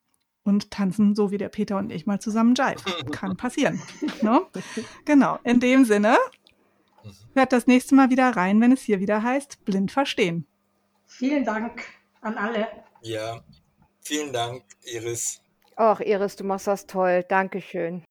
und 0.45 0.71
tanzen, 0.71 1.17
so 1.17 1.33
wie 1.33 1.39
der 1.39 1.49
Peter 1.49 1.77
und 1.77 1.91
ich 1.91 2.07
mal 2.07 2.21
zusammen 2.21 2.55
Jive. 2.55 2.85
Kann 3.11 3.37
passieren. 3.45 3.83
Ne? 4.23 4.43
Genau. 5.07 5.41
In 5.43 5.59
dem 5.59 5.85
Sinne, 5.85 6.19
hört 7.35 7.53
das 7.53 7.67
nächste 7.67 7.95
Mal 7.95 8.11
wieder 8.11 8.31
rein, 8.31 8.61
wenn 8.61 8.73
es 8.73 8.83
hier 8.83 9.01
wieder 9.01 9.23
heißt, 9.23 9.65
blind 9.65 9.93
verstehen. 9.93 10.47
Vielen 11.07 11.45
Dank 11.45 11.85
an 12.21 12.37
alle. 12.37 12.69
Ja, 13.03 13.41
vielen 14.01 14.33
Dank, 14.33 14.63
Iris. 14.83 15.41
Ach, 15.77 16.01
Iris, 16.01 16.37
du 16.37 16.45
machst 16.45 16.67
das 16.67 16.87
toll. 16.87 17.25
Dankeschön. 17.29 18.05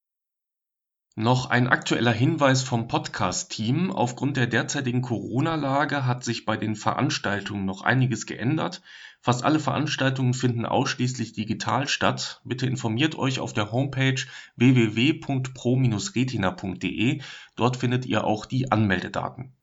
Noch 1.15 1.51
ein 1.51 1.67
aktueller 1.67 2.11
Hinweis 2.11 2.63
vom 2.63 2.87
Podcast-Team. 2.87 3.91
Aufgrund 3.91 4.35
der 4.35 4.47
derzeitigen 4.47 5.03
Corona-Lage 5.03 6.07
hat 6.07 6.23
sich 6.23 6.43
bei 6.43 6.57
den 6.57 6.75
Veranstaltungen 6.75 7.65
noch 7.65 7.83
einiges 7.83 8.25
geändert. 8.25 8.81
Fast 9.21 9.43
alle 9.43 9.59
Veranstaltungen 9.59 10.33
finden 10.33 10.65
ausschließlich 10.65 11.33
digital 11.33 11.87
statt. 11.87 12.41
Bitte 12.45 12.65
informiert 12.65 13.15
euch 13.15 13.39
auf 13.39 13.53
der 13.53 13.71
Homepage 13.71 14.25
www.pro-retina.de. 14.55 17.21
Dort 17.55 17.77
findet 17.77 18.07
ihr 18.07 18.23
auch 18.23 18.47
die 18.47 18.71
Anmeldedaten. 18.71 19.53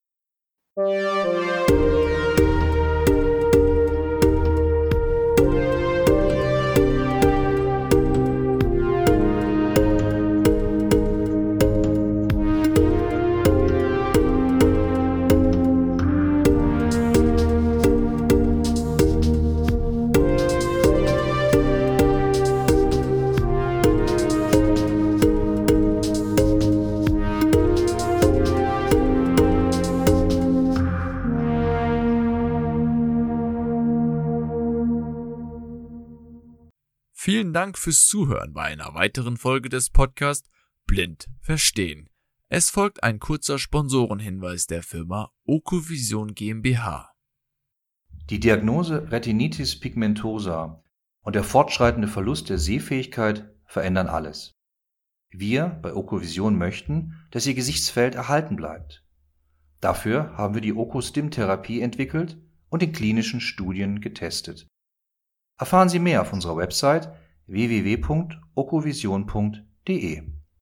Vielen 37.50 37.64
Dank 37.64 37.78
fürs 37.78 38.06
Zuhören 38.06 38.52
bei 38.52 38.62
einer 38.62 38.94
weiteren 38.94 39.36
Folge 39.36 39.68
des 39.68 39.90
Podcasts 39.90 40.48
Blind 40.86 41.28
Verstehen. 41.40 42.08
Es 42.48 42.70
folgt 42.70 43.02
ein 43.02 43.18
kurzer 43.18 43.58
Sponsorenhinweis 43.58 44.68
der 44.68 44.84
Firma 44.84 45.32
Okovision 45.46 46.36
GmbH. 46.36 47.10
Die 48.30 48.38
Diagnose 48.38 49.10
Retinitis 49.10 49.80
pigmentosa 49.80 50.84
und 51.22 51.34
der 51.34 51.42
fortschreitende 51.42 52.06
Verlust 52.06 52.50
der 52.50 52.58
Sehfähigkeit 52.58 53.52
verändern 53.64 54.06
alles. 54.06 54.52
Wir 55.30 55.66
bei 55.82 55.92
Okovision 55.92 56.56
möchten, 56.56 57.16
dass 57.32 57.48
Ihr 57.48 57.54
Gesichtsfeld 57.54 58.14
erhalten 58.14 58.54
bleibt. 58.54 59.04
Dafür 59.80 60.36
haben 60.36 60.54
wir 60.54 60.60
die 60.60 60.76
Okostim-Therapie 60.76 61.80
entwickelt 61.80 62.38
und 62.68 62.84
in 62.84 62.92
klinischen 62.92 63.40
Studien 63.40 64.00
getestet. 64.00 64.68
Erfahren 65.58 65.88
Sie 65.88 65.98
mehr 65.98 66.22
auf 66.22 66.32
unserer 66.32 66.56
Website 66.56 67.12
www.okovision.de. 67.50 70.39